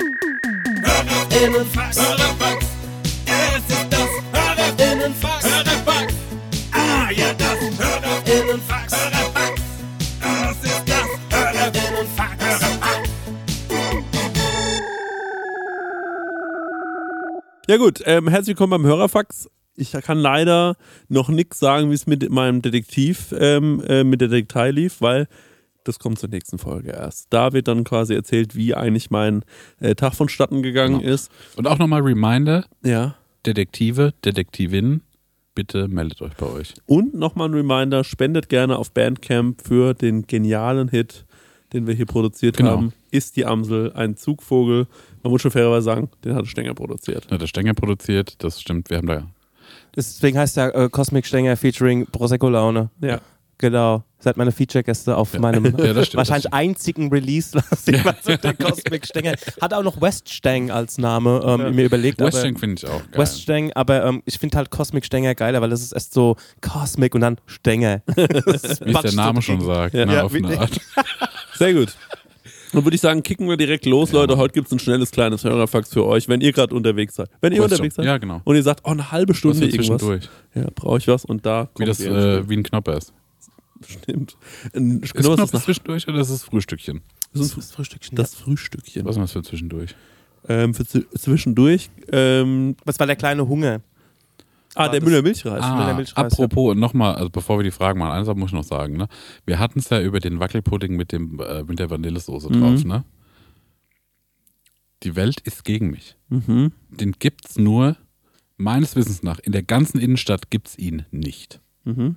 Ja. 0.00 0.06
Ja 17.70 17.76
gut, 17.76 18.02
ähm, 18.04 18.26
herzlich 18.26 18.48
willkommen 18.48 18.70
beim 18.70 18.84
Hörerfax. 18.84 19.48
Ich 19.76 19.92
kann 19.92 20.18
leider 20.18 20.76
noch 21.08 21.28
nichts 21.28 21.60
sagen, 21.60 21.90
wie 21.90 21.94
es 21.94 22.06
mit 22.06 22.28
meinem 22.28 22.62
Detektiv, 22.62 23.32
ähm, 23.38 23.80
äh, 23.86 24.02
mit 24.02 24.20
der 24.20 24.26
Detektei 24.26 24.72
lief, 24.72 25.00
weil 25.00 25.28
das 25.84 25.98
kommt 25.98 26.18
zur 26.18 26.28
nächsten 26.28 26.58
Folge 26.58 26.90
erst. 26.92 27.26
Da 27.30 27.52
wird 27.52 27.68
dann 27.68 27.84
quasi 27.84 28.14
erzählt, 28.14 28.54
wie 28.56 28.74
eigentlich 28.74 29.10
mein 29.10 29.44
äh, 29.80 29.94
Tag 29.94 30.14
vonstatten 30.14 30.62
gegangen 30.62 31.00
Genau. 31.00 31.12
ist. 31.12 31.30
Und 31.56 31.66
auch 31.66 31.78
nochmal 31.78 32.02
Reminder, 32.02 32.64
Ja. 32.82 33.14
Detektive, 33.46 34.12
Detektivinnen, 34.24 35.02
bitte 35.54 35.88
meldet 35.88 36.20
euch 36.22 36.34
bei 36.34 36.46
euch. 36.46 36.74
Und 36.86 37.14
nochmal 37.14 37.48
ein 37.48 37.54
Reminder, 37.54 38.04
spendet 38.04 38.48
gerne 38.48 38.76
auf 38.76 38.92
Bandcamp 38.92 39.62
für 39.66 39.94
den 39.94 40.26
genialen 40.26 40.88
Hit, 40.88 41.24
den 41.72 41.86
wir 41.86 41.94
hier 41.94 42.06
produziert 42.06 42.56
Genau. 42.58 42.70
haben. 42.72 42.92
Ist 43.10 43.36
die 43.36 43.46
Amsel 43.46 43.92
ein 43.94 44.16
Zugvogel? 44.16 44.86
Man 45.22 45.30
muss 45.32 45.40
schon 45.42 45.50
fairerweise 45.50 45.84
sagen, 45.84 46.10
den 46.24 46.34
hat 46.34 46.46
Stenger 46.46 46.74
produziert. 46.74 47.30
Hat 47.30 47.40
der 47.40 47.46
Stenger 47.46 47.74
produziert, 47.74 48.34
das 48.44 48.60
stimmt, 48.60 48.90
wir 48.90 48.98
haben 48.98 49.06
da. 49.06 49.26
Deswegen 49.96 50.38
heißt 50.38 50.56
der 50.56 50.74
äh, 50.74 50.88
Cosmic 50.88 51.26
Stenger 51.26 51.56
featuring 51.56 52.06
Prosecco 52.06 52.48
Laune. 52.48 52.90
Ja. 53.00 53.20
Genau. 53.60 54.04
Seid 54.20 54.36
meine 54.38 54.52
Feature-Gäste 54.52 55.16
auf 55.16 55.38
meinem 55.38 55.64
Ja, 55.78 55.92
das 55.92 56.06
stimmt, 56.06 56.16
wahrscheinlich 56.18 56.44
das 56.44 56.52
einzigen 56.52 57.10
Release, 57.10 57.54
was 57.70 57.86
ich 57.86 58.02
mal 58.04 58.16
so 58.22 58.34
der 58.36 58.54
Cosmic 58.54 59.06
Stenger. 59.06 59.34
Hat 59.60 59.74
auch 59.74 59.82
noch 59.82 60.00
West 60.00 60.30
Steng 60.32 60.70
als 60.70 60.96
Name 60.98 61.42
ähm, 61.46 61.74
mir 61.74 61.84
überlegt. 61.84 62.20
aber- 62.20 62.28
Western 62.32 62.56
finde 62.56 62.76
ich 62.82 62.86
auch 62.90 63.00
geil. 63.10 63.20
West 63.20 63.42
Steng, 63.42 63.70
aber 63.74 64.04
ähm, 64.04 64.22
ich 64.24 64.38
finde 64.38 64.56
halt 64.56 64.70
Cosmic 64.70 65.04
Stenger 65.04 65.34
geiler, 65.34 65.60
weil 65.60 65.68
das 65.70 65.82
ist 65.82 65.92
erst 65.92 66.14
so 66.14 66.36
Cosmic 66.62 67.14
und 67.14 67.20
dann 67.20 67.36
Stenger. 67.46 68.02
Wie 68.16 68.22
es 68.22 68.78
der 69.02 69.12
Name 69.12 69.42
schon 69.42 69.60
sagt, 69.60 69.94
Ja. 69.94 70.06
ne, 70.06 70.14
Ja, 70.14 70.22
auf 70.24 70.32
wie- 70.34 70.42
eine 70.44 70.58
Art. 70.58 70.80
Sehr 71.58 71.74
gut. 71.74 71.94
Dann 72.72 72.84
würde 72.84 72.94
ich 72.94 73.00
sagen, 73.00 73.22
kicken 73.22 73.48
wir 73.48 73.56
direkt 73.56 73.84
los, 73.84 74.12
Leute. 74.12 74.36
Heute 74.36 74.52
gibt 74.54 74.68
es 74.68 74.72
ein 74.72 74.78
schnelles 74.78 75.10
kleines 75.10 75.42
Hörerfax 75.44 75.92
für 75.92 76.06
euch, 76.06 76.28
wenn 76.28 76.40
ihr 76.40 76.52
gerade 76.52 76.74
unterwegs 76.74 77.16
seid. 77.16 77.28
Wenn 77.40 77.52
ihr 77.52 77.58
Kurz 77.58 77.72
unterwegs 77.72 77.96
schon. 77.96 78.04
seid 78.04 78.10
Ja, 78.12 78.18
genau. 78.18 78.40
und 78.44 78.54
ihr 78.56 78.62
sagt, 78.62 78.80
oh, 78.84 78.90
eine 78.90 79.10
halbe 79.10 79.34
Stunde 79.34 79.58
irgendwas. 79.66 79.86
zwischendurch. 79.86 80.28
Ja, 80.54 80.66
brauche 80.74 80.98
ich 80.98 81.08
was 81.08 81.24
und 81.24 81.44
da 81.44 81.64
Wie 81.64 81.66
kommt 81.78 81.88
das, 81.88 82.00
ihr 82.00 82.12
äh, 82.14 82.48
wie 82.48 82.56
ein 82.56 82.62
Knopper 82.62 82.96
ist. 82.96 83.12
Stimmt. 83.86 84.36
Ein 84.74 85.00
Ist 85.02 85.14
Knopf 85.14 85.40
ist 85.42 85.52
nach, 85.54 85.62
zwischendurch 85.62 86.06
oder 86.08 86.20
ist 86.20 86.30
es 86.30 86.42
Frühstückchen? 86.44 87.00
das 87.32 87.42
ist 87.42 87.56
ein 87.56 87.62
Frühstückchen. 87.62 88.16
das 88.16 88.34
Frühstückchen. 88.34 89.04
Was 89.04 89.16
ist 89.16 89.22
das 89.22 89.32
für 89.32 89.42
zwischendurch? 89.42 89.94
Ähm, 90.48 90.74
für 90.74 90.82
zw- 90.84 91.06
zwischendurch. 91.18 91.90
Ähm, 92.12 92.76
Was 92.84 92.98
war 92.98 93.06
der 93.06 93.16
kleine 93.16 93.46
Hunger? 93.46 93.80
ah, 94.74 94.88
der 94.88 95.00
das- 95.00 95.08
Müller 95.08 95.22
Milchreis. 95.22 95.62
Ah, 95.62 95.86
der 95.86 95.94
Milchreis, 95.94 96.16
apropos, 96.16 96.76
nochmal, 96.76 97.14
also 97.16 97.28
bevor 97.30 97.58
wir 97.58 97.64
die 97.64 97.70
Fragen 97.70 97.98
machen, 97.98 98.12
eines 98.12 98.28
muss 98.36 98.50
ich 98.50 98.54
noch 98.54 98.64
sagen, 98.64 98.96
ne? 98.96 99.08
Wir 99.46 99.58
hatten 99.58 99.78
es 99.80 99.88
ja 99.90 100.00
über 100.00 100.18
den 100.20 100.40
Wackelpudding 100.40 100.96
mit, 100.96 101.12
dem, 101.12 101.38
äh, 101.40 101.62
mit 101.64 101.78
der 101.78 101.90
Vanillesoße 101.90 102.48
Mhm. 102.52 102.60
drauf, 102.60 102.84
ne? 102.84 103.04
Die 105.02 105.16
Welt 105.16 105.40
ist 105.40 105.64
gegen 105.64 105.90
mich. 105.90 106.16
Mhm. 106.28 106.72
Den 106.90 107.12
gibt's 107.18 107.56
nur, 107.58 107.96
meines 108.56 108.96
Wissens 108.96 109.22
nach, 109.22 109.38
in 109.38 109.52
der 109.52 109.62
ganzen 109.62 109.98
Innenstadt 109.98 110.50
gibt's 110.50 110.76
ihn 110.76 111.04
nicht. 111.10 111.60
Mhm. 111.84 112.16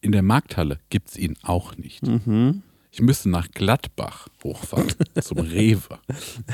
In 0.00 0.12
der 0.12 0.22
Markthalle 0.22 0.78
gibt's 0.90 1.16
ihn 1.16 1.36
auch 1.42 1.76
nicht. 1.76 2.06
Mhm. 2.06 2.62
Ich 2.94 3.00
müsste 3.00 3.30
nach 3.30 3.48
Gladbach 3.50 4.28
hochfahren, 4.44 4.92
zum 5.22 5.38
Rewe. 5.38 5.98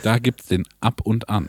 Da 0.04 0.18
gibt's 0.18 0.46
den 0.46 0.64
ab 0.80 1.00
und 1.02 1.28
an. 1.28 1.48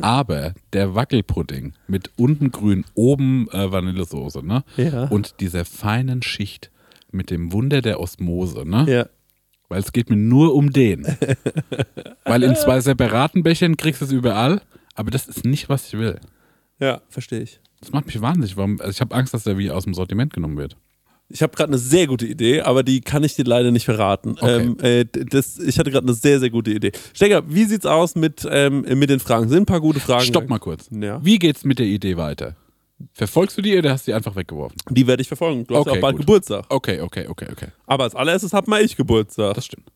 Aber 0.00 0.54
der 0.72 0.94
Wackelpudding 0.94 1.74
mit 1.86 2.10
unten 2.16 2.50
grün, 2.50 2.84
oben 2.94 3.48
äh, 3.50 3.70
Vanillesoße, 3.70 4.42
ne? 4.44 4.64
Ja. 4.78 5.04
Und 5.04 5.40
dieser 5.40 5.66
feinen 5.66 6.22
Schicht 6.22 6.70
mit 7.12 7.30
dem 7.30 7.52
Wunder 7.52 7.82
der 7.82 8.00
Osmose, 8.00 8.64
ne? 8.66 8.86
Ja. 8.88 9.06
Weil 9.68 9.80
es 9.80 9.92
geht 9.92 10.08
mir 10.08 10.16
nur 10.16 10.54
um 10.54 10.72
den. 10.72 11.04
Weil 12.24 12.42
in 12.42 12.56
zwei 12.56 12.80
separaten 12.80 13.42
Bechern 13.42 13.76
kriegst 13.76 14.00
du 14.00 14.06
es 14.06 14.12
überall, 14.12 14.62
aber 14.94 15.10
das 15.10 15.28
ist 15.28 15.44
nicht, 15.44 15.68
was 15.68 15.88
ich 15.88 15.98
will. 15.98 16.18
ja, 16.78 17.02
verstehe 17.08 17.42
ich. 17.42 17.60
Das 17.80 17.92
macht 17.92 18.06
mich 18.06 18.20
wahnsinnig. 18.20 18.56
Warum? 18.56 18.80
Also 18.80 18.90
ich 18.92 19.00
habe 19.00 19.14
Angst, 19.14 19.32
dass 19.34 19.44
der 19.44 19.56
wie 19.58 19.70
aus 19.70 19.84
dem 19.84 19.94
Sortiment 19.94 20.32
genommen 20.32 20.56
wird. 20.56 20.76
Ich 21.32 21.42
habe 21.42 21.54
gerade 21.56 21.70
eine 21.70 21.78
sehr 21.78 22.06
gute 22.06 22.26
Idee, 22.26 22.60
aber 22.62 22.82
die 22.82 23.00
kann 23.00 23.22
ich 23.24 23.34
dir 23.36 23.44
leider 23.44 23.70
nicht 23.70 23.84
verraten. 23.84 24.32
Okay. 24.40 24.60
Ähm, 24.62 24.76
äh, 24.80 25.04
das, 25.04 25.58
ich 25.58 25.78
hatte 25.78 25.90
gerade 25.90 26.06
eine 26.06 26.14
sehr, 26.14 26.40
sehr 26.40 26.50
gute 26.50 26.72
Idee. 26.72 26.92
Stecker, 27.14 27.42
wie 27.46 27.64
sieht's 27.64 27.86
aus 27.86 28.16
mit, 28.16 28.46
ähm, 28.50 28.82
mit 28.98 29.10
den 29.10 29.20
Fragen? 29.20 29.48
Sind 29.48 29.62
ein 29.62 29.66
paar 29.66 29.80
gute 29.80 30.00
Fragen? 30.00 30.24
Stopp 30.24 30.48
mal 30.48 30.58
kurz. 30.58 30.88
Ja. 30.90 31.24
Wie 31.24 31.38
geht's 31.38 31.64
mit 31.64 31.78
der 31.78 31.86
Idee 31.86 32.16
weiter? 32.16 32.56
Verfolgst 33.14 33.56
du 33.56 33.62
die 33.62 33.78
oder 33.78 33.92
hast 33.92 34.06
du 34.06 34.10
die 34.10 34.14
einfach 34.14 34.36
weggeworfen? 34.36 34.76
Die 34.90 35.06
werde 35.06 35.22
ich 35.22 35.28
verfolgen. 35.28 35.64
Du 35.66 35.74
hast 35.74 35.86
Okay, 35.86 35.96
auch 35.98 36.00
bald 36.02 36.16
gut. 36.16 36.26
Geburtstag. 36.26 36.66
Okay, 36.68 37.00
okay, 37.00 37.26
okay, 37.28 37.46
okay. 37.50 37.68
Aber 37.86 38.04
als 38.04 38.14
allererstes 38.14 38.52
hat 38.52 38.68
mal 38.68 38.82
ich 38.84 38.96
Geburtstag. 38.96 39.54
Das 39.54 39.64
stimmt. 39.64 39.86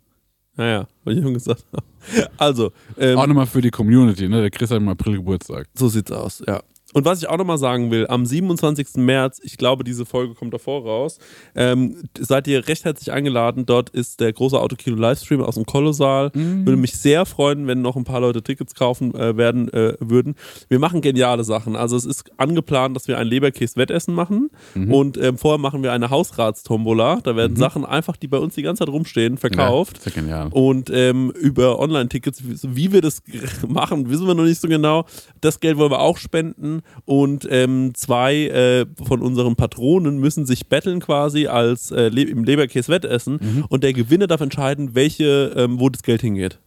Naja, 0.56 0.86
weil 1.02 1.18
ich 1.18 1.22
schon 1.24 1.34
gesagt 1.34 1.64
habe. 1.72 1.84
Also, 2.38 2.70
ähm, 2.98 3.18
Auch 3.18 3.26
nochmal 3.26 3.46
für 3.46 3.60
die 3.60 3.70
Community, 3.70 4.28
ne? 4.28 4.40
Der 4.42 4.50
Chris 4.50 4.70
hat 4.70 4.76
im 4.76 4.88
April 4.88 5.16
Geburtstag. 5.16 5.66
so 5.74 5.88
sieht's 5.88 6.12
aus, 6.12 6.42
ja. 6.46 6.62
Und 6.94 7.04
was 7.04 7.20
ich 7.20 7.28
auch 7.28 7.36
nochmal 7.36 7.58
sagen 7.58 7.90
will, 7.90 8.06
am 8.06 8.24
27. 8.24 8.96
März, 8.96 9.40
ich 9.42 9.58
glaube, 9.58 9.84
diese 9.84 10.06
Folge 10.06 10.34
kommt 10.34 10.54
davor 10.54 10.84
raus, 10.84 11.18
ähm, 11.54 11.96
seid 12.18 12.46
ihr 12.46 12.66
recht 12.68 12.84
herzlich 12.84 13.12
eingeladen. 13.12 13.66
Dort 13.66 13.90
ist 13.90 14.20
der 14.20 14.32
große 14.32 14.58
Autokino-Livestream 14.58 15.42
aus 15.42 15.56
dem 15.56 15.66
Kolossal. 15.66 16.30
Würde 16.34 16.76
mich 16.76 16.96
sehr 16.96 17.26
freuen, 17.26 17.66
wenn 17.66 17.82
noch 17.82 17.96
ein 17.96 18.04
paar 18.04 18.20
Leute 18.20 18.42
Tickets 18.42 18.74
kaufen 18.74 19.12
äh, 19.14 19.36
werden 19.36 19.72
äh, 19.72 19.96
würden. 19.98 20.36
Wir 20.68 20.78
machen 20.78 21.00
geniale 21.00 21.42
Sachen. 21.42 21.74
Also 21.74 21.96
es 21.96 22.04
ist 22.04 22.30
angeplant, 22.36 22.94
dass 22.94 23.08
wir 23.08 23.18
ein 23.18 23.26
Leberkäse-Wettessen 23.26 24.14
machen 24.14 24.50
und 24.74 25.16
ähm, 25.16 25.36
vorher 25.36 25.58
machen 25.58 25.82
wir 25.82 25.92
eine 25.92 26.10
Hausratstombola. 26.10 27.20
Da 27.22 27.34
werden 27.34 27.56
Sachen 27.56 27.84
einfach, 27.84 28.16
die 28.16 28.28
bei 28.28 28.38
uns 28.38 28.54
die 28.54 28.62
ganze 28.62 28.84
Zeit 28.84 28.92
rumstehen, 28.92 29.36
verkauft. 29.36 30.00
Ja, 30.04 30.12
genial. 30.12 30.48
Und 30.52 30.90
ähm, 30.90 31.32
über 31.32 31.80
Online-Tickets, 31.80 32.42
wie 32.44 32.92
wir 32.92 33.00
das 33.00 33.22
machen, 33.68 34.08
wissen 34.10 34.28
wir 34.28 34.34
noch 34.34 34.44
nicht 34.44 34.60
so 34.60 34.68
genau. 34.68 35.06
Das 35.40 35.58
Geld 35.58 35.76
wollen 35.76 35.90
wir 35.90 36.00
auch 36.00 36.18
spenden. 36.18 36.83
Und 37.04 37.46
ähm, 37.50 37.92
zwei 37.94 38.46
äh, 38.46 38.86
von 39.04 39.22
unseren 39.22 39.56
Patronen 39.56 40.18
müssen 40.18 40.46
sich 40.46 40.68
betteln 40.68 41.00
quasi 41.00 41.46
als 41.46 41.90
äh, 41.90 42.08
Le 42.08 42.22
im 42.22 42.44
Leberkäse-Wettessen. 42.44 43.38
Mhm. 43.40 43.64
Und 43.68 43.84
der 43.84 43.92
Gewinner 43.92 44.26
darf 44.26 44.40
entscheiden, 44.40 44.94
welche, 44.94 45.52
ähm, 45.56 45.80
wo 45.80 45.88
das 45.88 46.02
Geld 46.02 46.20
hingeht. 46.20 46.58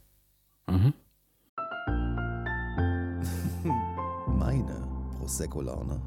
Mhm. 0.67 0.93
Meine 4.37 4.87
Prosecco-Laune. 5.19 6.01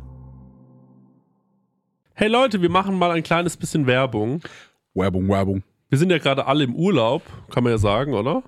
Hey 2.15 2.28
Leute, 2.28 2.60
wir 2.60 2.71
machen 2.71 2.98
mal 2.98 3.12
ein 3.12 3.22
kleines 3.22 3.56
bisschen 3.56 3.87
Werbung. 3.87 4.42
Werbung, 4.94 5.28
Werbung. 5.28 5.62
Wir 5.88 5.98
sind 5.98 6.10
ja 6.10 6.19
gerade 6.19 6.47
alle 6.47 6.65
im 6.65 6.75
Urlaub, 6.75 7.22
kann 7.50 7.65
man 7.65 7.72
ja 7.72 7.78
sagen, 7.78 8.12
oder? 8.15 8.42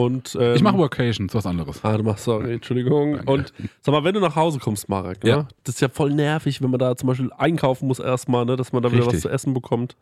Und, 0.00 0.36
ähm, 0.40 0.54
Ich 0.54 0.62
mache 0.62 0.78
Vacations, 0.78 1.34
was 1.34 1.46
anderes. 1.46 1.84
Ah, 1.84 1.96
du 1.96 2.02
machst, 2.04 2.24
sorry, 2.24 2.54
Entschuldigung. 2.54 3.16
Danke. 3.16 3.30
Und 3.32 3.52
sag 3.82 3.92
mal, 3.92 4.04
wenn 4.04 4.14
du 4.14 4.20
nach 4.20 4.36
Hause 4.36 4.58
kommst, 4.58 4.88
Marek, 4.88 5.22
ne? 5.24 5.30
Ja. 5.30 5.48
das 5.64 5.76
ist 5.76 5.80
ja 5.80 5.88
voll 5.88 6.12
nervig, 6.12 6.62
wenn 6.62 6.70
man 6.70 6.78
da 6.80 6.96
zum 6.96 7.08
Beispiel 7.08 7.30
einkaufen 7.36 7.86
muss 7.86 7.98
erstmal, 7.98 8.44
ne? 8.44 8.56
dass 8.56 8.72
man 8.72 8.82
da 8.82 8.90
wieder 8.92 9.06
was 9.06 9.20
zu 9.20 9.28
essen 9.28 9.54
bekommt. 9.54 9.96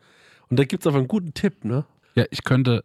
Und 0.50 0.58
da 0.58 0.64
gibt 0.64 0.82
es 0.82 0.86
einfach 0.86 0.98
einen 0.98 1.08
guten 1.08 1.34
Tipp, 1.34 1.64
ne? 1.64 1.84
Ja, 2.14 2.24
ich 2.30 2.42
könnte 2.44 2.84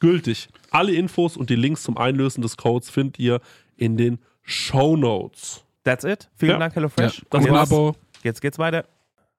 gültig. 0.00 0.48
Alle 0.70 0.92
Infos 0.92 1.36
und 1.36 1.50
die 1.50 1.56
Links 1.56 1.82
zum 1.82 1.96
Einlösen 1.98 2.42
des 2.42 2.56
Codes 2.56 2.90
findet 2.90 3.18
ihr 3.18 3.40
in 3.76 3.96
den 3.96 4.18
Show 4.42 4.96
Notes. 4.96 5.64
That's 5.84 6.04
it. 6.04 6.28
Vielen 6.36 6.52
Ja. 6.52 6.58
Dank, 6.58 6.74
HelloFresh. 6.74 7.24
Das 7.30 7.44
Und 7.44 7.50
war's. 7.50 7.70
jetzt, 7.70 7.78
Abo. 7.78 7.96
jetzt 8.22 8.40
geht's 8.40 8.58
weiter. 8.58 8.86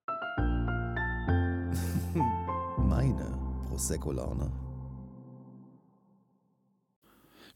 Meine 2.78 3.38
Prosecco-Laune. 3.68 4.52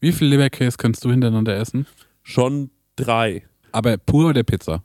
Wie 0.00 0.12
viel 0.12 0.28
Leberkäse 0.28 0.76
kannst 0.76 1.04
du 1.04 1.10
hintereinander 1.10 1.56
essen? 1.56 1.86
Schon 2.22 2.70
drei. 2.96 3.46
Aber 3.70 3.96
pur 3.96 4.30
oder 4.30 4.42
Pizza? 4.42 4.82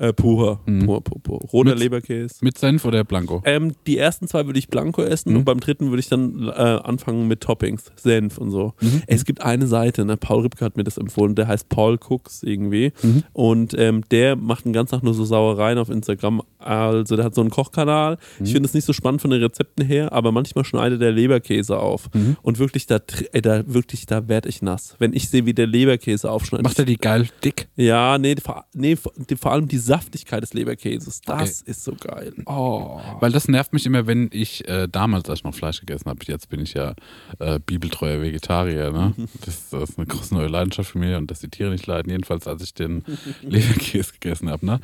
Äh, 0.00 0.12
pur. 0.12 0.60
Mhm. 0.66 0.86
pur, 0.86 1.02
pur, 1.02 1.20
pur. 1.20 1.38
Roter 1.52 1.70
Mit- 1.70 1.80
Leberkäse. 1.80 2.36
Mit 2.40 2.56
Senf 2.56 2.84
oder 2.84 3.02
Blanco? 3.02 3.42
Ähm, 3.44 3.72
die 3.88 3.98
ersten 3.98 4.28
zwei 4.28 4.46
würde 4.46 4.58
ich 4.58 4.68
blanco 4.68 5.02
essen 5.02 5.32
Mhm. 5.32 5.38
und 5.38 5.44
beim 5.44 5.58
dritten 5.58 5.88
würde 5.90 5.98
ich 5.98 6.08
dann 6.08 6.48
äh, 6.48 6.52
anfangen 6.52 7.26
mit 7.26 7.40
Toppings, 7.40 7.90
Senf 7.96 8.38
und 8.38 8.50
so. 8.52 8.74
Mhm. 8.80 9.02
Es 9.08 9.24
gibt 9.24 9.42
eine 9.42 9.66
Seite, 9.66 10.04
ne, 10.04 10.16
Paul 10.16 10.42
Ripke 10.42 10.64
hat 10.64 10.76
mir 10.76 10.84
das 10.84 10.98
empfohlen, 10.98 11.34
der 11.34 11.48
heißt 11.48 11.68
Paul 11.68 11.98
Cooks 11.98 12.44
irgendwie 12.44 12.92
Mhm. 13.02 13.24
und 13.32 13.74
ähm, 13.76 14.04
der 14.12 14.36
macht 14.36 14.64
den 14.66 14.72
ganzen 14.72 14.92
Tag 14.94 15.02
nur 15.02 15.14
so 15.14 15.24
Sauereien 15.24 15.78
auf 15.78 15.90
Instagram. 15.90 16.42
Also 16.58 17.16
der 17.16 17.24
hat 17.24 17.34
so 17.34 17.40
einen 17.40 17.50
Kochkanal. 17.50 18.18
Mhm. 18.38 18.44
Ich 18.46 18.52
finde 18.52 18.66
es 18.68 18.74
nicht 18.74 18.84
so 18.84 18.92
spannend 18.92 19.20
von 19.20 19.30
den 19.32 19.42
Rezepten 19.42 19.84
her, 19.84 20.12
aber 20.12 20.30
manchmal 20.30 20.64
schneidet 20.64 21.00
der 21.02 21.10
Leberkäse 21.10 21.76
auf 21.76 22.08
Mhm. 22.14 22.36
und 22.42 22.60
wirklich 22.60 22.86
da, 22.86 23.00
äh, 23.32 23.42
da 23.42 23.64
wirklich 23.66 24.06
da 24.06 24.28
werde 24.28 24.48
ich 24.48 24.62
nass, 24.62 24.94
wenn 25.00 25.12
ich 25.12 25.28
sehe, 25.28 25.44
wie 25.44 25.54
der 25.54 25.66
Leberkäse 25.66 26.30
aufschneidet. 26.30 26.62
Macht 26.64 26.78
er 26.78 26.84
die 26.84 26.98
geil 26.98 27.26
dick? 27.44 27.68
ja, 27.74 28.16
nee, 28.18 28.36
vor, 28.36 28.64
nee, 28.74 28.94
vor, 28.96 29.12
allem 29.52 29.66
die 29.66 29.87
Saftigkeit 29.88 30.42
des 30.42 30.54
Leberkäses, 30.54 31.20
das 31.22 31.62
ist 31.62 31.82
so 31.82 31.94
geil. 31.94 32.32
Oh. 32.46 33.00
Weil 33.20 33.32
das 33.32 33.48
nervt 33.48 33.72
mich 33.72 33.86
immer, 33.86 34.06
wenn 34.06 34.28
ich 34.32 34.68
äh, 34.68 34.86
damals, 34.90 35.28
als 35.28 35.40
ich 35.40 35.44
noch 35.44 35.54
Fleisch 35.54 35.80
gegessen 35.80 36.06
habe, 36.08 36.18
jetzt 36.26 36.48
bin 36.48 36.60
ich 36.60 36.74
ja 36.74 36.94
äh, 37.38 37.58
bibeltreuer 37.58 38.22
Vegetarier. 38.22 38.92
Ne? 38.92 39.14
Das, 39.44 39.70
das 39.70 39.90
ist 39.90 39.98
eine 39.98 40.06
große 40.06 40.34
neue 40.34 40.48
Leidenschaft 40.48 40.90
für 40.90 40.98
mich 40.98 41.14
und 41.16 41.30
dass 41.30 41.40
die 41.40 41.48
Tiere 41.48 41.70
nicht 41.70 41.86
leiden. 41.86 42.10
Jedenfalls, 42.10 42.46
als 42.46 42.62
ich 42.62 42.74
den 42.74 43.04
Leberkäse 43.42 44.12
gegessen 44.12 44.50
habe. 44.50 44.64
Ne? 44.66 44.80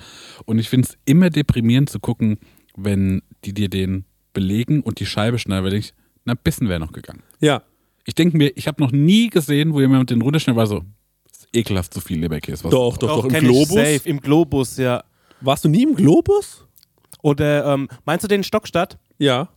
Und 0.47 0.59
ich 0.59 0.69
finde 0.69 0.89
es 0.89 0.97
immer 1.05 1.31
deprimierend 1.31 1.91
zu 1.91 2.01
gucken, 2.01 2.39
wenn 2.77 3.23
die 3.45 3.53
dir 3.53 3.69
den 3.69 4.05
belegen 4.33 4.81
und 4.83 5.01
die 5.01 5.07
Scheibe 5.07 5.39
schneiden, 5.39 5.65
weil 5.65 5.75
ich, 5.75 5.95
na, 6.25 6.33
ein 6.33 6.39
bisschen 6.43 6.69
wäre 6.69 6.81
noch 6.81 6.93
gegangen. 6.93 7.23
Ja, 7.41 7.63
Ich 8.07 8.15
denke 8.15 8.37
mir, 8.37 8.53
ich 8.57 8.67
habe 8.69 8.83
noch 8.83 8.93
nie 8.93 9.31
gesehen, 9.31 9.73
wo 9.73 9.81
jemand 9.81 10.11
den 10.11 10.21
runterschneidet, 10.23 10.59
war 10.59 10.67
so, 10.67 10.83
ekelhaft 11.55 11.93
zu 11.95 12.01
viel 12.01 12.21
Leberkäse. 12.21 12.65
Was 12.65 12.71
doch, 12.71 12.97
doch, 12.99 13.09
doch, 13.09 13.25
im 13.25 13.31
kenn 13.31 13.45
ich 13.45 13.51
Globus. 13.51 13.69
Safe, 13.75 14.01
im 14.09 14.21
Globus, 14.21 14.77
ja. 14.77 15.05
Warst 15.41 15.65
du 15.65 15.69
nie 15.69 15.83
im 15.83 15.95
Globus? 15.95 16.67
Oder 17.23 17.67
ähm, 17.73 17.89
meinst 18.05 18.25
du 18.25 18.29
den 18.29 18.43
Stockstadt? 18.45 18.99
Ja, 19.19 19.49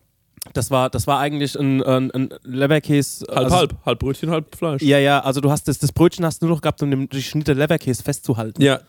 Das 0.54 0.72
war, 0.72 0.90
das 0.90 1.08
war 1.08 1.20
eigentlich 1.20 1.60
ein, 1.60 1.84
ein, 1.84 2.12
ein 2.12 2.30
Leberkäse. 2.44 3.26
halb, 3.30 3.38
also, 3.38 3.56
halb. 3.58 3.76
Halb 3.86 4.00
Brötchen, 4.00 4.30
halb 4.30 4.56
Fleisch. 4.56 4.82
Ja, 4.82 5.00
ja, 5.00 5.20
also 5.20 5.42
du 5.42 5.50
hast 5.52 5.68
das, 5.68 5.80
das 5.80 5.92
Brötchen 5.92 6.24
hast 6.26 6.42
du 6.42 6.46
nur 6.46 6.56
noch 6.56 6.62
gehabt, 6.62 6.82
um 6.84 6.90
den 6.90 7.22
Schnitte 7.22 7.54
Leberkäse 7.54 8.04
festzuhalten. 8.04 8.62
Ja, 8.62 8.80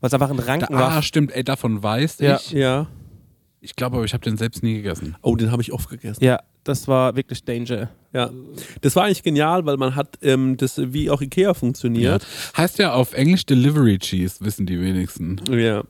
Weil 0.00 0.08
es 0.08 0.14
einfach 0.14 0.30
ein 0.30 0.36
da, 0.36 0.42
Ranken 0.44 0.74
ah, 0.74 0.94
war. 0.94 1.02
stimmt, 1.02 1.32
ey, 1.32 1.42
davon 1.42 1.82
weiß 1.82 2.18
Ja. 2.20 2.36
ich. 2.36 2.52
ja. 2.52 2.86
Ich 3.62 3.76
glaube 3.76 3.96
aber, 3.96 4.04
ich 4.04 4.14
habe 4.14 4.22
den 4.24 4.36
selbst 4.38 4.62
nie 4.62 4.74
gegessen. 4.76 5.16
Oh, 5.22 5.36
den 5.36 5.50
habe 5.52 5.60
ich 5.60 5.72
oft 5.72 5.88
gegessen. 5.90 6.22
Ja, 6.24 6.40
das 6.64 6.88
war 6.88 7.14
wirklich 7.16 7.44
Danger. 7.44 7.90
Ja. 8.12 8.30
Das 8.80 8.96
war 8.96 9.04
eigentlich 9.04 9.22
genial, 9.22 9.66
weil 9.66 9.76
man 9.76 9.94
hat 9.94 10.18
ähm, 10.22 10.56
das 10.56 10.80
wie 10.92 11.10
auch 11.10 11.20
Ikea 11.20 11.54
funktioniert. 11.54 12.26
Heißt 12.56 12.78
ja 12.78 12.92
auf 12.92 13.12
Englisch 13.12 13.46
Delivery 13.46 13.98
Cheese, 13.98 14.36
wissen 14.40 14.66
die 14.66 14.80
wenigsten. 14.80 15.40
Ja. 15.50 15.84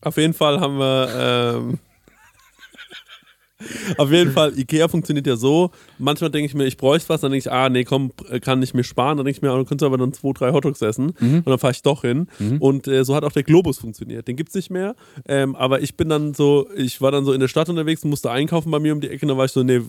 Auf 0.00 0.16
jeden 0.16 0.34
Fall 0.34 0.60
haben 0.60 0.78
wir. 0.78 1.08
Ähm, 1.16 1.78
auf 3.96 4.10
jeden 4.10 4.32
Fall, 4.32 4.56
Ikea 4.58 4.88
funktioniert 4.88 5.26
ja 5.26 5.36
so. 5.36 5.70
Manchmal 5.98 6.30
denke 6.30 6.46
ich 6.46 6.54
mir, 6.54 6.64
ich 6.64 6.76
bräuchte 6.76 7.08
was, 7.08 7.20
dann 7.20 7.30
denke 7.30 7.46
ich, 7.48 7.52
ah, 7.52 7.68
nee, 7.68 7.84
komm, 7.84 8.12
kann 8.40 8.60
ich 8.62 8.74
mir 8.74 8.82
sparen. 8.84 9.16
Dann 9.16 9.24
denke 9.24 9.38
ich 9.38 9.42
mir, 9.42 9.56
du 9.56 9.64
kannst 9.64 9.84
aber 9.84 9.98
dann 9.98 10.12
zwei, 10.12 10.32
drei 10.32 10.52
Hotdogs 10.52 10.82
essen. 10.82 11.10
Und 11.20 11.46
dann 11.46 11.58
fahre 11.58 11.72
ich 11.72 11.82
doch 11.82 12.02
hin. 12.02 12.26
Und 12.60 12.88
äh, 12.88 13.04
so 13.04 13.14
hat 13.14 13.24
auch 13.24 13.32
der 13.32 13.44
Globus 13.44 13.78
funktioniert. 13.78 14.26
Den 14.26 14.36
gibt 14.36 14.50
es 14.50 14.54
nicht 14.56 14.70
mehr. 14.70 14.96
Ähm, 15.26 15.54
aber 15.54 15.80
ich 15.80 15.96
bin 15.96 16.08
dann 16.08 16.34
so, 16.34 16.68
ich 16.76 17.00
war 17.00 17.12
dann 17.12 17.24
so 17.24 17.32
in 17.32 17.40
der 17.40 17.48
Stadt 17.48 17.68
unterwegs 17.68 18.02
und 18.02 18.10
musste 18.10 18.30
einkaufen 18.32 18.70
bei 18.70 18.80
mir 18.80 18.92
um 18.92 19.00
die 19.00 19.08
Ecke. 19.08 19.24
Und 19.24 19.28
dann 19.28 19.38
war 19.38 19.44
ich 19.44 19.52
so, 19.52 19.62
nee, 19.62 19.80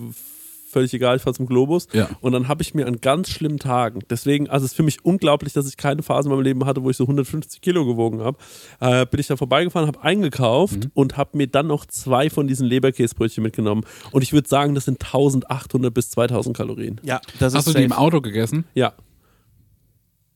völlig 0.74 0.92
egal, 0.92 1.16
ich 1.16 1.22
fahre 1.22 1.34
zum 1.34 1.46
Globus. 1.46 1.88
Ja. 1.92 2.10
Und 2.20 2.32
dann 2.32 2.48
habe 2.48 2.62
ich 2.62 2.74
mir 2.74 2.86
an 2.86 3.00
ganz 3.00 3.30
schlimmen 3.30 3.58
Tagen, 3.58 4.00
deswegen, 4.10 4.50
also 4.50 4.66
es 4.66 4.72
ist 4.72 4.76
für 4.76 4.82
mich 4.82 5.04
unglaublich, 5.04 5.52
dass 5.54 5.66
ich 5.66 5.76
keine 5.78 6.02
Phase 6.02 6.28
in 6.28 6.34
meinem 6.34 6.44
Leben 6.44 6.66
hatte, 6.66 6.82
wo 6.82 6.90
ich 6.90 6.96
so 6.96 7.04
150 7.04 7.60
Kilo 7.62 7.86
gewogen 7.86 8.20
habe, 8.20 8.36
äh, 8.80 9.06
bin 9.06 9.20
ich 9.20 9.26
da 9.28 9.36
vorbeigefahren, 9.36 9.86
habe 9.86 10.02
eingekauft 10.02 10.88
und 10.94 11.16
habe 11.16 11.36
mir 11.38 11.46
dann 11.46 11.68
noch 11.68 11.86
zwei 11.86 12.28
von 12.28 12.46
diesen 12.46 12.66
Leberkäsebrötchen 12.66 13.42
mitgenommen. 13.42 13.84
Und 14.10 14.22
ich 14.22 14.32
würde 14.32 14.48
sagen, 14.48 14.74
das 14.74 14.84
sind 14.84 15.00
1800 15.02 15.94
bis 15.94 16.10
2000 16.10 16.56
Kalorien. 16.56 17.00
Ja, 17.02 17.20
das 17.38 17.54
Hast 17.54 17.66
du 17.66 17.70
ist 17.70 17.78
die 17.78 17.84
im 17.84 17.90
safe. 17.90 18.00
Auto 18.00 18.20
gegessen? 18.20 18.64
Ja. 18.74 18.92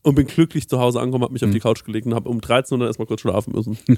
Und 0.01 0.15
bin 0.15 0.27
glücklich 0.27 0.67
zu 0.69 0.79
Hause 0.79 0.99
angekommen, 0.99 1.23
habe 1.23 1.33
mich 1.33 1.41
Mhm. 1.41 1.49
auf 1.49 1.53
die 1.53 1.59
Couch 1.59 1.83
gelegt 1.83 2.05
und 2.07 2.15
habe 2.15 2.29
um 2.29 2.39
13 2.41 2.75
Uhr 2.75 2.79
dann 2.79 2.87
erstmal 2.87 3.05
kurz 3.07 3.21
schlafen 3.21 3.53
müssen. 3.53 3.77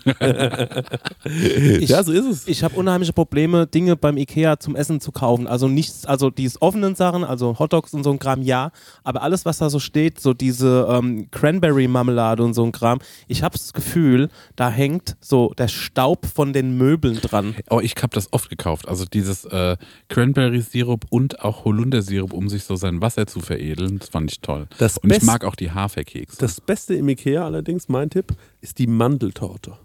Ich, 1.24 1.89
ja, 1.89 2.03
so 2.03 2.12
ist 2.12 2.25
es. 2.25 2.48
ich 2.48 2.63
habe 2.63 2.75
unheimliche 2.75 3.13
Probleme, 3.13 3.67
Dinge 3.67 3.96
beim 3.96 4.17
Ikea 4.17 4.60
zum 4.60 4.75
Essen 4.75 5.00
zu 5.00 5.12
kaufen. 5.12 5.48
Also 5.48 5.67
nichts, 5.67 6.05
also 6.05 6.29
die 6.29 6.50
offenen 6.60 6.96
Sachen, 6.96 7.24
also 7.24 7.60
Hotdogs 7.60 7.93
und 7.93 8.03
so 8.03 8.12
ein 8.12 8.20
Kram, 8.20 8.41
ja. 8.41 8.72
Aber 9.03 9.22
alles, 9.22 9.46
was 9.46 9.60
da 9.60 9.70
so 9.70 9.79
steht, 9.79 10.20
so 10.20 10.34
diese 10.34 10.88
ähm, 10.89 11.29
Cranberry-Marmelade 11.31 12.43
und 12.43 12.53
so 12.53 12.63
ein 12.63 12.72
Kram, 12.72 13.00
ich 13.27 13.43
habe 13.43 13.58
das 13.58 13.74
Gefühl, 13.74 14.29
da 14.55 14.70
hängt 14.70 15.15
so 15.22 15.53
der 15.58 15.67
Staub 15.67 16.25
von 16.25 16.53
den 16.53 16.77
Möbeln 16.77 17.17
dran. 17.22 17.55
Oh, 17.70 17.79
ich 17.79 17.96
habe 18.01 18.13
das 18.13 18.34
oft 18.34 18.50
gekauft. 18.50 18.88
Also 18.88 19.05
dieses 19.05 19.46
äh, 19.46 19.77
Cranberry-Sirup 20.10 21.05
und 21.10 21.41
auch 21.43 21.65
Holundersirup, 21.65 22.34
um 22.34 22.50
sich 22.50 22.63
so 22.63 22.75
sein 22.75 23.01
Wasser 23.01 23.27
zu 23.27 23.39
veredeln. 23.39 24.00
Das 24.00 24.10
fand 24.10 24.31
ich 24.31 24.41
toll. 24.41 24.67
Das 24.79 24.98
und 24.98 25.12
ich 25.13 25.22
mag 25.24 25.46
auch 25.46 25.55
die 25.55 25.72
Haferkekse. 25.91 26.38
Das 26.39 26.62
Beste 26.62 26.95
im 26.95 27.10
Ikea 27.10 27.45
allerdings, 27.45 27.89
mein 27.89 28.10
Tipp, 28.10 28.33
ist 28.62 28.79
die 28.79 28.88
Mandeltorte. 28.88 29.77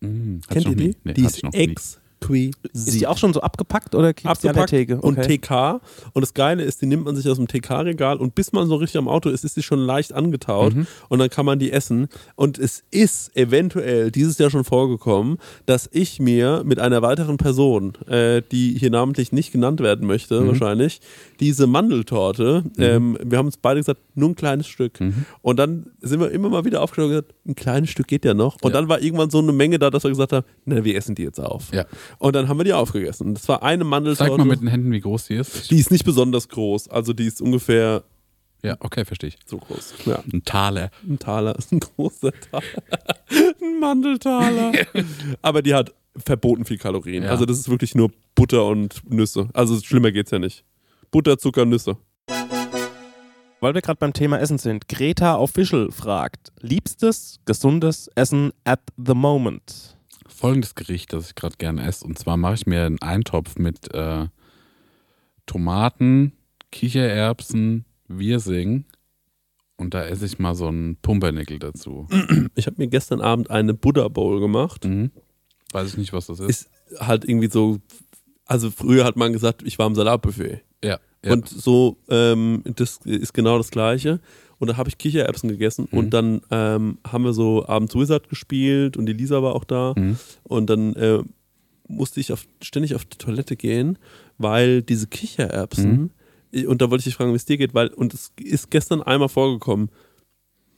Mm, 0.00 0.38
Kennt 0.48 0.66
ihr 0.66 0.76
die? 0.76 0.96
Nee, 1.04 1.14
die 1.14 1.24
ist 1.24 1.42
ich 1.52 1.52
exquisite. 2.20 2.56
Ist 2.72 3.00
die 3.00 3.06
auch 3.06 3.18
schon 3.18 3.32
so 3.32 3.40
abgepackt 3.40 3.94
oder 3.94 4.12
gibt's 4.12 4.40
die 4.40 4.48
an 4.48 4.54
der 4.54 4.64
abgepackt 4.64 4.70
Theke? 4.70 5.00
und 5.00 5.18
Okay. 5.18 5.38
TK. 5.38 5.80
Und 6.12 6.22
das 6.22 6.34
Geile 6.34 6.62
ist, 6.62 6.82
die 6.82 6.86
nimmt 6.86 7.04
man 7.04 7.14
sich 7.16 7.28
aus 7.28 7.36
dem 7.36 7.46
TK-Regal 7.48 8.16
und 8.18 8.34
bis 8.34 8.52
man 8.52 8.66
so 8.68 8.76
richtig 8.76 8.98
am 8.98 9.08
Auto 9.08 9.28
ist, 9.30 9.44
ist 9.44 9.54
sie 9.54 9.62
schon 9.62 9.78
leicht 9.78 10.12
angetaut 10.12 10.74
Mhm. 10.74 10.86
und 11.08 11.18
dann 11.18 11.30
kann 11.30 11.46
man 11.46 11.58
die 11.58 11.72
essen. 11.72 12.08
Und 12.34 12.58
es 12.58 12.82
ist 12.90 13.36
eventuell 13.36 14.10
dieses 14.10 14.38
Jahr 14.38 14.50
schon 14.50 14.64
vorgekommen, 14.64 15.38
dass 15.66 15.88
ich 15.92 16.18
mir 16.20 16.62
mit 16.64 16.78
einer 16.78 17.02
weiteren 17.02 17.36
Person, 17.36 17.94
äh, 18.08 18.42
die 18.50 18.76
hier 18.78 18.90
namentlich 18.90 19.32
nicht 19.32 19.52
genannt 19.52 19.80
werden 19.80 20.06
möchte, 20.06 20.40
Mhm. 20.40 20.48
wahrscheinlich, 20.48 21.00
diese 21.40 21.66
Mandeltorte, 21.66 22.64
ähm, 22.78 23.18
wir 23.22 23.38
haben 23.38 23.46
uns 23.46 23.56
beide 23.56 23.80
gesagt, 23.80 24.00
nur 24.14 24.30
ein 24.30 24.34
kleines 24.36 24.66
Stück. 24.66 25.00
Mhm. 25.00 25.26
Und 25.42 25.58
dann 25.58 25.86
sind 26.00 26.20
wir 26.20 26.30
immer 26.30 26.48
mal 26.48 26.64
wieder 26.64 26.82
aufgestanden 26.82 27.16
und 27.16 27.22
gesagt, 27.26 27.46
ein 27.46 27.54
kleines 27.54 27.90
Stück 27.90 28.06
geht 28.08 28.24
ja 28.24 28.34
noch. 28.34 28.56
Und 28.62 28.72
Ja. 28.72 28.80
dann 28.80 28.88
war 28.88 29.00
irgendwann 29.00 29.30
so 29.30 29.38
eine 29.38 29.52
Menge 29.52 29.78
da, 29.78 29.90
dass 29.90 30.04
wir 30.04 30.10
gesagt 30.10 30.32
haben, 30.32 30.46
na, 30.64 30.84
wir 30.84 30.96
essen 30.96 31.14
die 31.14 31.22
jetzt 31.22 31.40
auf. 31.40 31.72
Ja. 31.72 31.84
Und 32.18 32.34
dann 32.36 32.48
haben 32.48 32.58
wir 32.58 32.64
die 32.64 32.72
aufgegessen. 32.72 33.34
Das 33.34 33.48
war 33.48 33.62
eine 33.62 33.84
Mandeltorte. 33.84 34.30
Zeig 34.30 34.38
mal 34.38 34.44
mit 34.46 34.60
den 34.60 34.68
Händen, 34.68 34.90
wie 34.92 35.00
groß 35.00 35.26
die 35.26 35.34
ist. 35.34 35.70
Die 35.70 35.78
ist 35.78 35.90
nicht 35.90 36.04
besonders 36.04 36.48
groß. 36.48 36.88
Also 36.88 37.12
die 37.12 37.26
ist 37.26 37.40
ungefähr 37.40 38.02
Ja, 38.62 38.76
okay, 38.80 39.04
verstehe 39.04 39.28
ich. 39.28 39.38
so 39.46 39.58
groß. 39.58 39.94
Ja, 40.06 40.22
Ein 40.32 40.42
Taler. 40.44 40.90
ein 41.08 41.18
Taler 41.18 41.56
ist 41.56 41.72
ein 41.72 41.80
großer 41.80 42.32
Taler. 42.32 42.64
ein 43.62 43.80
Mandeltaler. 43.80 44.72
Aber 45.42 45.62
die 45.62 45.74
hat 45.74 45.92
verboten 46.16 46.64
viel 46.64 46.78
Kalorien. 46.78 47.24
Ja. 47.24 47.30
Also 47.30 47.44
das 47.44 47.58
ist 47.58 47.68
wirklich 47.68 47.94
nur 47.94 48.10
Butter 48.34 48.64
und 48.66 49.02
Nüsse. 49.10 49.48
Also 49.52 49.78
schlimmer 49.80 50.10
geht's 50.12 50.30
ja 50.30 50.38
nicht. 50.38 50.64
Butter, 51.10 51.38
Zucker, 51.38 51.64
Nüsse. 51.66 51.96
Weil 53.60 53.74
wir 53.74 53.80
gerade 53.80 53.98
beim 53.98 54.12
Thema 54.12 54.38
Essen 54.38 54.58
sind, 54.58 54.86
Greta 54.88 55.36
Official 55.38 55.90
fragt: 55.90 56.52
Liebstes, 56.60 57.38
gesundes 57.46 58.08
Essen 58.14 58.52
at 58.64 58.80
the 58.96 59.14
moment? 59.14 59.95
Folgendes 60.36 60.74
Gericht, 60.74 61.14
das 61.14 61.28
ich 61.28 61.34
gerade 61.34 61.56
gerne 61.56 61.86
esse. 61.86 62.04
Und 62.04 62.18
zwar 62.18 62.36
mache 62.36 62.54
ich 62.54 62.66
mir 62.66 62.84
einen 62.84 63.00
Eintopf 63.00 63.56
mit 63.56 63.92
äh, 63.94 64.26
Tomaten, 65.46 66.32
Kichererbsen, 66.70 67.86
Wirsing. 68.06 68.84
Und 69.76 69.94
da 69.94 70.04
esse 70.04 70.26
ich 70.26 70.38
mal 70.38 70.54
so 70.54 70.68
einen 70.68 70.96
Pumpernickel 70.96 71.58
dazu. 71.58 72.06
Ich 72.54 72.66
habe 72.66 72.76
mir 72.78 72.88
gestern 72.88 73.20
Abend 73.20 73.50
eine 73.50 73.72
Buddha 73.74 74.08
Bowl 74.08 74.40
gemacht. 74.40 74.84
Mhm. 74.84 75.10
Weiß 75.72 75.88
ich 75.88 75.96
nicht, 75.96 76.12
was 76.12 76.26
das 76.26 76.40
ist. 76.40 76.68
Ist 76.90 77.00
halt 77.00 77.24
irgendwie 77.26 77.50
so, 77.50 77.78
also 78.44 78.70
früher 78.70 79.04
hat 79.04 79.16
man 79.16 79.32
gesagt, 79.32 79.62
ich 79.64 79.78
war 79.78 79.86
im 79.86 79.94
Salatbuffet. 79.94 80.62
ja. 80.82 80.98
ja. 81.24 81.32
Und 81.32 81.48
so, 81.48 81.98
ähm, 82.08 82.62
das 82.64 82.98
ist 83.04 83.32
genau 83.32 83.56
das 83.56 83.70
Gleiche. 83.70 84.20
Und 84.58 84.68
da 84.68 84.76
habe 84.76 84.88
ich 84.88 84.96
Kichererbsen 84.98 85.48
gegessen 85.50 85.86
Mhm. 85.90 85.98
und 85.98 86.10
dann 86.10 86.40
ähm, 86.50 86.98
haben 87.06 87.24
wir 87.24 87.32
so 87.32 87.66
abends 87.66 87.94
Wizard 87.94 88.28
gespielt 88.28 88.96
und 88.96 89.06
die 89.06 89.12
Lisa 89.12 89.42
war 89.42 89.54
auch 89.54 89.64
da. 89.64 89.94
Mhm. 89.96 90.16
Und 90.44 90.70
dann 90.70 90.94
äh, 90.96 91.22
musste 91.88 92.20
ich 92.20 92.32
auf, 92.32 92.46
ständig 92.62 92.94
auf 92.94 93.04
die 93.04 93.18
Toilette 93.18 93.54
gehen, 93.56 93.98
weil 94.38 94.82
diese 94.82 95.06
Kichererbsen, 95.06 96.10
Mhm. 96.52 96.68
und 96.68 96.80
da 96.82 96.90
wollte 96.90 97.00
ich 97.00 97.04
dich 97.04 97.14
fragen, 97.16 97.32
wie 97.32 97.36
es 97.36 97.44
dir 97.44 97.58
geht, 97.58 97.74
weil, 97.74 97.88
und 97.88 98.14
es 98.14 98.32
ist 98.40 98.70
gestern 98.70 99.02
einmal 99.02 99.28
vorgekommen, 99.28 99.90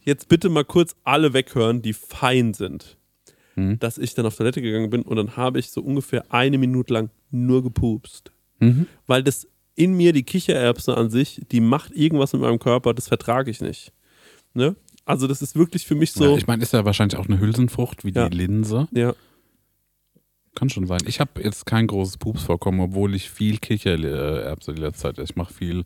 jetzt 0.04 0.28
bitte 0.28 0.49
mal 0.49 0.64
kurz 0.64 0.97
alle 1.04 1.32
weghören, 1.32 1.80
die 1.82 1.92
fein 1.92 2.54
sind. 2.54 2.97
Mhm. 3.56 3.78
Dass 3.78 3.97
ich 3.99 4.14
dann 4.14 4.26
auf 4.26 4.37
Toilette 4.37 4.61
gegangen 4.62 4.90
bin 4.90 5.02
und 5.02 5.16
dann 5.16 5.37
habe 5.37 5.58
ich 5.61 5.70
so 5.70 5.80
ungefähr 5.82 6.25
eine 6.32 6.58
Minute 6.58 6.92
lang 6.92 7.11
nur 7.30 7.62
gepupst 7.62 8.32
Mhm. 8.61 8.87
weil 9.06 9.23
das 9.23 9.47
in 9.78 9.94
mir 9.94 10.12
die 10.12 10.25
Kichererbse 10.25 10.97
an 10.97 11.08
sich, 11.11 11.40
die 11.52 11.61
macht 11.61 11.92
irgendwas 11.94 12.32
mit 12.32 12.42
meinem 12.42 12.58
Körper, 12.58 12.94
das 12.94 13.08
vertrage 13.08 13.50
ich 13.50 13.61
nicht. 13.61 13.92
Ne? 14.54 14.75
Also 15.04 15.26
das 15.26 15.40
ist 15.40 15.56
wirklich 15.56 15.87
für 15.87 15.94
mich 15.94 16.14
Ja, 16.16 16.26
so, 16.28 16.37
ich 16.37 16.47
meine, 16.47 16.62
ist 16.62 16.73
ja 16.73 16.85
wahrscheinlich 16.85 17.18
auch 17.18 17.26
eine 17.28 17.38
Hülsenfrucht 17.40 18.04
wie 18.04 18.12
Ja. 18.12 18.28
die 18.28 18.37
Linse. 18.37 18.88
ja, 18.92 19.14
Kann 20.54 20.68
schon 20.68 20.87
sein. 20.87 21.00
Ich 21.06 21.20
habe 21.20 21.40
jetzt 21.42 21.66
kein 21.66 21.87
großes 21.87 22.16
Pups 22.18 22.42
vorkommen, 22.42 22.80
obwohl 22.80 23.14
ich 23.14 23.30
viel 23.30 23.58
Kichererbse 23.58 24.75
die 24.75 24.80
letzte 24.80 25.02
Zeit. 25.02 25.18
Ich 25.18 25.37
mache 25.37 25.54
viel 25.54 25.85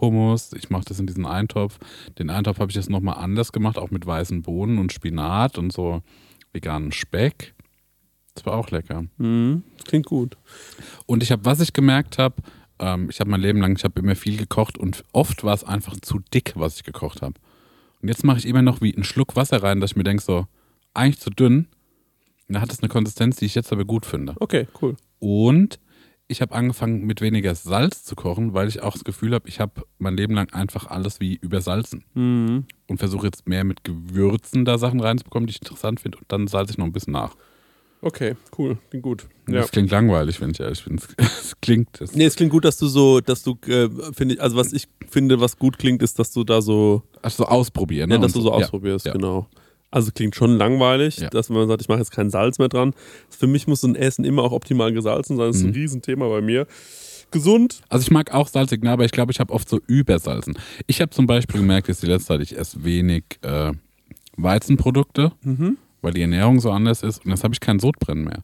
Hummus, 0.00 0.52
ich 0.54 0.70
mache 0.70 0.84
das 0.86 0.98
in 0.98 1.06
diesen 1.06 1.24
Eintopf. 1.24 1.78
Den 2.18 2.30
Eintopf 2.30 2.58
habe 2.58 2.70
ich 2.70 2.76
jetzt 2.76 2.90
nochmal 2.90 3.16
anders 3.22 3.52
gemacht, 3.52 3.78
auch 3.78 3.90
mit 3.92 4.04
weißen 4.06 4.42
Bohnen 4.42 4.78
und 4.78 4.92
Spinat 4.92 5.56
und 5.58 5.72
so 5.72 6.02
veganen 6.52 6.90
Speck. 6.92 7.54
Das 8.34 8.44
war 8.46 8.54
auch 8.54 8.70
lecker. 8.70 9.04
mhm. 9.18 9.62
klingt 9.84 10.06
gut. 10.06 10.36
Und 11.06 11.22
ich 11.22 11.30
habe, 11.32 11.44
was 11.44 11.60
ich 11.60 11.72
gemerkt 11.72 12.18
habe, 12.18 12.36
ähm, 12.80 13.08
ich 13.10 13.20
habe 13.20 13.30
mein 13.30 13.40
Leben 13.40 13.60
lang, 13.60 13.76
ich 13.76 13.84
habe 13.84 14.00
immer 14.00 14.16
viel 14.16 14.36
gekocht 14.36 14.78
und 14.78 15.04
oft 15.12 15.44
war 15.44 15.54
es 15.54 15.64
einfach 15.64 15.96
zu 16.00 16.20
dick, 16.32 16.52
was 16.56 16.76
ich 16.76 16.84
gekocht 16.84 17.22
habe. 17.22 17.34
Und 18.00 18.08
jetzt 18.08 18.24
mache 18.24 18.38
ich 18.38 18.46
immer 18.46 18.62
noch 18.62 18.80
wie 18.80 18.94
einen 18.94 19.04
Schluck 19.04 19.36
Wasser 19.36 19.62
rein, 19.62 19.80
dass 19.80 19.92
ich 19.92 19.96
mir 19.96 20.04
denke, 20.04 20.22
so, 20.22 20.46
eigentlich 20.94 21.20
zu 21.20 21.30
dünn. 21.30 21.68
Und 22.48 22.54
da 22.54 22.60
hat 22.60 22.72
es 22.72 22.80
eine 22.80 22.88
Konsistenz, 22.88 23.36
die 23.36 23.46
ich 23.46 23.54
jetzt 23.54 23.72
aber 23.72 23.84
gut 23.84 24.06
finde. 24.06 24.34
Okay, 24.38 24.66
cool. 24.80 24.96
Und 25.18 25.78
ich 26.28 26.42
habe 26.42 26.54
angefangen 26.54 27.04
mit 27.06 27.20
weniger 27.20 27.54
Salz 27.54 28.04
zu 28.04 28.14
kochen, 28.14 28.52
weil 28.52 28.68
ich 28.68 28.82
auch 28.82 28.92
das 28.92 29.04
Gefühl 29.04 29.34
habe, 29.34 29.48
ich 29.48 29.60
habe 29.60 29.82
mein 29.98 30.16
Leben 30.16 30.34
lang 30.34 30.52
einfach 30.52 30.86
alles 30.86 31.20
wie 31.20 31.36
übersalzen. 31.36 32.04
Mhm. 32.14 32.66
Und 32.86 32.98
versuche 32.98 33.26
jetzt 33.26 33.48
mehr 33.48 33.64
mit 33.64 33.82
Gewürzen 33.82 34.64
da 34.64 34.78
Sachen 34.78 35.00
reinzubekommen, 35.00 35.46
die 35.46 35.52
ich 35.52 35.62
interessant 35.62 36.00
finde. 36.00 36.18
Und 36.18 36.30
dann 36.30 36.46
salze 36.46 36.72
ich 36.72 36.78
noch 36.78 36.84
ein 36.84 36.92
bisschen 36.92 37.14
nach. 37.14 37.34
Okay, 38.00 38.36
cool, 38.56 38.78
klingt 38.90 39.02
gut. 39.02 39.26
Ja. 39.48 39.60
Das 39.60 39.70
klingt 39.72 39.90
langweilig, 39.90 40.40
wenn 40.40 40.50
ich 40.50 40.60
ehrlich 40.60 40.84
bin. 40.84 41.00
Es 41.18 41.54
klingt. 41.60 42.00
Es, 42.00 42.14
Nee, 42.14 42.26
es 42.26 42.36
klingt 42.36 42.52
gut, 42.52 42.64
dass 42.64 42.76
du 42.78 42.86
so, 42.86 43.20
dass 43.20 43.42
du, 43.42 43.58
äh, 43.66 43.88
finde 44.12 44.34
ich, 44.34 44.40
also 44.42 44.56
was 44.56 44.72
ich 44.72 44.86
finde, 45.08 45.40
was 45.40 45.56
gut 45.58 45.78
klingt, 45.78 46.02
ist, 46.02 46.18
dass 46.18 46.30
du 46.32 46.44
da 46.44 46.60
so, 46.62 47.02
also 47.22 47.44
ausprobieren. 47.46 48.08
Ne? 48.10 48.16
ja, 48.16 48.20
dass 48.20 48.32
du 48.34 48.40
so 48.40 48.52
ausprobierst, 48.52 49.06
ja. 49.06 49.12
genau. 49.12 49.48
Also 49.90 50.12
klingt 50.12 50.36
schon 50.36 50.56
langweilig, 50.58 51.16
Ja. 51.18 51.30
dass 51.30 51.48
man 51.48 51.66
sagt, 51.66 51.80
ich 51.80 51.88
mache 51.88 51.98
jetzt 51.98 52.10
kein 52.12 52.30
Salz 52.30 52.58
mehr 52.58 52.68
dran. 52.68 52.92
Für 53.30 53.46
mich 53.46 53.66
muss 53.66 53.82
ein 53.82 53.96
Essen 53.96 54.24
immer 54.24 54.42
auch 54.42 54.52
optimal 54.52 54.92
gesalzen 54.92 55.36
sein. 55.36 55.46
Das 55.48 55.56
ist 55.56 55.62
ein 55.62 55.70
Mhm. 55.70 55.74
Riesenthema 55.76 56.28
bei 56.28 56.40
mir. 56.42 56.66
Gesund, 57.30 57.80
Also 57.88 58.02
ich 58.02 58.10
mag 58.10 58.32
auch 58.32 58.48
salzig, 58.48 58.82
ne, 58.82 58.90
aber 58.90 59.04
ich 59.06 59.10
glaube, 59.12 59.32
ich 59.32 59.40
habe 59.40 59.52
oft 59.52 59.68
so 59.68 59.80
übersalzen. 59.86 60.56
Ich 60.86 61.00
habe 61.00 61.10
zum 61.10 61.26
Beispiel 61.26 61.60
gemerkt, 61.60 61.88
jetzt 61.88 62.02
die 62.02 62.06
letzte 62.06 62.28
Zeit, 62.28 62.40
ich 62.42 62.56
esse 62.56 62.84
wenig 62.84 63.24
äh, 63.42 63.72
Weizenprodukte, 64.36 65.32
Mhm. 65.42 65.76
Weil 66.02 66.12
die 66.12 66.22
Ernährung 66.22 66.60
so 66.60 66.70
anders 66.70 67.02
ist 67.02 67.24
und 67.24 67.30
jetzt 67.30 67.44
habe 67.44 67.54
ich 67.54 67.60
keinen 67.60 67.80
Sodbrennen 67.80 68.24
mehr. 68.24 68.42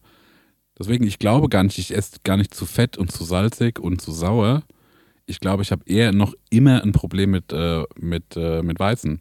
Deswegen, 0.78 1.06
ich 1.06 1.18
glaube 1.18 1.48
gar 1.48 1.62
nicht, 1.62 1.78
ich 1.78 1.94
esse 1.94 2.16
gar 2.24 2.36
nicht 2.36 2.52
zu 2.54 2.66
fett 2.66 2.96
und 2.98 3.12
zu 3.12 3.24
salzig 3.24 3.78
und 3.78 4.00
zu 4.00 4.10
sauer. 4.12 4.62
Ich 5.26 5.40
glaube, 5.40 5.62
ich 5.62 5.70
habe 5.72 5.82
eher 5.86 6.12
noch 6.12 6.34
immer 6.50 6.82
ein 6.82 6.92
Problem 6.92 7.30
mit, 7.30 7.52
äh, 7.52 7.84
mit, 7.98 8.36
äh, 8.36 8.62
mit 8.62 8.78
Weizen. 8.80 9.20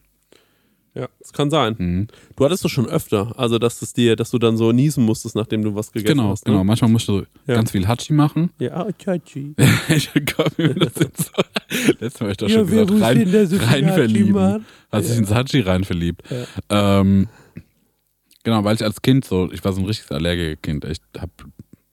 Ja, 0.96 1.08
das 1.20 1.34
kann 1.34 1.50
sein. 1.50 1.76
Mhm. 1.80 2.08
Du 2.36 2.46
hattest 2.46 2.64
doch 2.64 2.70
schon 2.70 2.88
öfter, 2.88 3.34
also 3.40 3.58
dass 3.58 3.82
es 3.82 3.94
dir, 3.94 4.16
dass 4.16 4.30
du 4.30 4.38
dann 4.38 4.58
so 4.58 4.72
niesen 4.72 5.04
musstest, 5.06 5.36
nachdem 5.36 5.64
du 5.64 5.74
was 5.74 5.92
gegessen 5.92 6.18
Genau, 6.18 6.30
hast. 6.30 6.46
Ne? 6.46 6.52
genau. 6.54 6.64
Manchmal 6.64 6.92
musst 6.92 7.08
du 7.08 7.24
Ja. 7.48 7.56
ganz 7.56 7.72
viel 7.72 7.88
Hatschi 7.88 8.14
machen. 8.14 8.52
Ja, 8.60 8.88
Chachi. 9.00 9.56
ich 9.90 10.12
komm 10.36 10.46
mir 10.58 10.76
das 10.76 10.94
jetzt 11.00 11.32
so. 11.36 11.92
Letztes 12.00 12.20
Mal 12.20 12.28
hab 12.28 12.32
ich 12.32 12.38
doch 12.38 12.50
schon 12.50 12.68
gesagt, 12.68 12.92
rein, 12.92 13.28
rein 13.60 13.94
verlieben. 13.94 14.66
Hat 14.92 15.04
sich 15.06 15.18
ins 15.18 15.32
Hatschi 15.32 15.62
rein 15.62 15.84
verliebt. 15.84 16.22
Ähm, 16.70 17.28
genau, 18.44 18.64
weil 18.64 18.76
ich 18.76 18.84
als 18.84 19.02
Kind 19.02 19.26
so, 19.26 19.52
ich 19.52 19.64
war 19.64 19.74
so 19.74 19.82
ein 19.82 19.86
richtiges 19.86 20.12
Allergiker-Kind. 20.12 20.86
Ich 20.86 21.00
hab, 21.20 21.30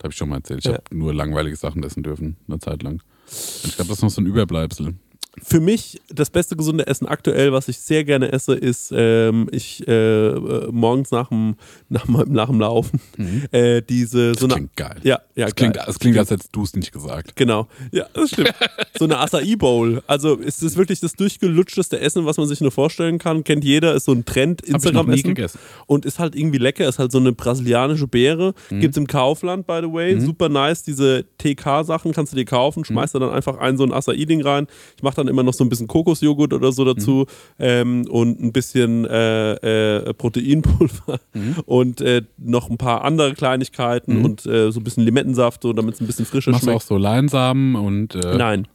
hab 0.02 0.10
ich 0.10 0.16
schon 0.16 0.28
mal 0.28 0.36
erzählt, 0.36 0.60
ich 0.60 0.66
Ja. 0.66 0.72
habe 0.74 0.84
nur 0.96 1.14
langweilige 1.14 1.56
Sachen 1.56 1.82
essen 1.82 2.02
dürfen, 2.02 2.36
eine 2.48 2.58
Zeit 2.58 2.82
lang. 2.82 2.94
Und 2.94 3.64
ich 3.64 3.76
glaube, 3.76 3.88
das 3.88 3.98
ist 3.98 4.02
noch 4.02 4.10
so 4.10 4.20
ein 4.20 4.26
Überbleibsel. 4.26 4.94
Für 5.42 5.60
mich 5.60 6.00
das 6.08 6.28
beste 6.28 6.56
gesunde 6.56 6.86
Essen 6.88 7.06
aktuell, 7.06 7.52
was 7.52 7.68
ich 7.68 7.78
sehr 7.78 8.02
gerne 8.04 8.32
esse, 8.32 8.52
ist 8.54 8.92
ähm, 8.94 9.48
ich 9.52 9.86
äh, 9.86 9.92
äh, 10.28 10.68
morgens 10.72 11.12
nach 11.12 11.28
dem, 11.28 11.54
nach, 11.88 12.06
nach 12.08 12.48
dem 12.48 12.60
Laufen 12.60 13.00
Mhm. 13.16 13.44
äh, 13.52 13.80
diese 13.80 14.34
so 14.34 14.46
Das 14.48 14.56
eine 14.56 14.66
klingt 14.68 14.76
geil. 14.76 14.96
ja, 15.04 15.20
Ja, 15.36 15.46
Es 15.46 15.54
klingt, 15.54 15.74
geil. 15.74 15.84
es 15.88 15.98
klingt, 15.98 16.18
als 16.18 16.30
hättest 16.30 16.54
du 16.54 16.62
es 16.64 16.74
nicht 16.74 16.90
gesagt. 16.92 17.36
Genau, 17.36 17.68
ja, 17.92 18.06
das 18.12 18.30
stimmt. 18.30 18.52
So 18.98 19.04
eine 19.06 19.18
Acai 19.18 19.56
Bowl. 19.56 20.02
Also 20.06 20.38
es 20.38 20.62
ist 20.62 20.76
wirklich 20.76 21.00
das 21.00 21.12
durchgelutschteste 21.14 22.00
Essen, 22.00 22.26
was 22.26 22.36
man 22.36 22.46
sich 22.46 22.60
nur 22.60 22.70
vorstellen 22.70 23.18
kann. 23.18 23.44
Kennt 23.44 23.64
jeder, 23.64 23.94
ist 23.94 24.04
so 24.04 24.12
ein 24.12 24.26
Trend 24.26 24.60
Instagram-Essen. 24.60 25.28
gegessen. 25.34 25.58
Und 25.86 26.04
ist 26.04 26.18
halt 26.18 26.34
irgendwie 26.34 26.58
lecker, 26.58 26.86
ist 26.86 26.98
halt 26.98 27.10
so 27.12 27.18
eine 27.18 27.32
brasilianische 27.32 28.06
Beere. 28.08 28.52
Mhm. 28.68 28.80
Gibt's 28.80 28.98
im 28.98 29.06
Kaufland, 29.06 29.66
by 29.66 29.78
the 29.82 29.90
way. 29.90 30.20
Super 30.20 30.50
nice. 30.50 30.82
Diese 30.82 31.24
TK-Sachen 31.38 32.12
kannst 32.12 32.32
du 32.32 32.36
dir 32.36 32.42
Mhm. 32.42 32.46
kaufen, 32.48 32.84
schmeißt 32.84 33.14
da 33.14 33.20
dann 33.20 33.30
einfach 33.30 33.56
ein 33.58 33.78
so 33.78 33.84
ein 33.84 33.92
Acai-Ding 33.92 34.42
rein. 34.42 34.66
Ich 34.96 35.02
mache 35.02 35.16
dann 35.16 35.28
immer 35.30 35.42
noch 35.42 35.54
so 35.54 35.64
ein 35.64 35.68
bisschen 35.70 35.86
Kokosjoghurt 35.88 36.52
oder 36.52 36.72
so 36.72 36.84
dazu 36.84 37.20
Mhm. 37.20 37.26
ähm, 37.58 38.06
und 38.10 38.40
ein 38.40 38.52
bisschen 38.52 39.04
äh, 39.06 39.52
äh, 39.98 40.12
Proteinpulver 40.14 41.18
Mhm. 41.34 41.56
und 41.66 42.00
äh, 42.02 42.22
noch 42.36 42.68
ein 42.68 42.76
paar 42.76 43.04
andere 43.04 43.34
Kleinigkeiten 43.34 44.24
und 44.24 44.44
äh, 44.46 44.70
so 44.72 44.80
ein 44.80 44.84
bisschen 44.84 45.04
Limettensaft, 45.04 45.62
so 45.62 45.72
damit 45.72 45.94
es 45.94 46.00
ein 46.00 46.06
bisschen 46.06 46.26
frischer 46.26 46.50
Machst 46.50 46.66
du 46.66 46.70
auch 46.70 46.72
schmeckt. 46.82 46.86
so 46.88 46.96
Leinsamen 46.98 47.76
und 47.76 48.14
äh, 48.14 48.36
Nein, 48.36 48.68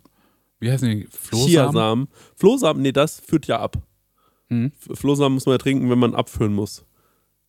wie 0.59 0.71
heißen 0.71 0.89
die? 0.89 1.07
Flohsamen? 1.11 1.47
Chiasamen. 1.49 2.07
Flohsamen, 2.35 2.81
nee, 2.81 2.91
das 2.91 3.19
führt 3.19 3.45
ja 3.47 3.59
ab. 3.59 3.77
Mhm. 4.49 4.71
Flohsamen 4.93 5.33
muss 5.35 5.45
man 5.45 5.53
ja 5.53 5.57
trinken, 5.57 5.89
wenn 5.89 5.99
man 5.99 6.15
abführen 6.15 6.53
muss. 6.53 6.85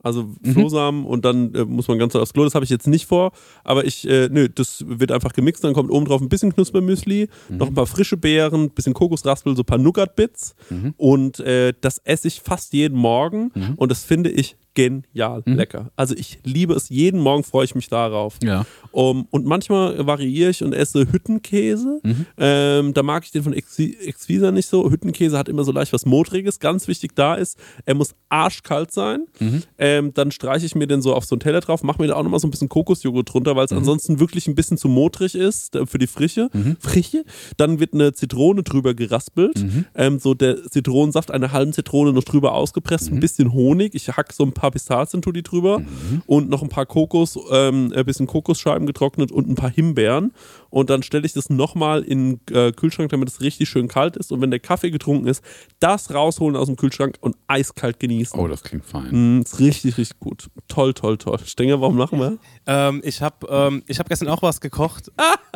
Also 0.07 0.23
Mhm. 0.43 0.53
Flohsamen 0.53 1.05
und 1.05 1.25
dann 1.25 1.55
äh, 1.55 1.65
muss 1.65 1.89
man 1.89 1.99
ganz 1.99 2.15
aufs 2.15 2.33
Klo. 2.33 2.45
Das 2.45 2.55
habe 2.55 2.65
ich 2.65 2.71
jetzt 2.71 2.87
nicht 2.87 3.07
vor, 3.07 3.33
aber 3.65 3.85
ich, 3.85 4.09
äh, 4.09 4.29
nö, 4.31 4.49
das 4.49 4.85
wird 4.87 5.11
einfach 5.13 5.33
gemixt. 5.33 5.65
Dann 5.65 5.75
kommt 5.75 5.91
oben 5.91 6.07
drauf 6.07 6.21
ein 6.21 6.29
bisschen 6.29 6.55
Knuspermüsli, 6.55 7.29
Mhm. 7.49 7.57
noch 7.57 7.67
ein 7.67 7.75
paar 7.75 7.87
frische 7.87 8.17
Beeren, 8.17 8.65
ein 8.65 8.71
bisschen 8.71 8.95
Kokosraspel, 8.95 9.57
so 9.57 9.63
ein 9.63 9.67
paar 9.67 9.79
Nougat-Bits. 9.79 10.55
Mhm. 10.71 10.95
Und 10.97 11.41
äh, 11.41 11.73
das 11.81 11.99
esse 12.05 12.29
ich 12.29 12.41
fast 12.41 12.73
jeden 12.73 12.97
Morgen 12.97 13.51
und 13.77 13.91
das 13.91 14.05
finde 14.05 14.31
ich 14.31 14.57
genial 14.77 15.43
Mhm. 15.45 15.55
lecker. 15.57 15.91
Also 15.97 16.15
ich 16.15 16.39
liebe 16.45 16.75
es. 16.75 16.89
Jeden 16.89 17.19
Morgen 17.21 17.43
freue 17.43 17.65
ich 17.65 17.75
mich 17.75 17.89
darauf. 17.89 18.39
Ja. 18.45 18.65
Um, 18.93 19.27
und 19.31 19.45
manchmal 19.45 20.07
variiere 20.07 20.51
ich 20.51 20.63
und 20.63 20.73
esse 20.73 21.11
Hüttenkäse. 21.13 22.01
Mhm. 22.05 22.27
Ähm, 22.39 22.95
da 22.95 23.03
mag 23.03 23.25
ich 23.25 23.33
den 23.33 23.43
von 23.43 23.53
Exvi- 23.55 23.99
Exvisa 23.99 24.53
nicht 24.53 24.69
so. 24.69 24.89
Hüttenkäse 24.91 25.37
hat 25.37 25.49
immer 25.49 25.65
so 25.65 25.73
leicht 25.73 25.93
was 25.93 26.07
Modriges. 26.07 26.61
Ganz 26.61 26.87
wichtig 26.89 27.17
da 27.17 27.35
ist, 27.35 27.59
er 27.85 27.95
muss 27.95 28.15
arschkalt 28.29 28.93
sein. 28.93 29.27
Mhm. 29.41 29.63
Ähm, 29.79 30.15
dann 30.15 30.31
streiche 30.31 30.65
ich 30.67 30.75
mir 30.75 30.87
den 30.87 31.03
so 31.03 31.15
auf 31.15 31.25
so 31.25 31.35
einen 31.35 31.41
Teller 31.41 31.61
drauf, 31.61 31.83
mache 31.83 32.01
mir 32.01 32.09
da 32.09 32.15
auch 32.15 32.23
nochmal 32.23 32.41
so 32.41 32.47
ein 32.47 32.51
bisschen 32.51 32.69
Kokosjoghurt 32.69 33.33
drunter, 33.33 33.57
weil 33.57 33.65
es 33.65 33.73
ansonsten 33.73 34.21
wirklich 34.21 34.47
ein 34.47 34.55
bisschen 34.55 34.77
zu 34.79 34.89
modrig 34.89 35.35
ist 35.35 35.77
für 35.87 35.99
die 35.99 36.07
Frische. 36.07 36.49
Frische. 36.79 37.25
Dann 37.57 37.81
wird 37.81 37.95
eine 37.95 38.13
Zitrone 38.13 38.63
drüber 38.63 38.95
geraspelt. 38.95 39.65
Ähm, 39.95 40.19
so 40.19 40.35
der 40.35 40.63
Zitronensaft, 40.71 41.31
eine 41.31 41.53
halbe 41.53 41.73
Zitrone 41.73 42.13
noch 42.13 42.25
drüber 42.25 42.53
ausgepresst, 42.55 43.11
ein 43.11 43.21
bisschen 43.21 43.53
Honig. 43.53 43.95
Ich 43.95 44.09
hack 44.09 44.33
so 44.33 44.45
ein 44.45 44.53
paar 44.53 44.66
Pistazien 44.71 45.23
tue 45.23 45.33
die 45.33 45.43
drüber 45.43 45.83
und 46.27 46.49
noch 46.49 46.63
ein 46.63 46.69
paar 46.69 46.87
Kokos, 46.87 47.39
ähm, 47.51 47.93
ein 47.95 48.05
bisschen 48.05 48.27
Kokosscheiben 48.27 48.87
getrocknet 48.87 49.33
und 49.33 49.49
ein 49.49 49.55
paar 49.55 49.71
Himbeeren. 49.71 50.33
Und 50.71 50.91
dann 50.91 51.03
stelle 51.03 51.25
ich 51.25 51.33
das 51.33 51.49
nochmal 51.49 52.03
in 52.03 52.41
den 52.47 52.57
äh, 52.57 52.73
Kühlschrank, 52.73 53.11
damit 53.11 53.29
es 53.29 53.41
richtig 53.41 53.69
schön 53.69 53.89
kalt 53.89 54.17
ist. 54.17 54.33
Und 54.33 54.41
wenn 54.41 54.51
der 54.51 54.61
Kaffee 54.61 54.91
getrunken 54.91 55.27
ist, 55.27 55.43
das 55.81 56.13
rausholen 56.13 56.57
aus 56.57 56.67
dem 56.67 56.77
Kühlschrank 56.77 57.17
und 57.21 57.37
eiskalt 57.47 58.01
genießen. 58.01 58.39
Oh, 58.39 58.49
das 58.49 58.63
klingt 58.63 58.85
fein. 58.85 59.39
Mm, 59.39 59.43
ist 59.43 59.59
richtig, 59.59 59.97
richtig 59.99 60.19
gut. 60.21 60.49
Toll, 60.69 60.95
toll, 60.95 61.19
toll. 61.19 61.39
Stenger, 61.45 61.81
warum 61.81 61.99
lachen 61.99 62.19
wir? 62.19 62.39
Ähm, 62.67 63.01
ich 63.05 63.23
habe 63.23 63.47
ähm, 63.49 63.83
ich 63.87 63.99
hab 63.99 64.09
gestern 64.09 64.29
auch 64.29 64.43
was 64.43 64.61
gekocht. 64.61 65.11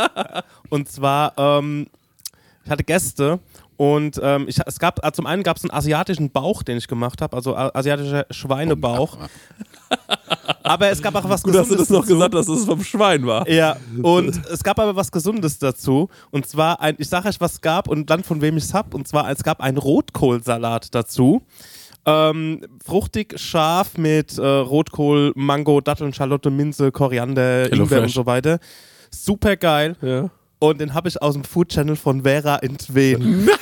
und 0.70 0.88
zwar, 0.88 1.34
ähm, 1.36 1.86
ich 2.64 2.70
hatte 2.70 2.84
Gäste 2.84 3.40
und 3.80 4.20
ähm, 4.22 4.44
ich, 4.46 4.58
es 4.66 4.78
gab, 4.78 5.02
äh, 5.02 5.10
zum 5.10 5.24
einen 5.24 5.42
gab 5.42 5.56
es 5.56 5.64
einen 5.64 5.70
asiatischen 5.70 6.30
Bauch, 6.30 6.62
den 6.62 6.76
ich 6.76 6.86
gemacht 6.86 7.22
habe, 7.22 7.34
also 7.34 7.56
asiatischer 7.56 8.26
Schweinebauch. 8.28 9.16
Aber 10.62 10.90
es 10.90 11.00
gab 11.00 11.14
auch 11.14 11.26
was 11.26 11.42
Gut, 11.42 11.54
dass 11.54 11.68
du 11.68 11.76
Gesundes 11.76 11.88
das 11.88 11.90
noch 11.90 12.00
dazu. 12.02 12.12
gesagt 12.12 12.34
hast, 12.34 12.48
dass 12.50 12.58
es 12.58 12.66
vom 12.66 12.84
Schwein 12.84 13.26
war. 13.26 13.48
Ja, 13.48 13.78
und 14.02 14.38
es 14.52 14.62
gab 14.62 14.78
aber 14.78 14.96
was 14.96 15.10
Gesundes 15.10 15.58
dazu. 15.58 16.10
Und 16.30 16.46
zwar, 16.46 16.78
ein, 16.82 16.96
ich 16.98 17.08
sage 17.08 17.30
euch, 17.30 17.40
was 17.40 17.54
es 17.54 17.60
gab 17.62 17.88
und 17.88 18.10
dann 18.10 18.22
von 18.22 18.42
wem 18.42 18.58
ich 18.58 18.64
es 18.64 18.74
habe. 18.74 18.94
Und 18.94 19.08
zwar, 19.08 19.30
es 19.30 19.42
gab 19.42 19.62
einen 19.62 19.78
Rotkohlsalat 19.78 20.94
dazu. 20.94 21.40
Ähm, 22.04 22.60
fruchtig, 22.84 23.40
scharf 23.40 23.96
mit 23.96 24.36
äh, 24.36 24.42
Rotkohl, 24.46 25.32
Mango, 25.36 25.80
Datteln, 25.80 26.12
Schalotte, 26.12 26.50
Minze, 26.50 26.92
Koriander, 26.92 27.62
Hello 27.70 27.84
Ingwer 27.84 27.98
und 28.00 28.04
Fresh. 28.04 28.14
so 28.14 28.26
weiter. 28.26 28.58
Super 29.10 29.56
geil. 29.56 29.96
Ja. 30.02 30.28
Und 30.60 30.80
den 30.80 30.94
habe 30.94 31.08
ich 31.08 31.20
aus 31.20 31.34
dem 31.34 31.42
Food 31.42 31.70
Channel 31.70 31.96
von 31.96 32.22
Vera 32.22 32.56
in 32.56 32.78
Tween. 32.78 33.48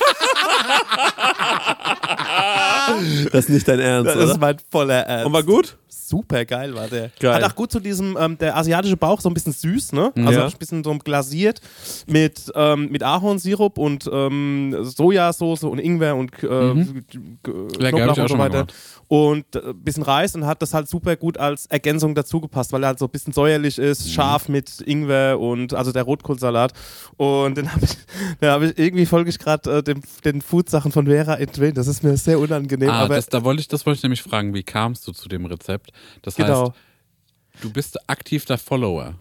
Das 3.31 3.45
ist 3.45 3.49
nicht 3.49 3.67
dein 3.67 3.79
Ernst, 3.79 4.07
Das 4.09 4.15
oder? 4.17 4.31
ist 4.31 4.39
mein 4.39 4.57
voller 4.71 5.01
Ernst. 5.05 5.25
Und 5.27 5.33
war 5.33 5.43
gut? 5.43 5.77
Super 5.87 6.43
geil 6.43 6.73
war 6.73 6.87
der. 6.87 7.11
Geil. 7.19 7.35
Hat 7.35 7.43
auch 7.51 7.55
gut 7.55 7.71
zu 7.71 7.79
diesem, 7.79 8.17
ähm, 8.19 8.35
der 8.39 8.57
asiatische 8.57 8.97
Bauch, 8.97 9.21
so 9.21 9.29
ein 9.29 9.33
bisschen 9.35 9.53
süß, 9.53 9.93
ne? 9.93 10.11
Also 10.15 10.39
Ja. 10.39 10.45
ein 10.47 10.51
bisschen 10.57 10.83
so 10.83 10.91
glasiert 10.97 11.61
mit, 12.07 12.51
ähm, 12.55 12.89
mit 12.89 13.03
Ahornsirup 13.03 13.77
und 13.77 14.09
ähm, 14.11 14.75
Sojasauce 14.81 15.63
und 15.65 15.77
Ingwer 15.77 16.15
und 16.15 16.31
äh, 16.43 16.47
Mhm. 16.47 17.05
Knoblauch 17.43 18.17
und 18.17 18.27
so 18.27 18.37
weiter. 18.39 18.65
Und 19.07 19.55
äh, 19.55 19.59
ein 19.69 19.83
bisschen 19.83 20.03
Reis 20.03 20.33
und 20.35 20.45
hat 20.47 20.61
das 20.63 20.73
halt 20.73 20.87
super 20.89 21.15
gut 21.15 21.37
als 21.37 21.67
Ergänzung 21.67 22.15
dazu 22.15 22.41
gepasst, 22.41 22.71
weil 22.73 22.83
er 22.83 22.87
halt 22.87 22.99
so 22.99 23.05
ein 23.05 23.11
bisschen 23.11 23.33
säuerlich 23.33 23.77
ist, 23.77 24.07
Mhm. 24.07 24.11
scharf 24.11 24.49
mit 24.49 24.81
Ingwer 24.81 25.39
und 25.39 25.75
also 25.75 25.91
der 25.91 26.03
Rotkohlsalat. 26.03 26.73
Und 27.17 27.55
den 27.57 27.71
habe 27.71 27.85
ich, 27.85 27.91
den 28.41 28.49
hab 28.49 28.61
ich 28.63 28.77
irgendwie 28.79 29.05
folge 29.05 29.29
ich 29.29 29.37
gerade 29.37 29.77
äh, 29.77 29.83
dem- 29.83 30.01
den 30.25 30.41
Food-Sachen 30.41 30.91
von 30.91 31.05
Vera 31.05 31.35
in 31.35 31.51
Twin. 31.51 31.75
Das 31.79 31.87
ist 31.87 32.03
mir 32.03 32.17
sehr 32.17 32.37
unangenehm. 32.37 32.89
Ah, 32.89 32.99
aber 33.03 33.15
das, 33.15 33.27
da 33.27 33.41
wollte 33.43 33.61
ich, 33.61 33.67
das 33.69 33.85
wollte 33.85 33.97
ich 33.97 34.03
nämlich 34.03 34.21
fragen. 34.21 34.53
Wie 34.53 34.63
kamst 34.63 35.07
du 35.07 35.13
zu 35.13 35.29
dem 35.29 35.45
Rezept? 35.45 35.91
Das 36.21 36.35
genau. 36.35 36.67
heißt, 36.67 36.73
du 37.61 37.71
bist 37.71 37.97
aktiv 38.09 38.43
der 38.43 38.57
Follower. 38.57 39.15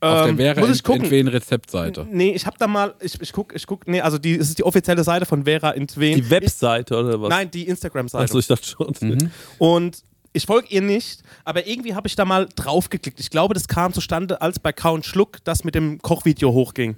Auf 0.00 0.22
der 0.22 0.28
Ähm, 0.28 0.36
Vera 0.36 0.60
muss 0.60 0.76
ich 0.76 0.82
gucken. 0.82 1.02
Entwen 1.02 1.28
Rezeptseite. 1.28 2.06
Nee, 2.10 2.30
ich 2.30 2.46
habe 2.46 2.56
da 2.58 2.66
mal, 2.66 2.94
ich, 3.00 3.20
ich 3.20 3.32
guck, 3.32 3.54
ich 3.54 3.66
guck, 3.66 3.86
nee, 3.86 4.00
also 4.00 4.16
die, 4.16 4.36
es 4.36 4.48
ist 4.48 4.58
die 4.58 4.64
offizielle 4.64 5.04
Seite 5.04 5.26
von 5.26 5.44
Vera 5.44 5.72
in 5.72 5.86
Tween. 5.86 6.16
Die 6.16 6.30
Webseite 6.30 6.96
oder 6.96 7.20
was? 7.20 7.28
Nein, 7.28 7.50
die 7.50 7.66
Instagram-Seite. 7.68 8.24
Achso, 8.24 8.38
ich 8.38 8.46
dachte 8.46 8.66
schon. 8.66 8.94
Mhm. 9.00 9.30
Und 9.58 10.02
ich 10.32 10.46
folge 10.46 10.68
ihr 10.70 10.82
nicht, 10.82 11.22
aber 11.44 11.66
irgendwie 11.66 11.94
habe 11.94 12.06
ich 12.06 12.16
da 12.16 12.24
mal 12.24 12.48
draufgeklickt. 12.54 13.20
Ich 13.20 13.28
glaube, 13.28 13.54
das 13.54 13.68
kam 13.68 13.92
zustande, 13.92 14.40
als 14.40 14.58
bei 14.58 14.72
Count 14.72 15.04
Schluck 15.04 15.38
das 15.44 15.64
mit 15.64 15.74
dem 15.74 15.98
Kochvideo 16.00 16.52
hochging. 16.52 16.96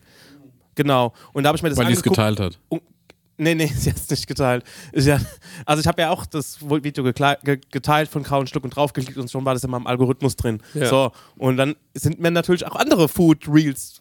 Genau. 0.75 1.15
Und 1.33 1.45
da 1.45 1.49
habe 1.49 1.57
ich 1.57 1.63
mir 1.63 1.71
das 1.71 1.79
Weil 1.79 1.87
die 1.87 1.93
es 1.93 1.99
angeguckt. 1.99 2.17
geteilt 2.17 2.41
hat. 2.41 2.59
Und, 2.69 2.83
nee, 3.41 3.55
nee, 3.55 3.67
sie 3.77 3.91
hat 3.91 3.97
es 3.97 4.09
nicht 4.09 4.27
geteilt. 4.27 4.65
Ja, 4.95 5.21
also 5.67 5.81
ich 5.81 5.87
habe 5.87 6.03
ja 6.03 6.11
auch 6.11 6.27
das 6.27 6.59
Video 6.61 7.05
geteilt 7.05 8.09
von 8.09 8.23
Count 8.23 8.49
Schluck 8.49 8.65
und 8.65 8.77
draufgeklickt 8.77 9.19
und 9.19 9.31
schon 9.31 9.45
war 9.45 9.55
das 9.55 9.65
in 9.65 9.71
meinem 9.71 9.87
Algorithmus 9.87 10.37
drin. 10.37 10.61
Ja. 10.75 10.87
So, 10.87 11.13
und 11.37 11.57
dann 11.57 11.75
sind 11.95 12.21
mir 12.21 12.31
natürlich 12.31 12.67
auch 12.67 12.77
andere 12.77 13.09
Food 13.09 13.49
Reels 13.49 14.01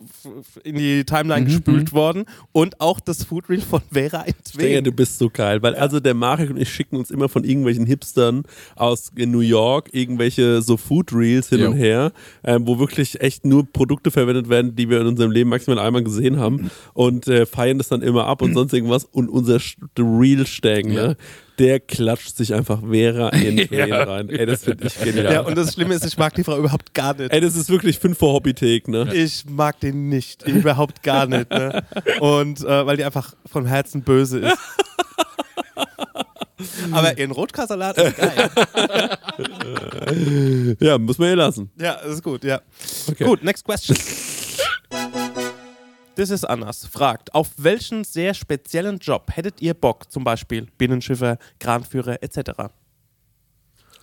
in 0.63 0.75
die 0.75 1.03
Timeline 1.03 1.45
gespült 1.45 1.93
worden 1.93 2.25
und 2.51 2.79
auch 2.81 2.99
das 2.99 3.23
Food 3.23 3.49
Reel 3.49 3.61
von 3.61 3.81
Vera 3.91 4.25
Tween. 4.43 4.83
du 4.83 4.91
bist 4.91 5.17
so 5.17 5.29
geil, 5.29 5.61
weil 5.61 5.75
also 5.75 5.99
der 5.99 6.13
Marek 6.13 6.49
und 6.49 6.57
ich 6.57 6.69
schicken 6.69 6.97
uns 6.97 7.09
immer 7.09 7.29
von 7.29 7.43
irgendwelchen 7.43 7.85
Hipstern 7.85 8.43
aus 8.75 9.11
in 9.15 9.31
New 9.31 9.39
York 9.39 9.89
irgendwelche 9.93 10.61
so 10.61 10.77
Food 10.77 11.13
Reels 11.13 11.49
hin 11.49 11.59
Jo. 11.59 11.71
und 11.71 11.77
her, 11.77 12.11
ähm, 12.43 12.67
wo 12.67 12.79
wirklich 12.79 13.21
echt 13.21 13.45
nur 13.45 13.65
Produkte 13.65 14.11
verwendet 14.11 14.49
werden, 14.49 14.75
die 14.75 14.89
wir 14.89 15.01
in 15.01 15.07
unserem 15.07 15.31
Leben 15.31 15.49
maximal 15.49 15.79
einmal 15.79 16.03
gesehen 16.03 16.37
haben 16.37 16.69
und 16.93 17.27
äh, 17.27 17.45
feiern 17.45 17.77
das 17.77 17.87
dann 17.87 18.01
immer 18.01 18.25
ab 18.25 18.41
und 18.41 18.53
sonst 18.59 18.73
irgendwas 18.73 19.05
und 19.05 19.28
unser 19.29 19.59
Real 19.97 20.45
Steng, 20.45 20.91
Ja. 20.91 21.07
ne, 21.07 21.17
der 21.57 21.79
klatscht 21.81 22.37
sich 22.37 22.53
einfach 22.53 22.81
Vera 22.81 23.29
in 23.29 23.57
den 23.57 23.67
Ja. 23.73 24.03
rein. 24.03 24.29
Ey, 24.29 24.45
das 24.45 24.63
finde 24.63 24.87
ich 24.87 24.97
genial. 24.99 25.33
Ja, 25.33 25.41
und 25.41 25.57
das 25.57 25.73
Schlimme 25.73 25.93
ist, 25.93 26.05
ich 26.05 26.17
mag 26.17 26.33
die 26.35 26.43
Frau 26.43 26.57
überhaupt 26.57 26.93
gar 26.93 27.13
nicht. 27.15 27.31
Ey, 27.33 27.41
das 27.41 27.55
ist 27.55 27.69
wirklich 27.69 27.99
5 27.99 28.17
vor 28.17 28.33
Hobbythek, 28.33 28.87
ne? 28.87 29.13
Ich 29.13 29.43
mag 29.49 29.79
den 29.81 30.07
nicht, 30.09 30.47
überhaupt 30.47 31.03
gar 31.03 31.25
nicht. 31.25 31.49
Ne? 31.51 31.83
Und 32.21 32.61
äh, 32.61 32.85
weil 32.85 32.95
die 32.97 33.03
einfach 33.03 33.33
von 33.45 33.65
Herzen 33.65 34.03
böse 34.03 34.39
ist. 34.39 34.57
Aber 36.91 37.17
ihren 37.17 37.31
Rotkasalat 37.31 37.97
ist 37.97 38.17
geil. 38.17 38.49
Ja, 40.79 40.97
muss 40.97 41.17
man 41.17 41.29
ihr 41.29 41.35
lassen. 41.37 41.69
Ja, 41.79 41.93
ist 41.93 42.21
gut, 42.23 42.43
ja. 42.43 42.61
Okay. 43.07 43.23
Gut, 43.25 43.43
next 43.43 43.63
question. 43.65 43.97
Das 46.19 46.31
ist 46.31 46.43
Annas. 46.43 46.85
Fragt, 46.85 47.33
auf 47.33 47.51
welchen 47.55 48.03
sehr 48.03 48.33
speziellen 48.33 48.97
Job 48.97 49.31
hättet 49.31 49.61
ihr 49.61 49.73
Bock? 49.73 50.11
Zum 50.11 50.25
Beispiel 50.25 50.67
Binnenschiffer, 50.77 51.37
Kranführer 51.61 52.21
etc. 52.21 52.73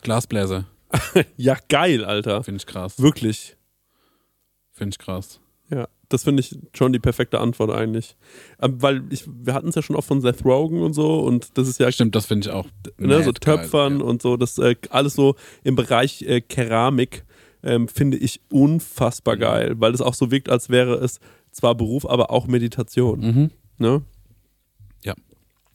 Glasbläser. 0.01 0.65
Ja, 1.37 1.59
geil, 1.69 2.07
Alter. 2.07 2.43
Finde 2.43 2.57
ich 2.57 2.67
krass. 2.67 2.99
Wirklich. 2.99 3.59
Finde 4.73 4.95
ich 4.95 4.99
krass. 4.99 5.41
Ja, 5.69 5.89
das 6.09 6.25
finde 6.25 6.41
ich 6.41 6.59
schon 6.73 6.95
die 6.95 6.99
perfekte 6.99 7.39
Antwort 7.39 7.71
eigentlich. 7.71 8.17
Ähm, 8.63 8.81
weil 8.81 9.03
ich, 9.11 9.27
wir 9.27 9.53
hatten 9.53 9.69
es 9.69 9.75
ja 9.75 9.83
schon 9.83 9.95
oft 9.95 10.09
von 10.09 10.23
Seth 10.23 10.43
Rogen 10.43 10.81
und 10.81 10.95
so 10.95 11.21
und 11.21 11.59
das 11.59 11.69
ist 11.69 11.79
ja 11.79 11.93
Stimmt, 11.93 12.15
das 12.15 12.25
finde 12.25 12.49
ich 12.49 12.55
auch. 12.55 12.65
ne, 12.97 13.23
so 13.23 13.27
mad 13.27 13.41
geil, 13.41 13.59
Töpfern 13.59 14.01
ja. 14.01 14.07
und 14.07 14.23
so, 14.23 14.39
das 14.39 14.57
äh, 14.57 14.77
alles 14.89 15.13
so 15.13 15.37
im 15.65 15.77
Bereich 15.77 16.23
äh, 16.23 16.41
Keramik 16.41 17.27
ähm, 17.63 17.89
finde 17.89 18.17
ich 18.17 18.41
unfassbar 18.51 19.37
geil, 19.37 19.75
weil 19.77 19.93
es 19.93 20.01
auch 20.01 20.15
so 20.15 20.31
wirkt, 20.31 20.49
als 20.49 20.71
wäre 20.71 20.95
es 20.95 21.21
zwar 21.57 21.75
Beruf, 21.75 22.07
aber 22.07 22.31
auch 22.31 22.47
Meditation. 22.47 23.21
Mhm. 23.21 23.51
Ne? 23.79 24.03
Ja. 25.03 25.15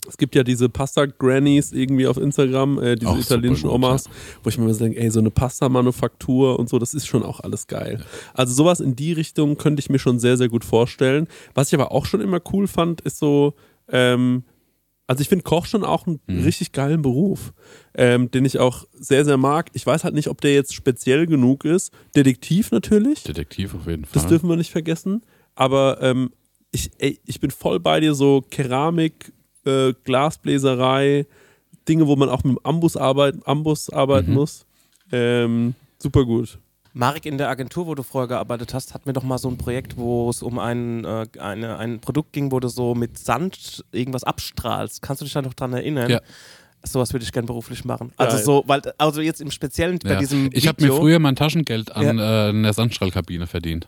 Es 0.07 0.17
gibt 0.17 0.33
ja 0.35 0.43
diese 0.43 0.67
Pasta-Grannies 0.69 1.71
irgendwie 1.73 2.07
auf 2.07 2.17
Instagram, 2.17 2.79
äh, 2.79 2.95
diese 2.95 3.11
Auch 3.11 3.17
italienischen 3.17 3.67
gut, 3.67 3.75
Omas, 3.75 4.09
wo 4.43 4.49
ich 4.49 4.57
mir 4.57 4.65
immer 4.65 4.73
so 4.73 4.83
denke, 4.83 4.99
ey, 4.99 5.11
so 5.11 5.19
eine 5.19 5.29
Pasta-Manufaktur 5.31 6.57
und 6.59 6.69
so, 6.69 6.79
das 6.79 6.93
ist 6.93 7.05
schon 7.07 7.23
auch 7.23 7.39
alles 7.39 7.67
geil. 7.67 8.03
Also 8.33 8.53
sowas 8.53 8.79
in 8.79 8.95
die 8.95 9.13
Richtung 9.13 9.57
könnte 9.57 9.79
ich 9.79 9.89
mir 9.89 9.99
schon 9.99 10.19
sehr, 10.19 10.37
sehr 10.37 10.49
gut 10.49 10.65
vorstellen. 10.65 11.27
Was 11.53 11.67
ich 11.67 11.75
aber 11.75 11.91
auch 11.91 12.05
schon 12.05 12.21
immer 12.21 12.39
cool 12.51 12.67
fand, 12.67 13.01
ist 13.01 13.19
so, 13.19 13.53
ähm, 13.89 14.43
also 15.07 15.21
ich 15.21 15.29
finde 15.29 15.43
Koch 15.43 15.65
schon 15.65 15.83
auch 15.83 16.07
einen 16.07 16.19
Mhm. 16.27 16.43
richtig 16.43 16.71
geilen 16.71 17.01
Beruf, 17.01 17.53
ähm, 17.93 18.31
den 18.31 18.45
ich 18.45 18.57
auch 18.59 18.85
sehr, 18.93 19.25
sehr 19.25 19.37
mag. 19.37 19.69
Ich 19.73 19.85
weiß 19.85 20.03
halt 20.03 20.15
nicht, 20.15 20.29
ob 20.29 20.41
der 20.41 20.53
jetzt 20.53 20.73
speziell 20.73 21.27
genug 21.27 21.65
ist. 21.65 21.91
Detektiv 22.15 22.71
natürlich. 22.71 23.23
Detektiv 23.23 23.75
auf 23.75 23.87
jeden 23.87 24.05
Fall. 24.05 24.13
Das 24.13 24.27
dürfen 24.27 24.49
wir 24.49 24.55
nicht 24.55 24.71
vergessen. 24.71 25.21
Aber 25.61 25.99
ähm, 26.01 26.31
ich, 26.71 26.89
ey, 26.97 27.19
ich 27.25 27.39
bin 27.39 27.51
voll 27.51 27.79
bei 27.79 27.99
dir, 27.99 28.15
so 28.15 28.41
Keramik, 28.49 29.31
äh, 29.65 29.93
Glasbläserei, 30.03 31.27
Dinge, 31.87 32.07
wo 32.07 32.15
man 32.15 32.29
auch 32.29 32.43
mit 32.43 32.55
dem 32.57 32.59
Ambus, 32.63 32.97
arbeit, 32.97 33.35
Ambus 33.45 33.89
arbeiten 33.91 34.31
Mhm. 34.31 34.35
muss. 34.37 34.65
Ähm, 35.11 35.75
super 35.99 36.25
gut. 36.25 36.57
Marek, 36.93 37.27
in 37.27 37.37
der 37.37 37.49
Agentur, 37.49 37.85
wo 37.85 37.93
du 37.93 38.01
vorher 38.01 38.27
gearbeitet 38.27 38.73
hast, 38.73 38.95
hatten 38.95 39.05
wir 39.05 39.13
doch 39.13 39.23
mal 39.23 39.37
so 39.37 39.49
ein 39.49 39.57
Projekt, 39.57 39.97
wo 39.97 40.29
es 40.31 40.41
um 40.41 40.57
ein, 40.57 41.05
äh, 41.05 41.25
eine, 41.39 41.77
ein 41.77 41.99
Produkt 41.99 42.33
ging, 42.33 42.51
wo 42.51 42.59
du 42.59 42.67
so 42.67 42.95
mit 42.95 43.19
Sand 43.19 43.85
irgendwas 43.91 44.23
abstrahlst. 44.23 45.01
Kannst 45.03 45.21
du 45.21 45.25
dich 45.25 45.33
da 45.33 45.43
noch 45.43 45.53
dran 45.53 45.73
erinnern? 45.73 46.09
Ja. 46.09 46.21
Sowas 46.83 47.13
würde 47.13 47.23
ich 47.23 47.31
gerne 47.31 47.45
beruflich 47.45 47.85
machen. 47.85 48.11
Also 48.17 48.37
Geil. 48.37 48.45
so, 48.45 48.63
weil, 48.65 48.81
also 48.97 49.21
jetzt 49.21 49.39
im 49.41 49.51
Speziellen 49.51 49.99
bei 49.99 50.13
Ja. 50.13 50.19
diesem 50.19 50.49
Ich 50.53 50.67
habe 50.67 50.83
mir 50.83 50.91
früher 50.91 51.19
mein 51.19 51.35
Taschengeld 51.35 51.95
an 51.95 52.17
äh, 52.17 52.49
in 52.49 52.63
der 52.63 52.73
Sandstrahlkabine 52.73 53.45
verdient. 53.45 53.87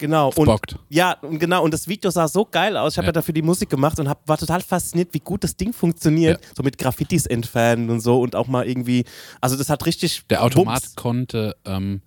Genau. 0.00 0.30
Es 0.30 0.36
Und, 0.36 0.46
bockt. 0.46 0.76
ja, 0.88 1.12
und 1.20 1.38
genau. 1.38 1.62
Und 1.62 1.72
das 1.72 1.86
Video 1.86 2.10
sah 2.10 2.26
so 2.26 2.44
geil 2.44 2.76
aus. 2.76 2.94
Ich 2.94 2.98
habe 2.98 3.06
ja. 3.06 3.08
Ja. 3.10 3.12
dafür 3.12 3.32
die 3.34 3.42
Musik 3.42 3.70
gemacht 3.70 4.00
und 4.00 4.08
hab, 4.08 4.26
war 4.28 4.38
total 4.38 4.60
fasziniert, 4.62 5.14
wie 5.14 5.20
gut 5.20 5.44
das 5.44 5.56
Ding 5.56 5.72
funktioniert. 5.72 6.40
Ja. 6.42 6.48
So 6.56 6.62
mit 6.62 6.78
Graffitis 6.78 7.26
entfernen 7.26 7.90
und 7.90 8.00
so 8.00 8.20
und 8.20 8.34
auch 8.34 8.48
mal 8.48 8.66
irgendwie. 8.66 9.04
Also 9.40 9.56
das 9.56 9.68
hat 9.70 9.86
richtig. 9.86 10.22
Der 10.30 10.42
Automat 10.42 10.82
Bums. 10.82 10.96
konnte 10.96 11.56
ähm, 11.64 12.00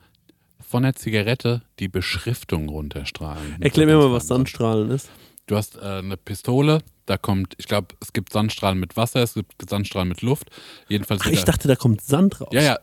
von 0.59 0.83
der 0.83 0.95
Zigarette 0.95 1.61
die 1.79 1.87
Beschriftung 1.87 2.67
runterstrahlen. 2.67 3.61
Erklär 3.61 3.85
mir 3.85 3.97
mal, 3.97 4.11
was 4.11 4.27
Sandstrahlen 4.27 4.89
ist. 4.91 5.09
Du 5.45 5.55
hast 5.55 5.75
äh, 5.77 5.81
eine 5.81 6.15
Pistole, 6.17 6.79
da 7.05 7.17
kommt, 7.17 7.53
ich 7.57 7.67
glaube, 7.67 7.89
es 7.99 8.13
gibt 8.13 8.31
Sandstrahlen 8.31 8.79
mit 8.79 8.95
Wasser, 8.95 9.21
es 9.21 9.33
gibt 9.33 9.69
Sandstrahlen 9.69 10.07
mit 10.07 10.21
Luft. 10.21 10.49
Jedenfalls 10.87 11.21
Ach, 11.25 11.29
ich 11.29 11.41
da- 11.43 11.51
dachte, 11.51 11.67
da 11.67 11.75
kommt 11.75 12.01
Sand 12.01 12.39
raus. 12.41 12.47
Ja, 12.53 12.61
ja. 12.61 12.79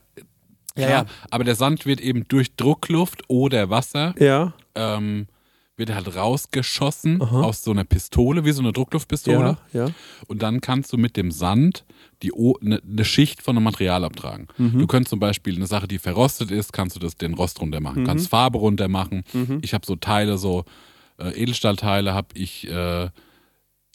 Ja, 0.80 0.86
klar, 0.86 1.04
ja. 1.04 1.10
Aber 1.30 1.44
der 1.44 1.54
Sand 1.54 1.86
wird 1.86 2.00
eben 2.00 2.24
durch 2.28 2.54
Druckluft 2.56 3.22
oder 3.28 3.70
Wasser 3.70 4.14
Ja, 4.18 4.52
ähm, 4.74 5.26
wird 5.76 5.94
halt 5.94 6.14
rausgeschossen 6.14 7.22
Aha. 7.22 7.40
aus 7.42 7.64
so 7.64 7.70
einer 7.70 7.84
Pistole, 7.84 8.44
wie 8.44 8.52
so 8.52 8.60
eine 8.60 8.72
Druckluftpistole. 8.72 9.56
ja, 9.72 9.86
ja. 9.86 9.90
Und 10.26 10.42
dann 10.42 10.60
kannst 10.60 10.92
du 10.92 10.98
mit 10.98 11.16
dem 11.16 11.30
Sand 11.30 11.84
die 12.22 12.32
O- 12.32 12.58
eine 12.60 12.82
ne 12.84 13.04
Schicht 13.06 13.40
von 13.40 13.56
einem 13.56 13.64
Material 13.64 14.04
abtragen. 14.04 14.46
Mhm. 14.58 14.78
Du 14.78 14.86
könntest 14.86 15.08
zum 15.10 15.20
Beispiel 15.20 15.56
eine 15.56 15.66
Sache, 15.66 15.88
die 15.88 15.98
verrostet 15.98 16.50
ist, 16.50 16.74
kannst 16.74 16.96
du 16.96 17.00
das 17.00 17.16
den 17.16 17.32
Rost 17.32 17.60
runter 17.62 17.80
machen, 17.80 18.02
Mhm. 18.02 18.06
kannst 18.06 18.28
Farbe 18.28 18.58
runter 18.58 18.88
machen. 18.88 19.22
Ich 19.62 19.72
habe 19.72 19.86
so 19.86 19.96
Teile, 19.96 20.36
so 20.36 20.64
äh, 21.18 21.30
Edelstahlteile, 21.42 22.12
habe 22.12 22.28
ich 22.34 22.68
äh, 22.68 23.08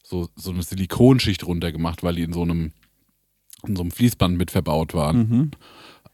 so, 0.04 0.28
so 0.36 0.52
eine 0.52 0.64
Silikonschicht 0.64 1.46
runter 1.46 1.72
gemacht, 1.72 2.02
weil 2.04 2.16
die 2.16 2.24
in 2.24 2.34
so 2.34 2.42
einem 2.42 2.72
in 3.68 3.76
so 3.76 3.82
einem 3.82 3.90
Fließband 3.92 4.38
mit 4.38 4.52
verbaut 4.52 4.94
waren. 4.94 5.52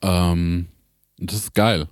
Mhm. 0.04 0.10
Ähm, 0.10 0.68
das 1.18 1.36
ist 1.36 1.54
geil. 1.54 1.88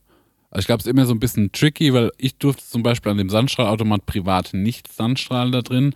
Also 0.51 0.61
ich 0.61 0.65
glaube, 0.65 0.79
es 0.79 0.87
ist 0.87 0.91
immer 0.91 1.05
so 1.05 1.13
ein 1.13 1.19
bisschen 1.19 1.51
tricky, 1.51 1.93
weil 1.93 2.11
ich 2.17 2.37
durfte 2.37 2.63
zum 2.65 2.81
Beispiel 2.81 3.11
an 3.11 3.19
dem 3.19 3.29
Sandstrahlautomat 3.29 4.05
privat 4.07 4.53
nicht 4.53 4.91
Sandstrahlen 4.91 5.51
da 5.51 5.61
drin, 5.61 5.93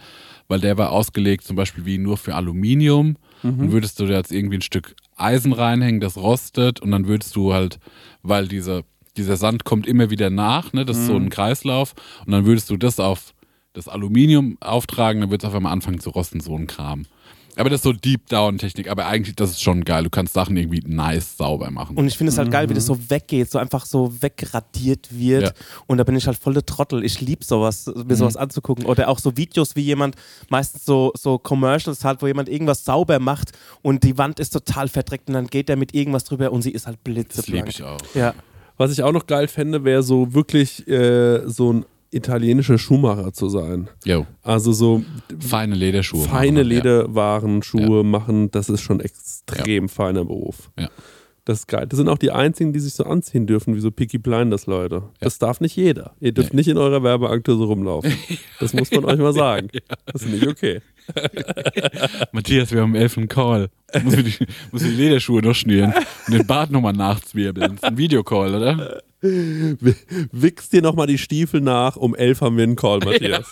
weil 0.47 0.59
der 0.59 0.77
war 0.77 0.91
ausgelegt 0.91 1.43
zum 1.43 1.55
Beispiel 1.55 1.85
wie 1.85 1.97
nur 1.97 2.17
für 2.17 2.35
Aluminium. 2.35 3.17
Und 3.59 3.71
würdest 3.71 3.99
du 3.99 4.05
da 4.05 4.13
jetzt 4.13 4.31
irgendwie 4.31 4.57
ein 4.57 4.61
Stück 4.61 4.95
Eisen 5.17 5.53
reinhängen, 5.53 5.99
das 5.99 6.17
rostet 6.17 6.79
und 6.81 6.91
dann 6.91 7.07
würdest 7.07 7.35
du 7.35 7.53
halt, 7.53 7.79
weil 8.21 8.47
diese, 8.47 8.83
dieser 9.17 9.37
Sand 9.37 9.65
kommt 9.65 9.85
immer 9.85 10.09
wieder 10.09 10.29
nach, 10.29 10.71
ne, 10.71 10.85
das 10.85 10.97
ist 10.97 11.07
so 11.07 11.15
ein 11.15 11.29
Kreislauf 11.29 11.93
und 12.25 12.31
dann 12.31 12.45
würdest 12.45 12.69
du 12.69 12.77
das 12.77 12.99
auf 12.99 13.33
das 13.73 13.87
Aluminium 13.87 14.57
auftragen, 14.61 15.19
dann 15.21 15.31
wird 15.31 15.43
es 15.43 15.49
auf 15.49 15.55
einmal 15.55 15.73
anfangen 15.73 15.99
zu 15.99 16.11
rosten, 16.11 16.39
so 16.39 16.55
ein 16.55 16.67
Kram. 16.67 17.05
Aber 17.55 17.69
das 17.69 17.79
ist 17.79 17.83
so 17.83 17.93
Deep-Down-Technik, 17.93 18.89
aber 18.89 19.05
eigentlich, 19.05 19.35
das 19.35 19.51
ist 19.51 19.61
schon 19.61 19.83
geil. 19.83 20.03
Du 20.03 20.09
kannst 20.09 20.33
Sachen 20.33 20.57
irgendwie 20.57 20.81
nice 20.85 21.37
sauber 21.37 21.69
machen. 21.69 21.95
Und 21.95 22.07
ich 22.07 22.17
finde 22.17 22.31
es 22.31 22.37
halt 22.37 22.49
geil, 22.49 22.69
wie 22.69 22.73
das 22.73 22.85
so 22.85 22.97
weggeht, 23.09 23.51
so 23.51 23.59
einfach 23.59 23.85
so 23.85 24.21
wegradiert 24.21 25.07
wird. 25.11 25.43
Ja. 25.43 25.51
Und 25.85 25.97
da 25.99 26.03
bin 26.03 26.15
ich 26.15 26.25
halt 26.25 26.37
voll 26.37 26.53
der 26.53 26.65
Trottel. 26.65 27.03
Ich 27.03 27.21
liebe 27.21 27.43
sowas, 27.43 27.91
mir 28.05 28.15
sowas 28.15 28.37
anzugucken. 28.37 28.85
Oder 28.85 29.07
auch 29.07 29.19
so 29.19 29.37
Videos, 29.37 29.75
wie 29.75 29.81
jemand, 29.81 30.15
meistens 30.49 30.85
so, 30.85 31.11
so 31.15 31.37
Commercials 31.37 32.03
halt, 32.03 32.21
wo 32.21 32.27
jemand 32.27 32.49
irgendwas 32.49 32.83
sauber 32.85 33.19
macht 33.19 33.51
und 33.81 34.03
die 34.03 34.17
Wand 34.17 34.39
ist 34.39 34.51
total 34.51 34.87
verdreckt 34.87 35.27
und 35.27 35.35
dann 35.35 35.47
geht 35.47 35.69
er 35.69 35.75
mit 35.75 35.93
irgendwas 35.93 36.23
drüber 36.23 36.51
und 36.51 36.61
sie 36.61 36.71
ist 36.71 36.87
halt 36.87 36.97
das 36.97 37.03
blitzeblank. 37.03 37.67
liebe 37.67 37.69
ich 37.69 37.83
auch. 37.83 37.99
Ja. 38.15 38.33
Was 38.77 38.91
ich 38.91 39.03
auch 39.03 39.11
noch 39.11 39.27
geil 39.27 39.47
fände, 39.47 39.83
wäre 39.83 40.01
so 40.01 40.33
wirklich 40.33 40.87
äh, 40.87 41.47
so 41.47 41.73
ein 41.73 41.85
italienischer 42.13 42.77
Schuhmacher 42.77 43.33
zu 43.33 43.49
sein. 43.49 43.89
Jo, 44.05 44.25
Also 44.41 44.71
so 44.71 45.03
feine 45.39 45.75
Lederschuhe. 45.75 46.23
feine 46.25 46.59
machen 46.63 46.69
wir, 46.69 46.75
ja. 46.77 46.83
Lederwaren, 46.83 47.63
Schuhe 47.63 48.03
machen, 48.03 48.51
das 48.51 48.69
ist 48.69 48.81
schon 48.81 48.99
extrem 48.99 49.89
feiner 49.89 50.25
Beruf. 50.25 50.69
Ja. 50.79 50.89
Das 51.45 51.59
ist 51.59 51.67
geil. 51.67 51.85
Das 51.89 51.97
sind 51.97 52.07
auch 52.07 52.17
die 52.17 52.31
einzigen, 52.31 52.71
die 52.71 52.79
sich 52.79 52.93
so 52.93 53.03
anziehen 53.03 53.45
dürfen, 53.47 53.75
wie 53.75 53.81
so 53.81 53.91
Picky 53.91 54.17
Blinders, 54.17 54.65
Leute. 54.65 55.03
Das 55.19 55.39
darf 55.39 55.59
nicht 55.59 55.75
jeder. 55.75 56.13
Ihr 56.21 56.31
dürft 56.31 56.53
Nee. 56.53 56.59
nicht 56.61 56.69
in 56.69 56.77
eurer 56.77 57.03
Werbeagentur 57.03 57.57
so 57.57 57.65
rumlaufen. 57.65 58.13
Das 58.61 58.71
muss 58.73 58.89
man 58.91 59.03
euch 59.03 59.19
mal 59.19 59.33
sagen. 59.33 59.67
Das 60.05 60.21
ist 60.21 60.29
nicht 60.31 60.47
okay. 60.47 60.79
Matthias, 62.31 62.71
wir 62.71 62.81
haben 62.81 62.95
elf 62.95 63.17
einen 63.17 63.27
Call. 63.27 63.69
Muss 64.03 64.13
ich 64.13 64.37
die, 64.37 64.47
muss 64.71 64.83
die 64.83 64.89
Lederschuhe 64.89 65.41
durchschnüren 65.41 65.93
und 66.27 66.33
den 66.33 66.47
Bart 66.47 66.71
nochmal 66.71 66.93
nachzwirbeln. 66.93 67.71
Das 67.71 67.75
ist 67.75 67.83
ein 67.83 67.97
Videocall, 67.97 68.55
oder? 68.55 69.01
Wichst 70.31 70.73
dir 70.73 70.81
nochmal 70.81 71.07
die 71.07 71.17
Stiefel 71.17 71.61
nach. 71.61 71.95
Um 71.95 72.13
elf 72.15 72.41
haben 72.41 72.57
wir 72.57 72.63
einen 72.63 72.75
Call, 72.75 72.99
Matthias. 72.99 73.49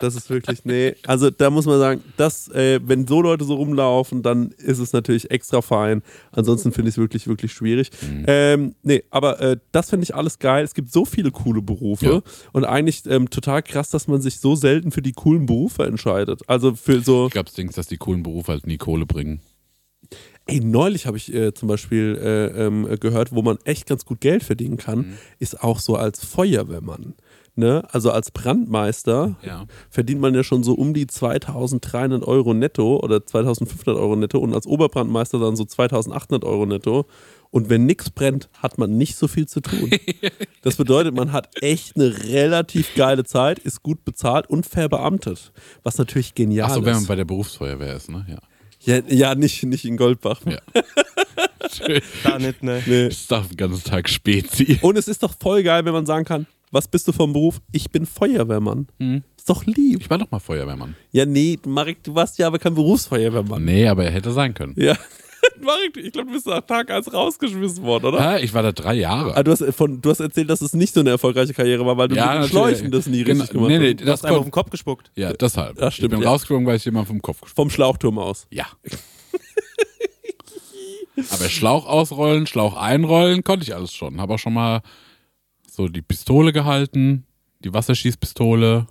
Das 0.00 0.14
ist 0.14 0.30
wirklich, 0.30 0.64
nee. 0.64 0.94
Also 1.08 1.28
da 1.28 1.50
muss 1.50 1.66
man 1.66 1.80
sagen, 1.80 2.04
das, 2.16 2.46
äh, 2.52 2.78
wenn 2.84 3.08
so 3.08 3.20
Leute 3.20 3.44
so 3.44 3.56
rumlaufen, 3.56 4.22
dann 4.22 4.52
ist 4.58 4.78
es 4.78 4.92
natürlich 4.92 5.32
extra 5.32 5.60
fein. 5.60 6.02
Ansonsten 6.30 6.70
finde 6.70 6.88
ich 6.90 6.94
es 6.94 6.98
wirklich, 6.98 7.26
wirklich 7.26 7.52
schwierig. 7.52 7.90
Ähm, 8.28 8.76
nee, 8.84 9.02
aber 9.10 9.40
äh, 9.40 9.56
das 9.72 9.90
finde 9.90 10.04
ich 10.04 10.14
alles 10.14 10.38
geil. 10.38 10.62
Es 10.64 10.74
gibt 10.74 10.92
so 10.92 11.04
viele 11.04 11.32
coole 11.32 11.62
Berufe 11.62 12.06
Ja. 12.06 12.20
und 12.52 12.64
eigentlich 12.64 13.02
ähm, 13.06 13.28
total 13.28 13.60
krass, 13.62 13.90
dass 13.90 14.06
man 14.06 14.20
sich 14.20 14.38
so 14.38 14.54
selten 14.54 14.92
für 14.92 15.02
die 15.02 15.12
coolen 15.12 15.46
Berufe 15.46 15.84
entscheidet. 15.84 16.42
Also 16.46 16.76
für 16.76 17.00
so, 17.00 17.26
Ich 17.26 17.32
glaube, 17.32 17.46
das 17.46 17.54
Ding 17.54 17.68
ist, 17.68 17.76
dass 17.76 17.88
die 17.88 17.96
coolen 17.96 18.22
Berufe 18.22 18.52
halt 18.52 18.68
nie 18.68 18.78
Kohle 18.78 19.04
bringen. 19.04 19.40
Ey, 20.48 20.60
neulich 20.60 21.06
habe 21.06 21.16
ich 21.16 21.32
äh, 21.32 21.54
zum 21.54 21.68
Beispiel 21.68 22.18
äh, 22.20 22.66
ähm, 22.66 22.88
gehört, 23.00 23.32
wo 23.32 23.42
man 23.42 23.58
echt 23.64 23.86
ganz 23.86 24.04
gut 24.04 24.20
Geld 24.20 24.42
verdienen 24.42 24.76
kann, 24.78 25.16
ist 25.38 25.62
auch 25.62 25.78
so 25.78 25.94
als 25.96 26.24
Feuerwehrmann. 26.24 27.14
Ne? 27.54 27.82
Also 27.90 28.10
als 28.12 28.30
Brandmeister 28.30 29.36
Ja. 29.42 29.66
verdient 29.90 30.20
man 30.20 30.32
ja 30.34 30.44
schon 30.44 30.62
so 30.62 30.74
um 30.74 30.94
die 30.94 31.06
2300 31.08 32.22
Euro 32.26 32.54
netto 32.54 32.98
oder 33.02 33.24
2500 33.26 33.96
Euro 34.00 34.14
netto 34.16 34.38
und 34.38 34.54
als 34.54 34.66
Oberbrandmeister 34.66 35.38
dann 35.40 35.56
so 35.56 35.64
2800 35.64 36.44
Euro 36.44 36.66
netto. 36.66 37.06
Und 37.50 37.68
wenn 37.70 37.86
nichts 37.86 38.10
brennt, 38.10 38.48
hat 38.58 38.78
man 38.78 38.96
nicht 38.96 39.16
so 39.16 39.26
viel 39.28 39.46
zu 39.46 39.60
tun. 39.60 39.90
Das 40.62 40.76
bedeutet, 40.76 41.14
man 41.14 41.32
hat 41.32 41.48
echt 41.62 41.96
eine 41.96 42.24
relativ 42.24 42.94
geile 42.94 43.24
Zeit, 43.24 43.58
ist 43.60 43.82
gut 43.82 44.04
bezahlt 44.04 44.50
und 44.50 44.66
verbeamtet. 44.66 45.52
Was 45.82 45.96
natürlich 45.96 46.34
genial 46.34 46.68
Achso, 46.70 46.84
wenn 46.84 46.92
man 46.94 47.02
ist. 47.02 47.08
bei 47.08 47.14
der 47.16 47.24
Berufsfeuerwehr 47.24 47.94
ist, 47.96 48.10
ne? 48.10 48.26
Ja. 48.28 48.38
Ja, 48.88 49.00
ja 49.06 49.34
nicht, 49.34 49.62
nicht 49.64 49.84
in 49.84 49.98
Goldbach. 49.98 50.40
Ja. 50.46 50.58
Da 52.24 52.38
nicht, 52.38 52.62
ne? 52.62 52.82
Nee. 52.86 53.08
Ich 53.08 53.26
darf 53.26 53.48
den 53.48 53.56
ganzen 53.56 53.84
Tag 53.84 54.08
Spezi. 54.08 54.78
Und 54.80 54.96
es 54.96 55.06
ist 55.06 55.22
doch 55.22 55.34
voll 55.38 55.62
geil, 55.62 55.84
wenn 55.84 55.92
man 55.92 56.06
sagen 56.06 56.24
kann, 56.24 56.46
was 56.72 56.88
bist 56.88 57.06
du 57.06 57.12
vom 57.12 57.32
Beruf? 57.32 57.60
Ich 57.72 57.90
bin 57.90 58.06
Feuerwehrmann. 58.06 58.88
Hm. 58.98 59.22
Ist 59.36 59.48
doch 59.48 59.64
lieb. 59.66 60.00
Ich 60.00 60.10
war 60.10 60.18
doch 60.18 60.30
mal 60.30 60.38
Feuerwehrmann. 60.38 60.96
Ja, 61.12 61.26
nee, 61.26 61.58
Marek, 61.66 62.02
du 62.02 62.14
warst 62.14 62.38
ja 62.38 62.46
aber 62.46 62.58
kein 62.58 62.74
Berufsfeuerwehrmann. 62.74 63.64
Nee, 63.64 63.86
aber 63.86 64.04
er 64.04 64.10
hätte 64.10 64.32
sein 64.32 64.54
können. 64.54 64.74
Ja. 64.76 64.96
Ich 65.96 66.12
glaube, 66.12 66.28
du 66.28 66.32
bist 66.34 66.46
nach 66.46 66.60
Tag 66.62 66.90
1 66.90 67.12
rausgeschmissen 67.12 67.82
worden, 67.84 68.06
oder? 68.06 68.20
Ah, 68.20 68.38
ich 68.38 68.54
war 68.54 68.62
da 68.62 68.72
drei 68.72 68.94
Jahre. 68.94 69.36
Ah, 69.36 69.42
du, 69.42 69.50
hast 69.52 69.64
von, 69.74 70.00
du 70.00 70.10
hast 70.10 70.20
erzählt, 70.20 70.48
dass 70.50 70.60
es 70.60 70.72
nicht 70.72 70.94
so 70.94 71.00
eine 71.00 71.10
erfolgreiche 71.10 71.52
Karriere 71.54 71.84
war, 71.84 71.96
weil 71.96 72.08
du 72.08 72.16
Ja, 72.16 72.34
mit 72.34 72.44
den. 72.44 72.48
Schläuchen 72.48 72.90
das 72.90 73.06
nie 73.06 73.24
Genau. 73.24 73.40
richtig 73.40 73.52
gemacht 73.52 73.68
Nee, 73.70 73.78
nee, 73.78 73.90
hast. 73.90 74.00
Du 74.00 74.04
das 74.04 74.12
hast 74.12 74.24
einfach 74.24 74.38
auf 74.38 74.44
den 74.46 74.50
Kopf 74.52 74.70
gespuckt. 74.70 75.10
Ja, 75.16 75.32
deshalb. 75.32 75.76
Das 75.76 75.94
stimmt, 75.94 76.12
ich 76.12 76.16
bin 76.18 76.22
ja. 76.22 76.30
rausgeflogen, 76.30 76.66
weil 76.66 76.76
ich 76.76 76.84
jemand 76.84 77.06
vom 77.08 77.20
Kopf 77.20 77.40
gesprungen 77.40 77.70
Vom 77.70 77.74
Schlauchturm 77.74 78.18
aus. 78.18 78.46
Ja. 78.50 78.66
Aber 81.30 81.48
Schlauch 81.48 81.86
ausrollen, 81.86 82.46
Schlauch 82.46 82.76
einrollen, 82.76 83.42
konnte 83.42 83.64
ich 83.64 83.74
alles 83.74 83.92
schon. 83.92 84.20
Habe 84.20 84.34
auch 84.34 84.38
schon 84.38 84.54
mal 84.54 84.82
so 85.68 85.88
die 85.88 86.02
Pistole 86.02 86.52
gehalten, 86.52 87.26
die 87.60 87.72
Wasserschießpistole. 87.74 88.86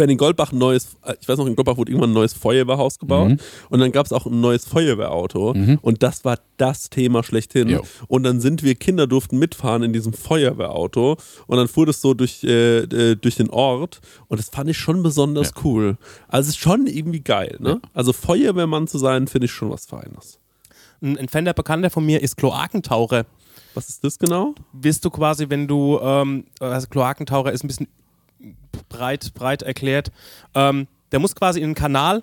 Wenn 0.00 0.10
in 0.10 0.18
Goldbach 0.18 0.50
ein 0.52 0.58
neues, 0.58 0.96
äh, 1.04 1.14
ich 1.20 1.28
weiß 1.28 1.38
noch, 1.38 1.46
in 1.46 1.54
Goldbach 1.54 1.76
wurde 1.76 1.92
irgendwann 1.92 2.10
ein 2.10 2.14
neues 2.14 2.32
Feuerwehrhaus 2.32 2.98
gebaut 2.98 3.28
Mhm. 3.30 3.36
und 3.68 3.78
dann 3.80 3.92
gab 3.92 4.06
es 4.06 4.12
auch 4.12 4.26
ein 4.26 4.40
neues 4.40 4.64
Feuerwehrauto 4.64 5.54
und 5.82 6.02
das 6.02 6.24
war 6.24 6.38
das 6.56 6.90
Thema 6.90 7.22
schlechthin. 7.22 7.68
Jo. 7.68 7.82
Und 8.08 8.24
dann 8.24 8.40
sind 8.40 8.62
wir, 8.64 8.74
Kinder 8.74 9.06
durften 9.06 9.38
mitfahren 9.38 9.82
in 9.84 9.92
diesem 9.92 10.12
Feuerwehrauto 10.12 11.16
und 11.46 11.56
dann 11.56 11.68
fuhr 11.68 11.86
das 11.86 12.00
so 12.00 12.14
durch, 12.14 12.42
äh, 12.42 12.78
äh, 12.80 13.14
durch 13.16 13.36
den 13.36 13.50
Ort 13.50 14.00
und 14.28 14.38
das 14.40 14.48
fand 14.48 14.68
ich 14.70 14.78
schon 14.78 15.02
besonders 15.02 15.52
cool. 15.64 15.96
Also 16.28 16.48
es 16.48 16.56
ist 16.56 16.60
schon 16.60 16.86
irgendwie 16.86 17.20
geil, 17.20 17.56
ne? 17.60 17.80
Also 17.94 18.12
Feuerwehrmann 18.12 18.88
zu 18.88 18.98
sein, 18.98 19.28
finde 19.28 19.44
ich 19.46 19.52
schon 19.52 19.70
was 19.70 19.86
Feines. 19.86 20.38
Ein 21.02 21.16
entfernter 21.16 21.54
Bekannter 21.54 21.90
von 21.90 22.04
mir 22.04 22.22
ist 22.22 22.36
Kloakentaucher. 22.36 23.24
Was 23.74 23.88
ist 23.88 24.02
das 24.02 24.18
genau? 24.18 24.54
Bist 24.72 25.04
du 25.04 25.10
quasi, 25.10 25.48
wenn 25.48 25.68
du, 25.68 25.98
ähm, 26.02 26.44
also 26.58 26.88
Kloakentaucher 26.88 27.52
ist 27.52 27.62
ein 27.64 27.68
bisschen 27.68 27.88
breit, 28.88 29.32
breit 29.34 29.62
erklärt, 29.62 30.10
ähm, 30.54 30.86
der 31.12 31.18
muss 31.18 31.34
quasi 31.34 31.60
in 31.60 31.70
den 31.70 31.74
Kanal 31.74 32.22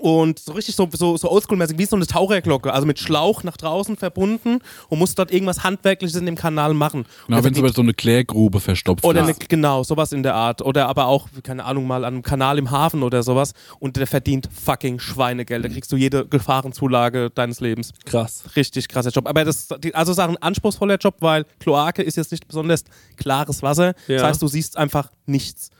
und 0.00 0.38
so 0.38 0.52
richtig 0.52 0.74
so, 0.74 0.88
so, 0.92 1.16
so 1.16 1.30
oldschool-mäßig 1.30 1.78
wie 1.78 1.86
so 1.86 1.96
eine 1.96 2.06
Taucherglocke, 2.06 2.72
also 2.72 2.86
mit 2.86 2.98
Schlauch 2.98 3.42
nach 3.42 3.56
draußen 3.56 3.96
verbunden 3.96 4.58
und 4.88 4.98
muss 4.98 5.14
dort 5.14 5.32
irgendwas 5.32 5.64
Handwerkliches 5.64 6.16
in 6.16 6.26
dem 6.26 6.36
Kanal 6.36 6.74
machen. 6.74 7.06
Und 7.28 7.44
wenn 7.44 7.52
der 7.52 7.68
so 7.68 7.74
so 7.74 7.82
eine 7.82 7.94
Klärgrube 7.94 8.60
verstopft 8.60 9.04
oder 9.04 9.20
ist. 9.22 9.26
eine, 9.26 9.48
genau, 9.48 9.82
sowas 9.82 10.12
in 10.12 10.22
der 10.22 10.34
Art. 10.34 10.62
Oder 10.62 10.88
aber 10.88 11.06
auch, 11.06 11.28
keine 11.42 11.64
Ahnung, 11.64 11.86
mal 11.86 12.04
an 12.04 12.14
einem 12.14 12.22
Kanal 12.22 12.58
im 12.58 12.70
Hafen 12.70 13.02
oder 13.02 13.22
sowas. 13.22 13.52
Und 13.78 13.96
der 13.96 14.06
verdient 14.06 14.48
fucking 14.52 14.98
Schweinegeld. 14.98 15.64
Da 15.64 15.68
kriegst 15.68 15.92
du 15.92 15.96
jede 15.96 16.26
Gefahrenzulage 16.26 17.30
deines 17.30 17.60
Lebens. 17.60 17.92
Krass. 18.04 18.44
Richtig 18.56 18.88
krasser 18.88 19.10
Job. 19.10 19.28
Aber 19.28 19.44
das 19.44 19.68
also 19.92 20.12
sagen 20.12 20.36
anspruchsvoller 20.38 20.96
Job, 20.96 21.16
weil 21.20 21.44
Kloake 21.60 22.02
ist 22.02 22.16
jetzt 22.16 22.32
nicht 22.32 22.46
besonders 22.46 22.84
klares 23.16 23.62
Wasser. 23.62 23.94
Ja. 24.06 24.16
Das 24.16 24.22
heißt, 24.24 24.42
du 24.42 24.48
siehst 24.48 24.76
einfach 24.76 25.10
nichts. 25.26 25.70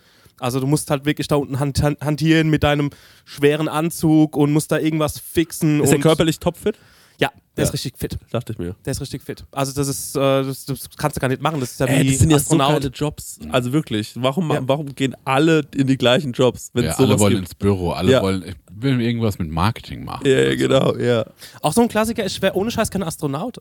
Also 0.41 0.61
du 0.61 0.67
musst 0.67 0.91
halt 0.91 1.05
wirklich 1.05 1.29
da 1.29 1.37
unten 1.37 1.59
hand, 1.61 1.83
hand, 1.83 2.01
hantieren 2.01 2.51
mit 2.51 2.63
deinem 2.63 2.91
schweren 3.25 3.69
Anzug 3.69 4.37
und 4.37 4.53
musst 4.53 4.73
da 4.73 4.79
irgendwas 4.79 5.19
fixen. 5.19 5.81
Ist 5.83 5.91
er 5.91 5.97
und 5.97 6.03
körperlich 6.03 6.39
topfit? 6.41 6.77
Ja, 7.21 7.31
der 7.57 7.63
Ja. 7.63 7.69
ist 7.69 7.73
richtig 7.75 7.97
fit. 7.97 8.19
Dachte 8.33 8.53
ich 8.55 8.59
mir. 8.59 8.75
Der 8.85 8.91
ist 8.91 9.01
richtig 9.01 9.23
fit. 9.23 9.45
Also 9.53 9.73
das 9.73 9.87
ist, 9.87 10.17
äh, 10.17 10.19
das, 10.19 10.65
das 10.67 10.89
kannst 10.97 11.17
du 11.17 11.21
gar 11.21 11.29
nicht 11.29 11.41
machen. 11.41 11.61
Das 11.61 11.71
ist 11.71 11.79
ja 11.79 11.87
Ey, 11.87 12.03
wie 12.05 12.11
das 12.11 12.19
sind 12.19 12.31
ja 12.31 12.39
so 12.39 12.43
Astronaut. 12.43 12.73
geile 12.83 12.89
Jobs. 12.89 13.39
Also 13.53 13.73
wirklich. 13.73 14.13
Warum, 14.17 14.51
Ja. 14.51 14.59
warum 14.67 14.93
gehen 14.97 15.15
alle 15.25 15.63
in 15.77 15.87
die 15.87 15.97
gleichen 15.97 16.33
Jobs, 16.33 16.71
wenn 16.75 16.85
Ja, 16.87 16.91
es 16.91 16.99
alle 16.99 17.17
wollen 17.21 17.35
gibt? 17.35 17.47
ins 17.51 17.55
Büro, 17.55 17.93
alle 17.93 18.11
Ja. 18.11 18.21
wollen, 18.23 18.43
ich 18.45 18.57
will 18.75 19.01
irgendwas 19.01 19.39
mit 19.39 19.49
Marketing 19.49 20.05
machen. 20.05 20.27
Ja, 20.27 20.41
ja, 20.41 20.55
genau, 20.57 20.97
ja. 20.97 21.25
Auch 21.63 21.73
so 21.73 21.83
ein 21.83 21.89
Klassiker 21.89 22.25
ist 22.25 22.35
schwer, 22.35 22.57
ohne 22.57 22.73
Scheiß 22.73 22.91
kein 22.91 23.05
Astronaut. 23.05 23.59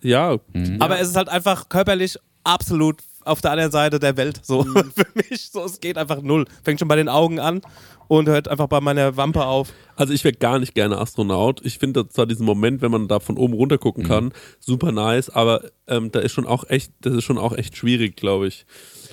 Ja, 0.00 0.38
Aber 0.80 0.98
es 0.98 1.10
ist 1.10 1.16
halt 1.16 1.28
einfach 1.28 1.68
körperlich 1.68 2.16
absolut 2.42 3.02
auf 3.24 3.40
der 3.40 3.52
anderen 3.52 3.70
Seite 3.72 3.98
der 3.98 4.16
Welt. 4.16 4.40
So 4.44 4.62
Mhm. 4.64 4.92
für 4.94 5.06
mich, 5.14 5.50
so 5.50 5.64
es 5.64 5.80
geht 5.80 5.98
einfach 5.98 6.22
null. 6.22 6.46
Fängt 6.62 6.78
schon 6.78 6.88
bei 6.88 6.96
den 6.96 7.08
Augen 7.08 7.38
an 7.38 7.60
und 8.08 8.28
hört 8.28 8.48
einfach 8.48 8.66
bei 8.66 8.80
meiner 8.80 9.16
Wampe 9.16 9.44
auf. 9.44 9.72
also 9.96 10.12
ich 10.12 10.22
wäre 10.24 10.34
gar 10.34 10.58
nicht 10.58 10.74
gerne 10.74 10.98
Astronaut. 10.98 11.60
Ich 11.64 11.78
finde 11.78 12.08
zwar 12.08 12.26
diesen 12.26 12.44
Moment, 12.46 12.82
wenn 12.82 12.90
man 12.90 13.08
da 13.08 13.20
von 13.20 13.36
oben 13.38 13.54
runter 13.54 13.76
Mhm. 13.76 13.80
gucken 13.80 14.04
kann, 14.04 14.32
super 14.60 14.92
nice, 14.92 15.30
aber 15.30 15.62
ähm, 15.86 16.10
da 16.12 16.20
ist 16.20 16.32
schon 16.32 16.46
auch 16.46 16.68
echt, 16.68 16.92
das 17.00 17.14
ist 17.14 17.24
schon 17.24 17.38
auch 17.38 17.52
echt 17.56 17.76
schwierig, 17.76 18.16
glaube 18.16 18.46
ich. 18.48 18.66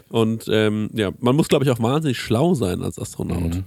Und 0.10 0.46
ähm, 0.50 0.90
ja, 0.94 1.12
man 1.20 1.36
muss, 1.36 1.48
glaube 1.48 1.64
ich, 1.66 1.72
auch 1.72 1.80
wahnsinnig 1.82 2.20
schlau 2.20 2.54
sein 2.56 2.82
als 2.82 2.98
Astronaut. 3.00 3.56
Mhm. 3.56 3.64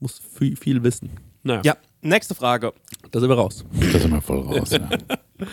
Muss 0.00 0.18
viel, 0.18 0.56
viel 0.56 0.82
wissen. 0.82 1.10
Naja, 1.44 1.60
Ja, 1.64 1.76
nächste 2.00 2.34
Frage. 2.34 2.72
da 3.10 3.20
sind 3.20 3.28
wir 3.28 3.36
raus. 3.36 3.64
Da 3.92 3.98
sind 3.98 4.10
wir 4.12 4.20
voll 4.22 4.40
raus. 4.40 4.70
ja. 4.70 4.88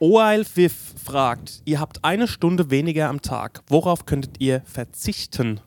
Oil 0.00 0.44
Viv 0.54 0.74
fragt, 1.02 1.62
ihr 1.64 1.80
habt 1.80 2.04
eine 2.04 2.28
Stunde 2.28 2.70
weniger 2.70 3.08
am 3.08 3.22
Tag. 3.22 3.62
Worauf 3.68 4.06
könntet 4.06 4.40
ihr 4.40 4.62
verzichten? 4.64 5.60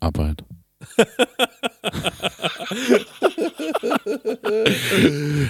Arbeit. 0.00 0.44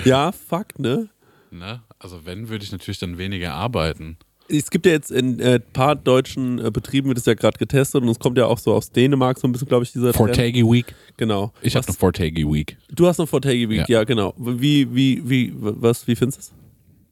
Ja, 0.05 0.33
fuck, 0.33 0.79
ne? 0.79 1.09
Ne? 1.51 1.83
Also 1.99 2.25
wenn, 2.25 2.49
würde 2.49 2.65
ich 2.65 2.73
natürlich 2.73 2.99
dann 2.99 3.19
weniger 3.19 3.55
arbeiten. 3.55 4.17
Es 4.49 4.71
gibt 4.71 4.87
ja 4.87 4.93
jetzt 4.93 5.11
in 5.11 5.35
ein 5.35 5.41
äh, 5.41 5.61
paar 5.61 5.95
deutschen 5.95 6.59
äh, 6.59 6.71
Betrieben, 6.71 7.09
wird 7.09 7.19
es 7.19 7.27
ja 7.27 7.35
gerade 7.35 7.59
getestet 7.59 8.03
und 8.03 8.09
es 8.09 8.19
kommt 8.19 8.39
ja 8.39 8.47
auch 8.47 8.59
so 8.59 8.73
aus 8.73 8.91
Dänemark 8.91 9.39
so 9.39 9.47
ein 9.47 9.53
bisschen, 9.53 9.69
glaube 9.69 9.85
ich, 9.85 9.93
dieser. 9.93 10.15
Four-Taggy 10.15 10.65
Week. 10.65 10.95
Genau. 11.19 11.53
Ich 11.61 11.77
habe 11.77 11.87
eine 11.87 11.95
Four-Taggy 11.95 12.51
Week. 12.51 12.79
Du 12.91 13.07
hast 13.07 13.19
noch 13.19 13.29
Vortage 13.29 13.69
Week, 13.69 13.87
ja. 13.89 13.99
Ja. 13.99 14.05
genau. 14.05 14.33
Wie, 14.39 14.95
wie, 14.95 15.29
wie, 15.29 15.53
was, 15.55 16.07
wie 16.07 16.17
findest 16.17 16.39
du 16.39 16.41
es? 16.41 16.53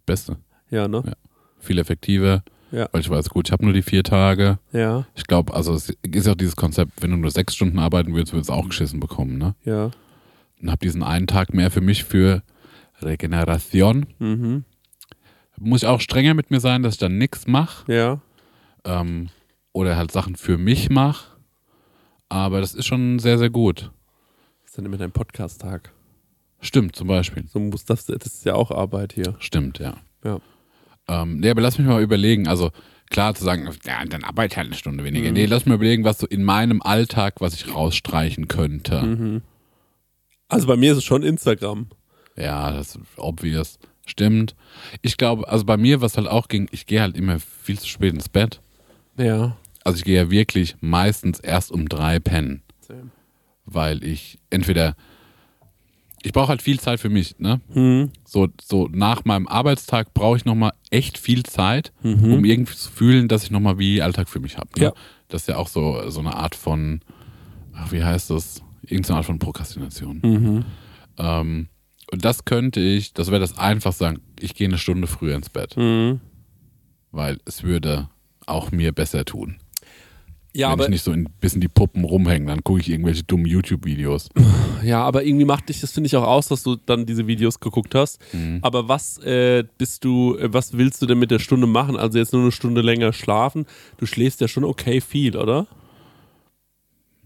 Beste. 0.06 0.38
Ja, 0.70 0.88
ne? 0.88 1.02
Ja. 1.07 1.12
Viel 1.59 1.79
effektiver. 1.79 2.42
Ja. 2.72 2.88
Weil 2.92 3.00
ich 3.00 3.09
weiß, 3.11 3.29
gut, 3.31 3.48
ich 3.48 3.52
habe 3.52 3.64
nur 3.64 3.72
die 3.72 3.83
vier 3.83 4.02
Tage. 4.02 4.59
Ja, 4.72 5.07
Ich 5.14 5.26
glaube, 5.26 5.55
also 5.55 5.72
es 5.74 5.90
ist 5.90 6.26
ja 6.26 6.33
auch 6.33 6.37
dieses 6.37 6.57
Konzept, 6.57 7.00
wenn 7.00 7.11
du 7.12 7.16
nur 7.16 7.31
sechs 7.31 7.55
Stunden 7.55 7.79
arbeiten 7.79 8.12
würdest, 8.12 8.33
würdest 8.33 8.50
du 8.50 8.55
auch 8.55 8.66
geschissen 8.68 9.00
bekommen, 9.00 9.38
ne? 9.38 9.55
ja. 9.64 9.90
Und 10.61 10.70
habe 10.70 10.79
diesen 10.79 11.02
einen 11.02 11.26
Tag 11.26 11.52
mehr 11.52 11.70
für 11.70 11.83
mich 11.83 12.05
für 12.05 12.42
Regeneration. 13.02 14.07
Mhm. 14.18 14.64
Muss 15.59 15.83
ich 15.83 15.88
auch 15.88 16.00
strenger 16.00 16.33
mit 16.33 16.50
mir 16.50 16.61
sein, 16.61 16.83
dass 16.83 16.94
ich 16.94 16.98
dann 16.98 17.18
nichts 17.18 17.46
mache. 17.46 17.92
Ja. 17.92 18.20
Ähm, 18.85 19.29
oder 19.72 19.96
halt 19.96 20.12
Sachen 20.12 20.35
für 20.35 20.57
mich 20.57 20.88
mache. 20.88 21.37
Aber 22.31 22.61
das 22.61 22.74
ist 22.74 22.87
schon 22.87 23.18
sehr, 23.18 23.37
sehr 23.38 23.50
gut. 23.50 23.90
Was 24.62 24.70
ist 24.70 24.79
denn 24.79 24.90
mit 24.90 25.00
deinem 25.00 25.12
Podcast-Tag? 25.12 25.92
Stimmt, 26.61 26.96
zum 26.96 27.09
Beispiel. 27.09 27.46
So 27.46 27.59
muss 27.61 27.85
das, 27.85 28.07
das 28.07 28.24
ist 28.26 28.44
ja 28.46 28.55
auch 28.55 28.70
Arbeit 28.70 29.12
hier. 29.12 29.37
Stimmt, 29.38 29.79
ja. 29.79 29.98
Ja. 30.24 30.40
Ähm, 31.08 31.38
nee, 31.38 31.50
aber 31.50 31.60
lass 31.60 31.78
mich 31.78 31.86
mal 31.86 32.02
überlegen. 32.02 32.48
Also 32.48 32.70
klar 33.10 33.34
zu 33.34 33.44
sagen, 33.44 33.68
ja, 33.84 34.04
dann 34.04 34.24
arbeite 34.24 34.56
halt 34.56 34.66
eine 34.66 34.76
Stunde 34.76 35.04
weniger. 35.04 35.30
Nee, 35.30 35.46
lass 35.46 35.60
mich 35.64 35.68
mal 35.68 35.74
überlegen, 35.76 36.04
was 36.04 36.18
so 36.18 36.26
in 36.26 36.42
meinem 36.42 36.82
Alltag, 36.82 37.40
was 37.40 37.54
ich 37.54 37.74
rausstreichen 37.74 38.48
könnte. 38.48 39.02
Mhm. 39.02 39.42
Also 40.48 40.66
bei 40.66 40.76
mir 40.76 40.92
ist 40.92 40.98
es 40.98 41.04
schon 41.04 41.22
Instagram. 41.22 41.88
Ja, 42.36 42.70
das 42.72 42.96
ist 42.96 43.00
obvious. 43.16 43.78
Stimmt. 44.06 44.54
Ich 45.02 45.16
glaube, 45.16 45.48
also 45.48 45.64
bei 45.64 45.76
mir, 45.76 46.00
was 46.00 46.16
halt 46.16 46.28
auch 46.28 46.48
ging, 46.48 46.68
ich 46.70 46.86
gehe 46.86 47.00
halt 47.00 47.16
immer 47.16 47.38
viel 47.40 47.78
zu 47.78 47.88
spät 47.88 48.14
ins 48.14 48.28
Bett. 48.28 48.60
Ja. 49.18 49.56
Also 49.82 49.98
ich 49.98 50.04
gehe 50.04 50.16
ja 50.16 50.30
wirklich 50.30 50.76
meistens 50.80 51.40
erst 51.40 51.72
um 51.72 51.88
drei 51.88 52.20
pennen. 52.20 52.62
Weil 53.64 54.04
ich 54.04 54.38
entweder, 54.48 54.94
ich 56.26 56.32
brauche 56.32 56.48
halt 56.48 56.60
viel 56.62 56.80
Zeit 56.80 56.98
für 56.98 57.08
mich, 57.08 57.38
ne? 57.38 57.60
Mhm. 57.72 58.10
So, 58.24 58.48
so 58.60 58.88
nach 58.92 59.24
meinem 59.24 59.46
Arbeitstag 59.46 60.12
brauche 60.12 60.36
ich 60.36 60.44
nochmal 60.44 60.72
echt 60.90 61.18
viel 61.18 61.44
Zeit, 61.44 61.92
um 62.02 62.44
irgendwie 62.44 62.74
zu 62.74 62.90
fühlen, 62.90 63.28
dass 63.28 63.44
ich 63.44 63.52
nochmal 63.52 63.78
wie 63.78 64.02
Alltag 64.02 64.28
für 64.28 64.40
mich 64.40 64.58
habe. 64.58 64.68
Ne? 64.76 64.86
Ja. 64.86 64.92
Das 65.28 65.42
ist 65.42 65.48
ja 65.48 65.56
auch 65.56 65.68
so, 65.68 66.10
so 66.10 66.18
eine 66.20 66.34
Art 66.34 66.54
von, 66.56 67.00
ach, 67.74 67.92
wie 67.92 68.02
heißt 68.02 68.30
das? 68.30 68.60
Irgendeine 68.82 69.18
Art 69.18 69.26
von 69.26 69.38
Prokrastination. 69.38 70.20
Mhm. 70.24 70.64
Ähm, 71.18 71.68
und 72.12 72.24
das 72.24 72.44
könnte 72.44 72.80
ich, 72.80 73.12
das 73.14 73.28
wäre 73.28 73.40
das 73.40 73.56
einfach 73.58 73.92
sagen, 73.92 74.20
ich 74.40 74.54
gehe 74.54 74.66
eine 74.68 74.78
Stunde 74.78 75.06
früher 75.06 75.34
ins 75.36 75.48
Bett, 75.50 75.76
Mhm. 75.76 76.20
weil 77.12 77.38
es 77.44 77.62
würde 77.62 78.08
auch 78.46 78.70
mir 78.72 78.90
besser 78.92 79.24
tun. 79.24 79.56
Ja, 80.56 80.68
Wenn 80.68 80.72
aber, 80.72 80.84
ich 80.84 80.90
nicht 80.90 81.04
so 81.04 81.10
ein 81.10 81.28
bisschen 81.38 81.60
die 81.60 81.68
Puppen 81.68 82.04
rumhängen, 82.04 82.48
dann 82.48 82.64
gucke 82.64 82.80
ich 82.80 82.88
irgendwelche 82.88 83.24
dummen 83.24 83.44
YouTube-Videos. 83.44 84.30
ja, 84.82 85.02
aber 85.02 85.22
irgendwie 85.22 85.44
macht 85.44 85.68
dich 85.68 85.82
das, 85.82 85.92
finde 85.92 86.06
ich, 86.06 86.16
auch 86.16 86.26
aus, 86.26 86.48
dass 86.48 86.62
du 86.62 86.76
dann 86.76 87.04
diese 87.04 87.26
Videos 87.26 87.60
geguckt 87.60 87.94
hast. 87.94 88.18
Mhm. 88.32 88.60
Aber 88.62 88.88
was 88.88 89.18
äh, 89.18 89.64
bist 89.76 90.04
du, 90.04 90.34
äh, 90.38 90.50
was 90.50 90.72
willst 90.78 91.02
du 91.02 91.06
denn 91.06 91.18
mit 91.18 91.30
der 91.30 91.40
Stunde 91.40 91.66
machen? 91.66 91.96
Also 91.96 92.18
jetzt 92.18 92.32
nur 92.32 92.40
eine 92.40 92.52
Stunde 92.52 92.80
länger 92.80 93.12
schlafen. 93.12 93.66
Du 93.98 94.06
schläfst 94.06 94.40
ja 94.40 94.48
schon 94.48 94.64
okay 94.64 95.02
viel, 95.02 95.36
oder? 95.36 95.66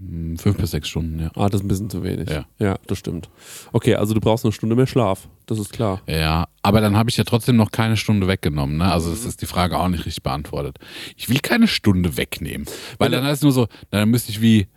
Hm, 0.00 0.38
Fünf 0.38 0.56
bis 0.56 0.70
sechs 0.70 0.88
Stunden, 0.88 1.18
ja. 1.20 1.30
Ah, 1.34 1.48
das 1.48 1.60
ist 1.60 1.64
ein 1.64 1.68
bisschen 1.68 1.90
zu 1.90 2.02
wenig. 2.02 2.28
Ja. 2.30 2.46
ja, 2.58 2.78
das 2.86 2.98
stimmt. 2.98 3.28
Okay, 3.72 3.94
also 3.96 4.14
du 4.14 4.20
brauchst 4.20 4.44
eine 4.44 4.52
Stunde 4.52 4.74
mehr 4.74 4.86
Schlaf. 4.86 5.28
Das 5.46 5.58
ist 5.58 5.72
klar. 5.72 6.00
Ja, 6.08 6.48
aber 6.62 6.80
dann 6.80 6.96
habe 6.96 7.10
ich 7.10 7.16
ja 7.16 7.24
trotzdem 7.24 7.56
noch 7.56 7.70
keine 7.70 7.96
Stunde 7.96 8.26
weggenommen. 8.26 8.78
Ne? 8.78 8.90
Also 8.90 9.10
Mhm. 9.10 9.14
das 9.14 9.24
ist 9.26 9.42
die 9.42 9.46
Frage 9.46 9.78
auch 9.78 9.88
nicht 9.88 10.06
richtig 10.06 10.22
beantwortet. 10.22 10.78
Ich 11.16 11.28
will 11.28 11.40
keine 11.40 11.66
Stunde 11.68 12.16
wegnehmen, 12.16 12.66
weil 12.98 13.10
dann 13.10 13.24
heißt 13.24 13.36
es 13.38 13.42
nur 13.42 13.52
so, 13.52 13.66
dann 13.90 14.08
müsste 14.10 14.30
ich 14.32 14.40
wie 14.40 14.68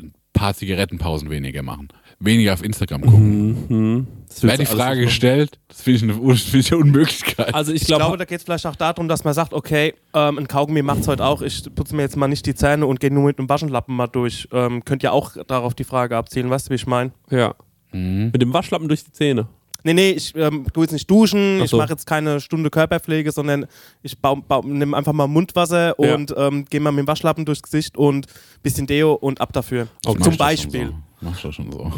ein 0.00 0.12
paar 0.32 0.54
Zigarettenpausen 0.54 1.30
weniger 1.30 1.62
machen. 1.62 1.88
Weniger 2.20 2.52
auf 2.52 2.62
Instagram 2.62 3.00
gucken. 3.00 3.66
Mhm. 3.68 4.06
Wäre 4.40 4.58
willst 4.58 4.60
die 4.60 4.76
Frage 4.76 5.00
gestellt, 5.00 5.58
das 5.68 5.80
finde 5.80 5.96
ich, 5.96 6.02
eine, 6.02 6.12
das 6.28 6.42
finde 6.42 6.58
ich 6.58 6.72
eine 6.72 6.80
Unmöglichkeit. 6.82 7.54
Also 7.54 7.72
ich, 7.72 7.82
Ich 7.82 7.88
glaub, 7.88 8.00
glaube, 8.00 8.18
da 8.18 8.26
geht 8.26 8.38
es 8.38 8.44
vielleicht 8.44 8.66
auch 8.66 8.76
darum, 8.76 9.08
dass 9.08 9.24
man 9.24 9.32
sagt, 9.32 9.54
okay, 9.54 9.94
ähm, 10.14 10.38
ein 10.38 10.46
Kaugummi 10.46 10.82
macht 10.82 11.00
es 11.00 11.08
heute 11.08 11.24
auch, 11.24 11.40
ich 11.42 11.64
putze 11.74 11.96
mir 11.96 12.02
jetzt 12.02 12.16
mal 12.16 12.28
nicht 12.28 12.44
die 12.46 12.54
Zähne 12.54 12.86
und 12.86 13.00
gehe 13.00 13.12
nur 13.12 13.24
mit 13.24 13.38
einem 13.38 13.48
Waschenlappen 13.48 13.96
mal 13.96 14.06
durch. 14.06 14.48
Ähm, 14.52 14.84
könnt 14.84 15.02
ihr 15.02 15.12
auch 15.12 15.36
darauf 15.46 15.74
die 15.74 15.84
Frage 15.84 16.16
abzielen, 16.16 16.50
weißt 16.50 16.66
du, 16.66 16.70
wie 16.70 16.76
ich 16.76 16.86
meine? 16.86 17.12
ja. 17.30 17.54
Mhm. 17.92 18.30
Mit 18.32 18.40
dem 18.40 18.52
Waschlappen 18.52 18.86
durch 18.86 19.02
die 19.02 19.10
Zähne. 19.10 19.48
Nee, 19.84 19.94
nee, 19.94 20.10
ich 20.10 20.34
ähm, 20.36 20.66
tu 20.72 20.82
jetzt 20.82 20.92
nicht 20.92 21.10
duschen, 21.10 21.58
Ach 21.60 21.64
ich 21.64 21.70
so. 21.70 21.78
mache 21.78 21.90
jetzt 21.90 22.06
keine 22.06 22.40
Stunde 22.40 22.70
Körperpflege, 22.70 23.32
sondern 23.32 23.66
ich 24.02 24.16
nehme 24.64 24.96
einfach 24.96 25.12
mal 25.12 25.26
Mundwasser 25.26 25.94
Ja. 25.98 26.14
und 26.14 26.34
ähm, 26.36 26.64
gehe 26.68 26.80
mal 26.80 26.92
mit 26.92 27.04
dem 27.04 27.08
Waschlappen 27.08 27.44
durchs 27.44 27.62
Gesicht 27.62 27.96
und 27.96 28.26
bisschen 28.62 28.86
Deo 28.86 29.14
und 29.14 29.40
ab 29.40 29.52
dafür. 29.52 29.88
Mach 30.06 30.14
Zum 30.20 30.36
Beispiel. 30.36 30.86
Schon 30.86 30.90
so. 30.90 30.96
Mach 31.22 31.40
doch 31.40 31.52
schon 31.52 31.72
so. 31.72 31.92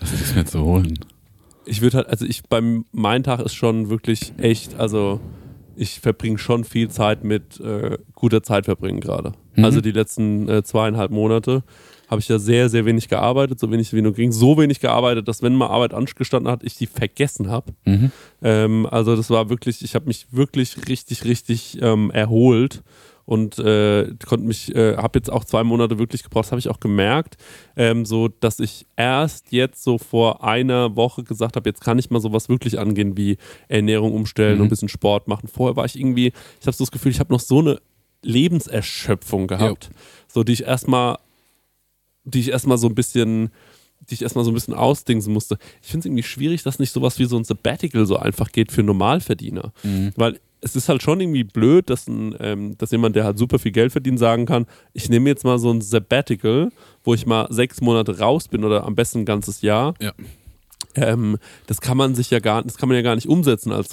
das 0.00 0.12
ist 0.12 0.34
mir 0.34 0.44
zu 0.44 0.60
holen. 0.64 0.98
Ich 1.66 1.80
würde 1.80 1.98
halt, 1.98 2.08
also 2.08 2.26
ich 2.26 2.42
beim 2.44 2.84
mein 2.92 3.22
Tag 3.22 3.40
ist 3.40 3.54
schon 3.54 3.88
wirklich 3.88 4.32
echt, 4.36 4.74
also 4.78 5.20
ich 5.76 6.00
verbringe 6.00 6.38
schon 6.38 6.64
viel 6.64 6.88
Zeit 6.90 7.24
mit 7.24 7.60
äh, 7.60 7.98
guter 8.14 8.42
Zeit 8.42 8.64
verbringen 8.64 9.00
gerade. 9.00 9.32
Mhm. 9.54 9.64
Also 9.64 9.80
die 9.80 9.92
letzten 9.92 10.48
äh, 10.48 10.62
zweieinhalb 10.62 11.10
Monate 11.10 11.62
habe 12.08 12.20
ich 12.20 12.28
ja 12.28 12.38
sehr, 12.38 12.68
sehr 12.68 12.84
wenig 12.84 13.08
gearbeitet, 13.08 13.58
so 13.58 13.70
wenig 13.70 13.92
wie 13.92 14.02
nur 14.02 14.12
ging. 14.12 14.30
So 14.30 14.58
wenig 14.58 14.80
gearbeitet, 14.80 15.26
dass 15.26 15.42
wenn 15.42 15.54
mal 15.54 15.68
Arbeit 15.68 15.94
angestanden 15.94 16.50
hat, 16.50 16.62
ich 16.62 16.76
die 16.76 16.86
vergessen 16.86 17.50
habe. 17.50 17.72
Mhm. 17.84 18.12
Ähm, 18.42 18.86
also 18.90 19.16
das 19.16 19.30
war 19.30 19.48
wirklich, 19.48 19.82
ich 19.82 19.94
habe 19.94 20.06
mich 20.06 20.26
wirklich 20.30 20.88
richtig, 20.88 21.24
richtig 21.24 21.78
ähm, 21.80 22.10
erholt 22.10 22.82
und 23.26 23.58
äh, 23.58 24.12
konnte 24.26 24.46
mich, 24.46 24.74
äh, 24.74 24.96
habe 24.96 25.18
jetzt 25.18 25.30
auch 25.32 25.44
zwei 25.44 25.64
Monate 25.64 25.98
wirklich 25.98 26.22
gebraucht, 26.22 26.44
das 26.46 26.52
habe 26.52 26.58
ich 26.60 26.68
auch 26.68 26.80
gemerkt, 26.80 27.36
ähm, 27.76 28.04
so 28.04 28.28
dass 28.28 28.60
ich 28.60 28.86
erst 28.96 29.50
jetzt 29.52 29.82
so 29.82 29.98
vor 29.98 30.44
einer 30.44 30.94
Woche 30.96 31.22
gesagt 31.24 31.56
habe, 31.56 31.68
jetzt 31.68 31.80
kann 31.80 31.98
ich 31.98 32.10
mal 32.10 32.20
sowas 32.20 32.48
wirklich 32.48 32.78
angehen 32.78 33.16
wie 33.16 33.38
Ernährung 33.68 34.12
umstellen 34.12 34.56
Mhm. 34.56 34.60
und 34.60 34.66
ein 34.66 34.70
bisschen 34.70 34.88
Sport 34.88 35.26
machen. 35.28 35.48
Vorher 35.48 35.76
war 35.76 35.84
ich 35.86 35.98
irgendwie, 35.98 36.32
ich 36.60 36.66
habe 36.66 36.76
so 36.76 36.84
das 36.84 36.90
Gefühl, 36.90 37.12
ich 37.12 37.20
habe 37.20 37.32
noch 37.32 37.40
so 37.40 37.60
eine 37.60 37.78
Lebenserschöpfung 38.22 39.46
gehabt, 39.46 39.90
so 40.28 40.44
die 40.44 40.52
ich 40.52 40.64
erstmal, 40.64 41.18
die 42.24 42.40
ich 42.40 42.50
erstmal 42.50 42.78
so 42.78 42.88
ein 42.88 42.94
bisschen 42.94 43.50
die 44.10 44.14
ich 44.14 44.22
erstmal 44.22 44.44
so 44.44 44.50
ein 44.50 44.54
bisschen 44.54 44.74
ausdingsen 44.74 45.32
musste. 45.32 45.56
Ich 45.80 45.88
finde 45.88 46.00
es 46.00 46.06
irgendwie 46.06 46.22
schwierig, 46.24 46.62
dass 46.62 46.78
nicht 46.78 46.92
sowas 46.92 47.18
wie 47.18 47.24
so 47.24 47.38
ein 47.38 47.44
Sabbatical 47.44 48.04
so 48.04 48.18
einfach 48.18 48.52
geht 48.52 48.70
für 48.70 48.82
Normalverdiener. 48.82 49.72
Weil 50.16 50.40
es 50.64 50.74
ist 50.74 50.88
halt 50.88 51.02
schon 51.02 51.20
irgendwie 51.20 51.44
blöd, 51.44 51.90
dass, 51.90 52.08
ein, 52.08 52.34
ähm, 52.40 52.78
dass 52.78 52.90
jemand, 52.90 53.14
der 53.16 53.24
halt 53.24 53.38
super 53.38 53.58
viel 53.58 53.70
Geld 53.70 53.92
verdient, 53.92 54.18
sagen 54.18 54.46
kann, 54.46 54.64
ich 54.94 55.10
nehme 55.10 55.28
jetzt 55.28 55.44
mal 55.44 55.58
so 55.58 55.70
ein 55.70 55.82
Sabbatical, 55.82 56.72
wo 57.04 57.12
ich 57.12 57.26
mal 57.26 57.46
sechs 57.50 57.82
Monate 57.82 58.18
raus 58.18 58.48
bin 58.48 58.64
oder 58.64 58.84
am 58.84 58.94
besten 58.94 59.20
ein 59.20 59.24
ganzes 59.26 59.60
Jahr. 59.60 59.94
Ja. 60.00 60.12
Ähm, 60.94 61.36
das 61.66 61.82
kann 61.82 61.98
man 61.98 62.14
sich 62.14 62.30
ja 62.30 62.38
gar, 62.38 62.62
das 62.62 62.78
kann 62.78 62.88
man 62.88 62.96
ja 62.96 63.02
gar 63.02 63.14
nicht 63.14 63.28
umsetzen 63.28 63.72
als 63.72 63.90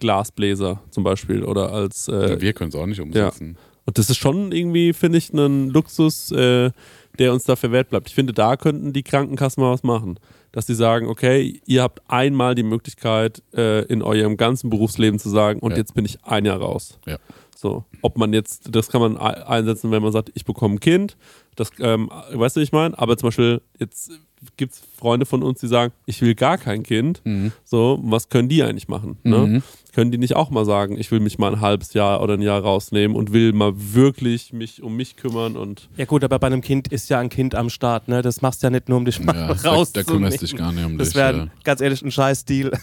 Glasbläser 0.00 0.80
zum 0.90 1.04
Beispiel 1.04 1.44
oder 1.44 1.72
als 1.72 2.08
äh, 2.08 2.40
Wir 2.40 2.54
können 2.54 2.70
es 2.70 2.74
auch 2.74 2.86
nicht 2.86 3.00
umsetzen. 3.00 3.58
und 3.84 3.98
das 3.98 4.08
ist 4.08 4.16
schon 4.16 4.50
irgendwie, 4.50 4.94
finde 4.94 5.18
ich, 5.18 5.30
ein 5.32 5.68
Luxus, 5.68 6.32
äh, 6.32 6.70
der 7.18 7.32
uns 7.34 7.44
da 7.44 7.54
verwehrt 7.54 7.90
bleibt. 7.90 8.08
Ich 8.08 8.14
finde, 8.14 8.32
da 8.32 8.56
könnten 8.56 8.94
die 8.94 9.02
Krankenkassen 9.02 9.62
mal 9.62 9.72
was 9.72 9.82
machen. 9.82 10.18
Dass 10.54 10.66
sie 10.68 10.74
sagen, 10.76 11.08
okay, 11.08 11.60
ihr 11.66 11.82
habt 11.82 12.00
einmal 12.06 12.54
die 12.54 12.62
Möglichkeit, 12.62 13.42
äh, 13.56 13.84
in 13.86 14.02
eurem 14.02 14.36
ganzen 14.36 14.70
Berufsleben 14.70 15.18
zu 15.18 15.28
sagen, 15.28 15.58
und 15.58 15.72
Ja. 15.72 15.78
jetzt 15.78 15.94
bin 15.94 16.04
ich 16.04 16.24
ein 16.24 16.44
Jahr 16.44 16.58
raus. 16.60 17.00
Ja. 17.06 17.18
So, 17.56 17.84
ob 18.02 18.16
man 18.16 18.32
jetzt, 18.32 18.68
das 18.70 18.88
kann 18.88 19.00
man 19.00 19.16
ei- 19.16 19.44
einsetzen, 19.46 19.90
wenn 19.90 20.00
man 20.02 20.12
sagt, 20.12 20.30
ich 20.34 20.44
bekomme 20.44 20.76
ein 20.76 20.80
Kind. 20.80 21.16
Das, 21.56 21.70
ähm, 21.80 22.08
weißt 22.32 22.54
du, 22.54 22.60
wie 22.60 22.64
ich 22.64 22.70
meine? 22.72 22.96
Aber 22.96 23.16
zum 23.16 23.26
Beispiel, 23.28 23.62
jetzt 23.80 24.12
gibt 24.56 24.72
es 24.74 24.82
Freunde 24.98 25.26
von 25.26 25.42
uns, 25.42 25.60
die 25.60 25.66
sagen, 25.68 25.92
ich 26.06 26.20
will 26.22 26.34
gar 26.34 26.58
kein 26.58 26.82
Kind. 26.82 27.20
Mhm. 27.24 27.52
So, 27.64 27.98
was 28.02 28.28
können 28.28 28.48
die 28.48 28.62
eigentlich 28.62 28.88
machen? 28.88 29.18
Ne? 29.22 29.62
Können 29.94 30.10
die 30.10 30.18
nicht 30.18 30.34
auch 30.36 30.50
mal 30.50 30.64
sagen, 30.64 30.98
ich 30.98 31.10
will 31.10 31.20
mich 31.20 31.38
mal 31.38 31.52
ein 31.54 31.60
halbes 31.60 31.94
Jahr 31.94 32.20
oder 32.22 32.34
ein 32.34 32.42
Jahr 32.42 32.60
rausnehmen 32.60 33.16
und 33.16 33.32
will 33.32 33.52
mal 33.52 33.72
wirklich 33.76 34.52
mich 34.52 34.82
um 34.82 34.96
mich 34.96 35.16
kümmern 35.16 35.56
und 35.56 35.88
Ja 35.96 36.04
gut, 36.04 36.24
aber 36.24 36.38
bei 36.38 36.46
einem 36.48 36.60
Kind 36.62 36.88
ist 36.88 37.08
ja 37.10 37.20
ein 37.20 37.28
Kind 37.28 37.54
am 37.54 37.70
Start, 37.70 38.08
ne? 38.08 38.20
Das 38.22 38.42
machst 38.42 38.62
du 38.62 38.66
ja 38.66 38.70
nicht 38.70 38.88
nur, 38.88 38.98
um 38.98 39.04
dich 39.04 39.20
mal 39.20 39.34
Ja, 39.36 39.54
da, 39.54 39.70
rauszunehmen. 39.70 39.92
da 39.92 40.02
kümmerst 40.12 40.42
dich 40.42 40.56
gar 40.56 40.72
nicht 40.72 40.84
um 40.84 40.98
Das 40.98 41.08
dich. 41.08 41.16
wäre 41.16 41.36
ja. 41.36 41.46
ganz 41.62 41.80
ehrlich 41.80 42.02
ein 42.02 42.10
scheiß 42.10 42.44
Deal. 42.44 42.72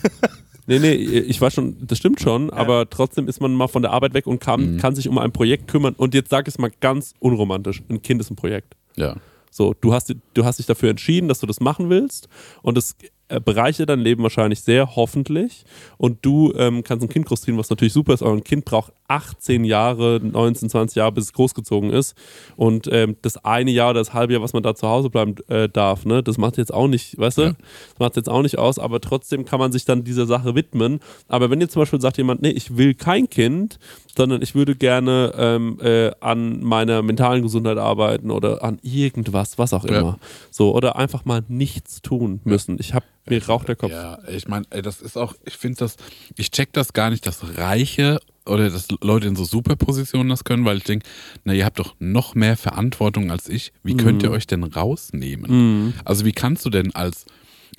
Nee, 0.68 0.78
nee, 0.78 0.92
ich 0.94 1.42
weiß 1.42 1.56
schon, 1.56 1.76
das 1.88 1.98
stimmt 1.98 2.22
schon, 2.22 2.52
aber 2.52 2.88
trotzdem 2.90 3.28
ist 3.28 3.42
man 3.42 3.52
mal 3.54 3.68
von 3.68 3.82
der 3.82 3.92
Arbeit 3.92 4.14
weg 4.14 4.28
und 4.28 4.40
kann, 4.40 4.78
kann 4.78 4.94
sich 4.96 5.10
um 5.10 5.18
ein 5.18 5.32
Projekt 5.32 5.68
kümmern. 5.68 5.96
Und 5.98 6.14
jetzt 6.14 6.30
sag 6.30 6.48
ich 6.48 6.54
es 6.54 6.60
mal 6.60 6.72
ganz 6.80 7.14
unromantisch: 7.20 7.82
Ein 7.90 8.04
Kind 8.04 8.22
ist 8.22 8.30
ein 8.30 8.36
Projekt. 8.36 8.76
ja. 8.96 9.16
So, 9.52 9.76
du 9.80 9.94
hast, 9.94 10.14
du 10.34 10.46
hast 10.46 10.58
dich 10.60 10.66
dafür 10.66 10.90
entschieden, 10.90 11.28
dass 11.28 11.40
du 11.40 11.46
das 11.46 11.60
machen 11.60 11.90
willst 11.90 12.28
und 12.64 12.78
es 12.78 12.96
äh, 13.28 13.40
bereichert 13.40 13.90
dein 13.90 14.00
Leben 14.00 14.24
wahrscheinlich 14.24 14.62
sehr, 14.62 14.96
hoffentlich. 14.96 15.64
Und 15.98 16.20
du 16.26 16.54
ähm, 16.58 16.84
kannst 16.84 17.04
ein 17.06 17.10
Kind 17.10 17.26
großziehen, 17.26 17.58
was 17.58 17.70
natürlich 17.70 17.94
super 17.94 18.14
ist, 18.14 18.24
aber 18.24 18.34
ein 18.34 18.44
Kind 18.44 18.66
braucht 18.66 18.94
18 19.08 19.64
Jahre, 19.66 20.20
19, 20.22 20.70
20 20.70 20.96
Jahre, 20.96 21.12
bis 21.12 21.26
es 21.26 21.34
großgezogen 21.34 21.92
ist. 21.92 22.16
Und 22.56 22.88
ähm, 22.92 23.18
das 23.22 23.44
eine 23.44 23.72
Jahr 23.72 23.92
oder 23.92 24.00
das 24.00 24.14
halbe 24.14 24.34
Jahr, 24.34 24.42
was 24.42 24.54
man 24.54 24.64
da 24.64 24.74
zu 24.76 24.88
Hause 24.88 25.10
bleiben 25.10 25.36
äh, 25.48 25.68
darf, 25.70 26.06
ne, 26.06 26.24
das 26.24 26.38
macht 26.38 26.58
jetzt 26.58 26.74
auch 26.74 26.88
nicht, 26.88 27.18
weißt 27.18 27.38
du, 27.38 27.42
Ja. 27.44 27.50
das 27.52 28.00
macht 28.00 28.16
jetzt 28.16 28.30
auch 28.30 28.42
nicht 28.42 28.58
aus, 28.58 28.80
aber 28.80 29.00
trotzdem 29.02 29.44
kann 29.46 29.60
man 29.60 29.72
sich 29.72 29.86
dann 29.86 30.04
dieser 30.04 30.26
Sache 30.26 30.56
widmen. 30.56 31.00
Aber 31.28 31.50
wenn 31.50 31.60
jetzt 31.62 31.74
zum 31.74 31.82
Beispiel 31.82 32.00
sagt 32.02 32.18
jemand, 32.18 32.42
nee, 32.42 32.50
ich 32.52 32.78
will 32.78 32.94
kein 32.94 33.30
Kind, 33.30 33.80
sondern 34.16 34.42
ich 34.42 34.56
würde 34.56 34.76
gerne 34.76 35.34
ähm, 35.38 35.78
äh, 35.82 36.12
an 36.20 36.62
meiner 36.64 37.02
mentalen 37.02 37.42
Gesundheit 37.44 37.78
arbeiten 37.78 38.32
oder 38.32 38.64
an 38.64 38.80
irgendwas, 38.82 39.58
was 39.58 39.74
auch 39.74 39.86
Ja. 39.86 40.00
immer. 40.00 40.20
So, 40.50 40.76
oder 40.76 40.96
einfach 40.98 41.26
mal 41.26 41.44
nichts 41.48 42.02
tun 42.02 42.42
müssen. 42.44 42.78
Ich 42.80 42.94
habe 42.94 43.06
mir 43.28 43.46
raucht 43.46 43.68
der 43.68 43.76
Kopf. 43.76 43.92
Ja, 43.92 44.20
ich 44.28 44.48
meine, 44.48 44.66
das 44.82 45.02
ist 45.02 45.18
auch, 45.18 45.34
ich 45.46 45.56
finde 45.58 45.78
das, 45.80 45.96
ich 46.38 46.52
check 46.52 46.74
das 46.74 46.94
gar 46.94 47.10
nicht, 47.10 47.26
dass 47.28 47.58
Reiche 47.58 48.20
oder 48.46 48.70
dass 48.70 48.88
Leute 49.02 49.28
in 49.28 49.36
so 49.36 49.44
Superpositionen 49.44 50.30
das 50.30 50.44
können, 50.44 50.66
weil 50.66 50.78
ich 50.78 50.84
denke, 50.84 51.06
na, 51.44 51.54
ihr 51.54 51.64
habt 51.64 51.78
doch 51.80 51.96
noch 52.00 52.34
mehr 52.36 52.58
Verantwortung 52.58 53.30
als 53.32 53.48
ich. 53.48 53.72
Wie 53.84 53.96
könnt 53.96 54.24
ihr 54.24 54.32
euch 54.32 54.48
denn 54.48 54.64
rausnehmen? 54.64 55.94
Also 56.06 56.26
wie 56.26 56.32
kannst 56.32 56.66
du 56.66 56.70
denn 56.72 56.94
als, 56.96 57.26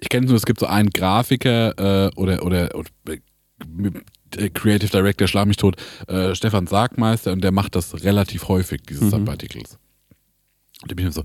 ich 0.00 0.08
kenne 0.08 0.26
nur, 0.28 0.36
es 0.36 0.46
gibt 0.46 0.60
so 0.60 0.66
einen 0.66 0.90
Grafiker 0.90 2.06
äh, 2.06 2.10
oder, 2.14 2.44
oder, 2.46 2.70
oder 2.76 2.90
äh, 3.08 3.18
Creative 4.54 4.90
Director, 4.90 5.26
schlag 5.28 5.46
mich 5.46 5.56
tot, 5.56 5.76
äh, 6.08 6.34
Stefan 6.34 6.66
Sargmeister 6.66 7.32
und 7.32 7.42
der 7.42 7.52
macht 7.52 7.74
das 7.76 8.02
relativ 8.04 8.48
häufig, 8.48 8.82
dieses 8.88 9.10
Sabbaticals. 9.10 9.78
Und 10.82 10.90
da 10.90 10.94
bin 10.94 11.06
ich 11.08 11.14
mir 11.16 11.22
so, 11.22 11.24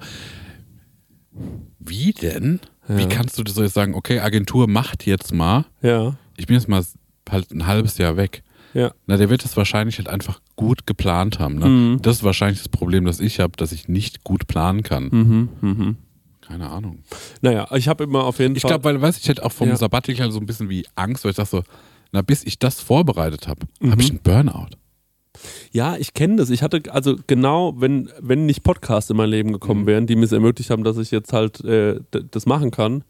wie 1.80 2.12
denn? 2.14 2.60
Wie 2.88 3.04
Ja. 3.04 3.08
kannst 3.10 3.38
du 3.38 3.44
das 3.44 3.56
so 3.56 3.64
jetzt 3.64 3.74
sagen, 3.74 3.96
okay, 3.96 4.20
Agentur 4.20 4.68
macht 4.68 5.06
jetzt 5.06 5.34
mal, 5.34 5.66
Ja, 5.82 6.16
ich 6.38 6.48
bin 6.48 6.56
jetzt 6.56 6.68
mal 6.70 6.84
halt 7.30 7.52
ein 7.52 7.68
halbes 7.68 7.98
Jahr 7.98 8.16
weg. 8.18 8.44
ja. 8.74 8.92
Na, 9.08 9.18
der 9.18 9.30
wird 9.30 9.44
das 9.44 9.58
wahrscheinlich 9.58 9.98
halt 9.98 10.08
einfach 10.08 10.40
gut 10.56 10.86
geplant 10.88 11.40
haben. 11.40 11.56
Ne? 11.60 11.66
Mhm. 11.68 12.02
Das 12.02 12.18
ist 12.18 12.24
wahrscheinlich 12.24 12.60
das 12.60 12.70
Problem, 12.70 13.06
das 13.06 13.20
ich 13.20 13.40
habe, 13.40 13.54
dass 13.58 13.72
ich 13.72 13.88
nicht 13.88 14.24
gut 14.24 14.48
planen 14.48 14.84
kann. 14.84 15.10
Mhm, 15.12 15.50
mhm. 15.62 15.98
Keine 16.42 16.70
Ahnung. 16.70 17.00
Naja, 17.42 17.68
ich 17.76 17.90
habe 17.90 18.06
immer 18.06 18.24
auf 18.24 18.40
jeden 18.40 18.56
Ich 18.56 18.62
Fall. 18.62 18.70
glaube, 18.72 18.86
weil, 18.86 19.02
weiß 19.02 19.18
ich, 19.18 19.28
hätte 19.28 19.44
auch 19.44 19.52
vom 19.52 19.68
Ja. 19.68 19.76
Sabbatical 19.76 20.32
so 20.32 20.40
ein 20.40 20.46
bisschen 20.46 20.70
wie 20.70 20.86
Angst, 20.96 21.24
weil 21.26 21.32
ich 21.32 21.36
dachte 21.38 21.50
so, 21.58 21.64
na, 22.12 22.22
bis 22.22 22.44
ich 22.44 22.60
das 22.60 22.80
vorbereitet 22.82 23.48
habe, 23.48 23.62
Mhm. 23.80 23.92
habe 23.92 24.02
ich 24.02 24.10
einen 24.10 24.20
Burnout. 24.20 24.70
Ja, 25.72 25.96
ich 25.98 26.14
kenne 26.16 26.38
das. 26.38 26.50
Ich 26.50 26.64
hatte, 26.64 26.82
also 26.90 27.16
genau, 27.28 27.76
wenn, 27.78 28.10
wenn 28.20 28.46
nicht 28.48 28.64
Podcasts 28.64 29.10
in 29.12 29.18
mein 29.18 29.30
Leben 29.30 29.52
gekommen 29.54 29.82
Mhm. 29.82 29.88
wären, 29.88 30.08
die 30.08 30.16
mir 30.16 30.26
es 30.26 30.32
ermöglicht 30.32 30.70
haben, 30.72 30.84
dass 30.84 30.98
ich 30.98 31.12
jetzt 31.12 31.32
halt 31.34 31.64
äh, 31.64 32.00
das 32.32 32.46
machen 32.48 32.72
kann, 32.72 33.04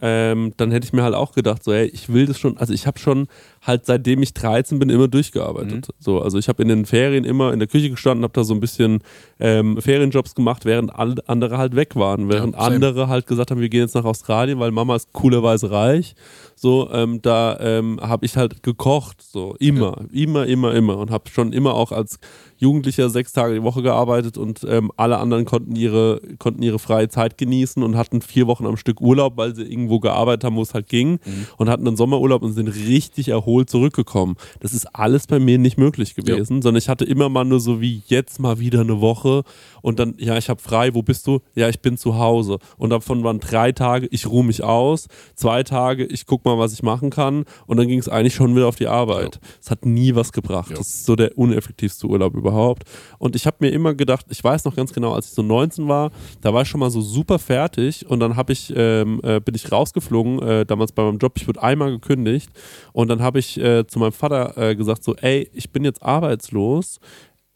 ähm, 0.00 0.52
dann 0.58 0.70
hätte 0.72 0.86
ich 0.86 0.92
mir 0.92 1.02
halt 1.02 1.14
auch 1.14 1.32
gedacht, 1.32 1.64
so, 1.64 1.72
ey, 1.72 1.86
ich 1.86 2.12
will 2.12 2.26
das 2.26 2.38
schon, 2.38 2.58
also 2.58 2.74
ich 2.74 2.86
habe 2.86 2.98
schon 2.98 3.28
halt 3.62 3.86
seitdem 3.86 4.22
ich 4.22 4.34
13 4.34 4.78
bin 4.78 4.90
immer 4.90 5.08
durchgearbeitet. 5.08 5.88
So, 5.98 6.20
also 6.20 6.36
ich 6.38 6.48
habe 6.48 6.62
in 6.62 6.68
den 6.68 6.84
Ferien 6.84 7.24
immer 7.24 7.50
in 7.54 7.58
der 7.60 7.66
Küche 7.68 7.88
gestanden, 7.88 8.22
habe 8.22 8.34
da 8.34 8.44
so 8.44 8.52
ein 8.52 8.60
bisschen 8.60 9.00
ähm, 9.40 9.80
Ferienjobs 9.80 10.34
gemacht, 10.34 10.66
während 10.66 10.94
all, 10.94 11.14
andere 11.26 11.56
halt 11.56 11.76
weg 11.76 11.96
waren, 11.96 12.28
während 12.28 12.54
Ja, 12.54 12.60
andere 12.60 13.08
halt 13.08 13.26
gesagt 13.26 13.50
haben, 13.50 13.60
wir 13.62 13.70
gehen 13.70 13.80
jetzt 13.80 13.94
nach 13.94 14.04
Australien, 14.04 14.58
weil 14.58 14.70
Mama 14.70 14.96
ist 14.96 15.12
coolerweise 15.14 15.70
reich. 15.70 16.14
So, 16.58 16.90
ähm, 16.90 17.20
da 17.20 17.58
ähm, 17.60 18.00
habe 18.00 18.24
ich 18.24 18.38
halt 18.38 18.62
gekocht, 18.62 19.20
so 19.20 19.54
immer, 19.58 20.06
immer, 20.10 20.46
immer, 20.46 20.74
immer 20.74 20.96
und 20.96 21.10
habe 21.10 21.28
schon 21.28 21.52
immer 21.52 21.74
auch 21.74 21.92
als 21.92 22.18
Jugendlicher 22.56 23.10
sechs 23.10 23.34
Tage 23.34 23.52
die 23.52 23.62
Woche 23.62 23.82
gearbeitet 23.82 24.38
und 24.38 24.66
ähm, 24.66 24.90
alle 24.96 25.18
anderen 25.18 25.44
konnten 25.44 25.76
ihre, 25.76 26.18
konnten 26.38 26.62
ihre 26.62 26.78
freie 26.78 27.10
Zeit 27.10 27.36
genießen 27.36 27.82
und 27.82 27.98
hatten 27.98 28.22
vier 28.22 28.46
Wochen 28.46 28.64
am 28.64 28.78
Stück 28.78 29.02
Urlaub, 29.02 29.36
weil 29.36 29.54
sie 29.54 29.64
irgendwo 29.64 30.00
gearbeitet 30.00 30.44
haben, 30.44 30.56
wo 30.56 30.62
es 30.62 30.72
halt 30.72 30.88
ging 30.88 31.18
und 31.58 31.68
hatten 31.68 31.86
einen 31.86 31.98
Sommerurlaub 31.98 32.42
und 32.42 32.54
sind 32.54 32.68
richtig 32.68 33.28
erholt 33.28 33.68
zurückgekommen. 33.68 34.36
Das 34.60 34.72
ist 34.72 34.86
alles 34.94 35.26
bei 35.26 35.38
mir 35.38 35.58
nicht 35.58 35.76
möglich 35.76 36.14
gewesen, 36.14 36.62
sondern 36.62 36.78
ich 36.78 36.88
hatte 36.88 37.04
immer 37.04 37.28
mal 37.28 37.44
nur 37.44 37.60
so 37.60 37.82
wie 37.82 38.02
jetzt 38.06 38.40
mal 38.40 38.58
wieder 38.58 38.80
eine 38.80 39.02
Woche 39.02 39.42
und 39.82 39.98
dann, 39.98 40.14
ja, 40.18 40.38
ich 40.38 40.48
habe 40.48 40.60
frei, 40.60 40.94
wo 40.94 41.02
bist 41.02 41.26
du? 41.26 41.40
Ja, 41.54 41.68
ich 41.68 41.80
bin 41.80 41.98
zu 41.98 42.18
Hause. 42.18 42.58
Und 42.78 42.90
davon 42.90 43.22
waren 43.22 43.38
drei 43.38 43.72
Tage, 43.72 44.08
ich 44.10 44.26
ruhe 44.26 44.44
mich 44.44 44.64
aus, 44.64 45.08
zwei 45.34 45.62
Tage, 45.62 46.04
ich 46.06 46.24
guck 46.24 46.45
mal, 46.46 46.58
was 46.58 46.72
ich 46.72 46.82
machen 46.82 47.10
kann 47.10 47.44
und 47.66 47.76
dann 47.76 47.88
ging 47.88 47.98
es 47.98 48.08
eigentlich 48.08 48.34
schon 48.34 48.54
wieder 48.56 48.66
auf 48.66 48.76
die 48.76 48.86
Arbeit. 48.86 49.38
Es 49.60 49.70
hat 49.70 49.84
nie 49.84 50.14
was 50.14 50.32
gebracht. 50.32 50.70
Ja. 50.70 50.76
Das 50.76 50.88
ist 50.88 51.04
so 51.04 51.16
der 51.16 51.36
uneffektivste 51.36 52.06
Urlaub 52.06 52.34
überhaupt. 52.34 52.84
Und 53.18 53.36
ich 53.36 53.46
habe 53.46 53.56
mir 53.60 53.70
immer 53.70 53.94
gedacht, 53.94 54.26
ich 54.30 54.42
weiß 54.42 54.64
noch 54.64 54.74
ganz 54.74 54.92
genau, 54.92 55.12
als 55.12 55.26
ich 55.26 55.32
so 55.32 55.42
19 55.42 55.88
war, 55.88 56.10
da 56.40 56.54
war 56.54 56.62
ich 56.62 56.68
schon 56.68 56.80
mal 56.80 56.90
so 56.90 57.00
super 57.00 57.38
fertig 57.38 58.08
und 58.08 58.20
dann 58.20 58.36
habe 58.36 58.52
ich, 58.52 58.72
ähm, 58.74 59.20
äh, 59.22 59.40
bin 59.40 59.54
ich 59.54 59.70
rausgeflogen, 59.70 60.40
äh, 60.40 60.66
damals 60.66 60.92
bei 60.92 61.02
meinem 61.02 61.18
Job, 61.18 61.34
ich 61.36 61.46
wurde 61.46 61.62
einmal 61.62 61.90
gekündigt 61.90 62.50
und 62.92 63.08
dann 63.08 63.20
habe 63.22 63.38
ich 63.38 63.58
äh, 63.58 63.86
zu 63.86 63.98
meinem 63.98 64.12
Vater 64.12 64.56
äh, 64.56 64.76
gesagt 64.76 65.04
so, 65.04 65.14
ey, 65.16 65.50
ich 65.52 65.70
bin 65.70 65.84
jetzt 65.84 66.02
arbeitslos 66.02 67.00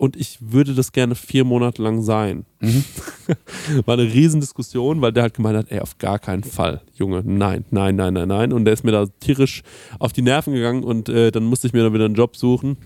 und 0.00 0.16
ich 0.16 0.38
würde 0.40 0.74
das 0.74 0.92
gerne 0.92 1.14
vier 1.14 1.44
Monate 1.44 1.82
lang 1.82 2.00
sein. 2.00 2.46
War 3.84 3.98
eine 3.98 4.10
Riesendiskussion, 4.10 5.02
weil 5.02 5.12
der 5.12 5.24
halt 5.24 5.34
gemeint 5.34 5.58
hat, 5.58 5.70
ey, 5.70 5.80
auf 5.80 5.98
gar 5.98 6.18
keinen 6.18 6.42
Fall, 6.42 6.80
Junge, 6.94 7.22
nein, 7.22 7.66
nein, 7.70 7.96
nein, 7.96 8.14
nein, 8.14 8.28
nein. 8.28 8.52
Und 8.54 8.64
der 8.64 8.72
ist 8.72 8.82
mir 8.82 8.92
da 8.92 9.04
tierisch 9.20 9.62
auf 9.98 10.14
die 10.14 10.22
Nerven 10.22 10.54
gegangen 10.54 10.84
und 10.84 11.10
äh, 11.10 11.30
dann 11.30 11.44
musste 11.44 11.66
ich 11.66 11.74
mir 11.74 11.82
dann 11.82 11.92
wieder 11.92 12.06
einen 12.06 12.14
Job 12.14 12.34
suchen 12.34 12.78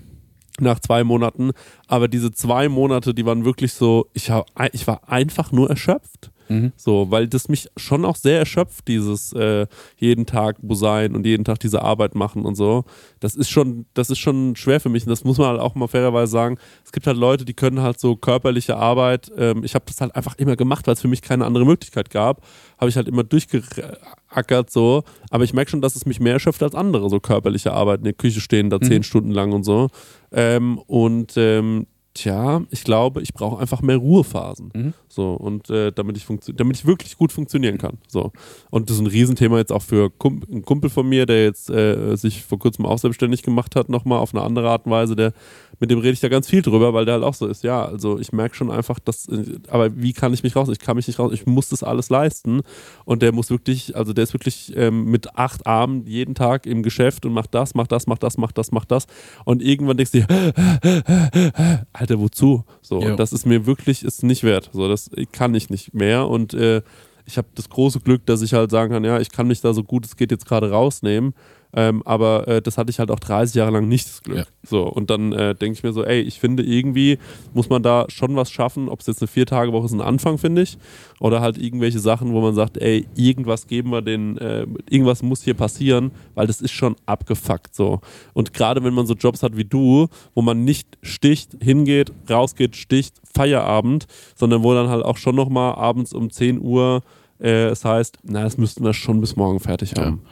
nach 0.59 0.81
zwei 0.81 1.05
Monaten. 1.05 1.53
Aber 1.87 2.09
diese 2.09 2.33
zwei 2.33 2.69
Monate, 2.69 3.15
die 3.15 3.25
waren 3.25 3.45
wirklich 3.45 3.75
so, 3.75 4.09
ich, 4.13 4.31
hab, 4.31 4.49
ich 4.73 4.85
war 4.89 5.09
einfach 5.09 5.53
nur 5.53 5.71
erschöpft. 5.71 6.33
Mhm. 6.49 6.73
So, 6.77 7.11
weil 7.11 7.29
das 7.29 7.49
mich 7.49 7.69
schon 7.77 8.05
auch 8.05 8.17
sehr 8.17 8.39
erschöpft, 8.39 8.89
dieses 8.89 9.33
äh, 9.33 9.67
jeden 9.97 10.27
Tag 10.27 10.57
sein 10.71 11.15
und 11.15 11.27
jeden 11.27 11.45
Tag 11.45 11.61
diese 11.61 11.83
Arbeit 11.83 12.15
machen 12.15 12.45
und 12.45 12.55
so. 12.55 12.85
Das 13.21 13.35
ist 13.35 13.51
schon, 13.51 13.87
das 13.95 14.11
ist 14.11 14.19
schon 14.19 14.57
schwer 14.57 14.81
für 14.81 14.89
mich 14.89 15.05
und 15.05 15.11
das 15.11 15.25
muss 15.25 15.39
man 15.39 15.49
halt 15.49 15.61
auch 15.61 15.75
mal 15.75 15.89
fairerweise 15.89 16.33
sagen. 16.33 16.59
Es 16.85 16.93
gibt 16.93 17.07
halt 17.07 17.17
Leute, 17.17 17.45
die 17.45 17.55
können 17.55 17.81
halt 17.81 17.99
so 17.99 18.17
körperliche 18.17 18.77
Arbeit. 18.77 19.31
Ähm, 19.37 19.65
ich 19.65 19.75
habe 19.75 19.85
das 19.87 20.01
halt 20.01 20.15
einfach 20.15 20.37
immer 20.37 20.57
gemacht, 20.57 20.87
weil 20.87 20.95
es 20.95 21.01
für 21.01 21.09
mich 21.09 21.23
keine 21.23 21.45
andere 21.45 21.65
Möglichkeit 21.65 22.11
gab. 22.11 22.43
Habe 22.79 22.89
ich 22.89 22.97
halt 22.97 23.09
immer 23.09 23.25
durchgeackert 23.25 24.71
so. 24.71 25.05
Aber 25.31 25.45
ich 25.45 25.55
merke 25.55 25.71
schon, 25.71 25.81
dass 25.81 25.97
es 25.97 26.07
mich 26.07 26.21
mehr 26.21 26.35
erschöpft 26.35 26.63
als 26.63 26.75
andere, 26.75 27.09
so 27.09 27.21
körperliche 27.21 27.73
Arbeit 27.73 27.99
in 27.99 28.05
der 28.05 28.13
Küche 28.13 28.41
stehen, 28.41 28.71
da 28.71 28.81
zehn 28.81 29.03
Stunden 29.03 29.31
lang 29.31 29.53
und 29.53 29.65
so. 29.65 29.89
Ähm, 30.33 30.79
und 30.79 31.35
ähm, 31.37 31.87
tja, 32.15 32.63
ich 32.71 32.85
glaube, 32.85 33.21
ich 33.21 33.35
brauche 33.35 33.61
einfach 33.61 33.83
mehr 33.83 33.97
Ruhephasen. 33.97 34.71
Mhm. 34.75 34.95
So, 35.09 35.35
und 35.35 35.69
äh, 35.69 35.93
damit, 35.93 36.17
ich 36.17 36.27
damit 36.55 36.77
ich 36.77 36.87
wirklich 36.87 37.17
gut 37.17 37.33
funktionieren 37.33 37.77
kann. 37.77 37.99
So. 38.09 38.33
Und 38.71 38.89
das 38.89 38.97
ist 38.97 39.03
ein 39.03 39.09
Riesenthema 39.09 39.59
jetzt 39.59 39.73
auch 39.73 39.83
für 39.83 40.11
Kum 40.11 40.43
einen 40.51 40.63
Kumpel 40.63 40.91
von 40.91 41.09
mir, 41.09 41.27
der 41.27 41.45
jetzt 41.45 41.71
äh, 41.71 42.17
sich 42.17 42.45
vor 42.45 42.59
kurzem 42.59 42.87
auch 42.87 42.99
selbstständig 42.99 43.43
gemacht 43.43 43.77
hat, 43.77 43.89
nochmal 43.89 44.19
auf 44.19 44.35
eine 44.35 44.43
andere 44.43 44.71
Art 44.71 44.87
und 44.87 44.93
Weise. 44.93 45.17
Der, 45.17 45.33
mit 45.81 45.91
dem 45.91 45.99
rede 45.99 46.13
ich 46.13 46.21
da 46.21 46.29
ganz 46.29 46.49
viel 46.49 46.63
drüber, 46.63 46.95
weil 46.95 47.05
der 47.05 47.15
halt 47.15 47.25
auch 47.25 47.35
so 47.35 47.47
ist. 47.47 47.65
Ja, 47.65 47.85
also 47.85 48.19
ich 48.19 48.33
merke 48.33 48.55
schon 48.55 48.71
einfach, 48.71 48.99
dass, 49.01 49.29
äh, 49.29 49.59
aber 49.69 49.97
wie 50.01 50.13
kann 50.13 50.33
ich 50.33 50.43
mich 50.43 50.55
raus? 50.55 50.69
Ich 50.69 50.79
kann 50.79 50.97
mich 50.97 51.09
nicht 51.09 51.19
raus, 51.19 51.33
ich 51.33 51.47
muss 51.47 51.69
das 51.69 51.83
alles 51.83 52.11
leisten. 52.11 52.63
Und 53.05 53.23
der 53.23 53.33
muss 53.33 53.51
wirklich, 53.51 53.97
also 53.97 54.13
der 54.13 54.25
ist 54.25 54.35
wirklich 54.35 54.73
ähm, 54.77 55.05
mit 55.07 55.37
acht 55.37 55.67
Armen 55.67 56.07
jeden 56.07 56.35
Tag 56.35 56.67
im 56.67 56.83
Geschäft 56.83 57.27
und 57.27 57.33
macht 57.33 57.55
das, 57.55 57.75
macht 57.75 57.91
das, 57.91 58.07
macht 58.07 58.23
das, 58.23 58.37
macht 58.37 58.57
das, 58.57 58.71
macht 58.71 58.91
das. 58.91 59.07
Und 59.45 59.63
irgendwann 59.63 59.97
denkst 59.97 60.13
du 60.13 60.21
dir, 60.21 61.87
Alter, 62.05 62.21
wozu? 62.21 62.65
So, 62.83 62.99
und 62.99 63.17
das 63.19 63.33
ist 63.33 63.47
mir 63.47 63.65
wirklich 63.65 64.05
ist 64.05 64.23
nicht 64.23 64.45
wert. 64.45 64.69
So, 64.75 64.89
das 64.89 65.11
kann 65.33 65.55
ich 65.55 65.71
nicht 65.71 65.95
mehr. 65.95 66.29
Und 66.29 66.53
äh, 66.53 66.83
ich 67.25 67.39
habe 67.39 67.49
das 67.55 67.71
große 67.71 68.01
Glück, 68.01 68.27
dass 68.27 68.43
ich 68.43 68.53
halt 68.53 68.71
sagen 68.71 68.93
kann, 68.93 69.05
ja, 69.05 69.21
ich 69.21 69.33
kann 69.33 69.47
mich 69.47 69.63
da 69.63 69.73
so 69.73 69.83
gut 69.83 70.05
es 70.05 70.15
geht 70.15 70.31
jetzt 70.31 70.45
gerade 70.45 70.71
rausnehmen. 70.71 71.33
Ähm, 71.77 72.03
aber 72.05 72.47
äh, 72.47 72.63
das 72.63 72.79
hatte 72.79 72.91
ich 72.91 72.99
halt 73.01 73.11
auch 73.11 73.19
30 73.19 73.57
Jahre 73.57 73.73
lang 73.73 73.89
nicht 73.89 74.07
das 74.07 74.23
Glück. 74.23 74.39
Ja. 74.39 74.45
So, 74.63 74.85
und 74.85 75.11
dann 75.11 75.33
äh, 75.33 75.55
denke 75.55 75.77
ich 75.77 75.83
mir 75.83 75.93
so, 75.93 76.05
ey, 76.05 76.21
ich 76.21 76.39
finde 76.39 76.63
irgendwie 76.63 77.19
muss 77.53 77.69
man 77.69 77.83
da 77.83 78.07
schon 78.09 78.37
was 78.37 78.51
schaffen, 78.51 78.89
ob 78.89 79.01
es 79.01 79.07
jetzt 79.07 79.21
eine 79.21 79.29
Vier-Tage-Woche 79.29 79.87
ist, 79.87 79.93
ein 79.93 80.01
Anfang, 80.01 80.39
finde 80.39 80.63
ich, 80.63 80.79
oder 81.21 81.41
halt 81.41 81.59
irgendwelche 81.59 81.99
Sachen, 81.99 82.33
wo 82.33 82.41
man 82.41 82.55
sagt, 82.55 82.79
ey, 82.79 83.07
irgendwas 83.17 83.67
geben 83.67 83.91
wir 83.91 84.03
den, 84.03 84.39
äh, 84.39 84.67
irgendwas 84.89 85.23
muss 85.23 85.43
hier 85.43 85.55
passieren, 85.55 86.13
weil 86.35 86.47
das 86.47 86.61
ist 86.61 86.73
schon 86.73 86.97
abgefuckt 87.07 87.75
so. 87.75 88.01
Und 88.33 88.53
gerade 88.53 88.85
wenn 88.85 88.95
man 88.95 89.07
so 89.07 89.15
Jobs 89.15 89.43
hat 89.43 89.57
wie 89.57 89.65
du, 89.65 90.07
wo 90.35 90.43
man 90.43 90.65
nicht 90.65 90.97
sticht, 91.03 91.57
hingeht, 91.61 92.13
rausgeht, 92.31 92.77
sticht, 92.77 93.17
Feierabend, 93.35 94.07
sondern 94.37 94.63
wo 94.63 94.75
dann 94.75 94.89
halt 94.89 95.05
auch 95.05 95.17
schon 95.17 95.35
nochmal 95.35 95.75
abends 95.75 96.13
um 96.13 96.31
10 96.31 96.61
Uhr 96.61 97.03
äh, 97.41 97.67
es 97.67 97.85
heißt, 97.85 98.19
na, 98.23 98.45
das 98.45 98.59
müssten 98.59 98.85
wir 98.85 98.95
schon 98.95 99.21
bis 99.21 99.35
morgen 99.35 99.59
fertig 99.59 99.93
Ja. 99.97 100.05
haben. 100.05 100.23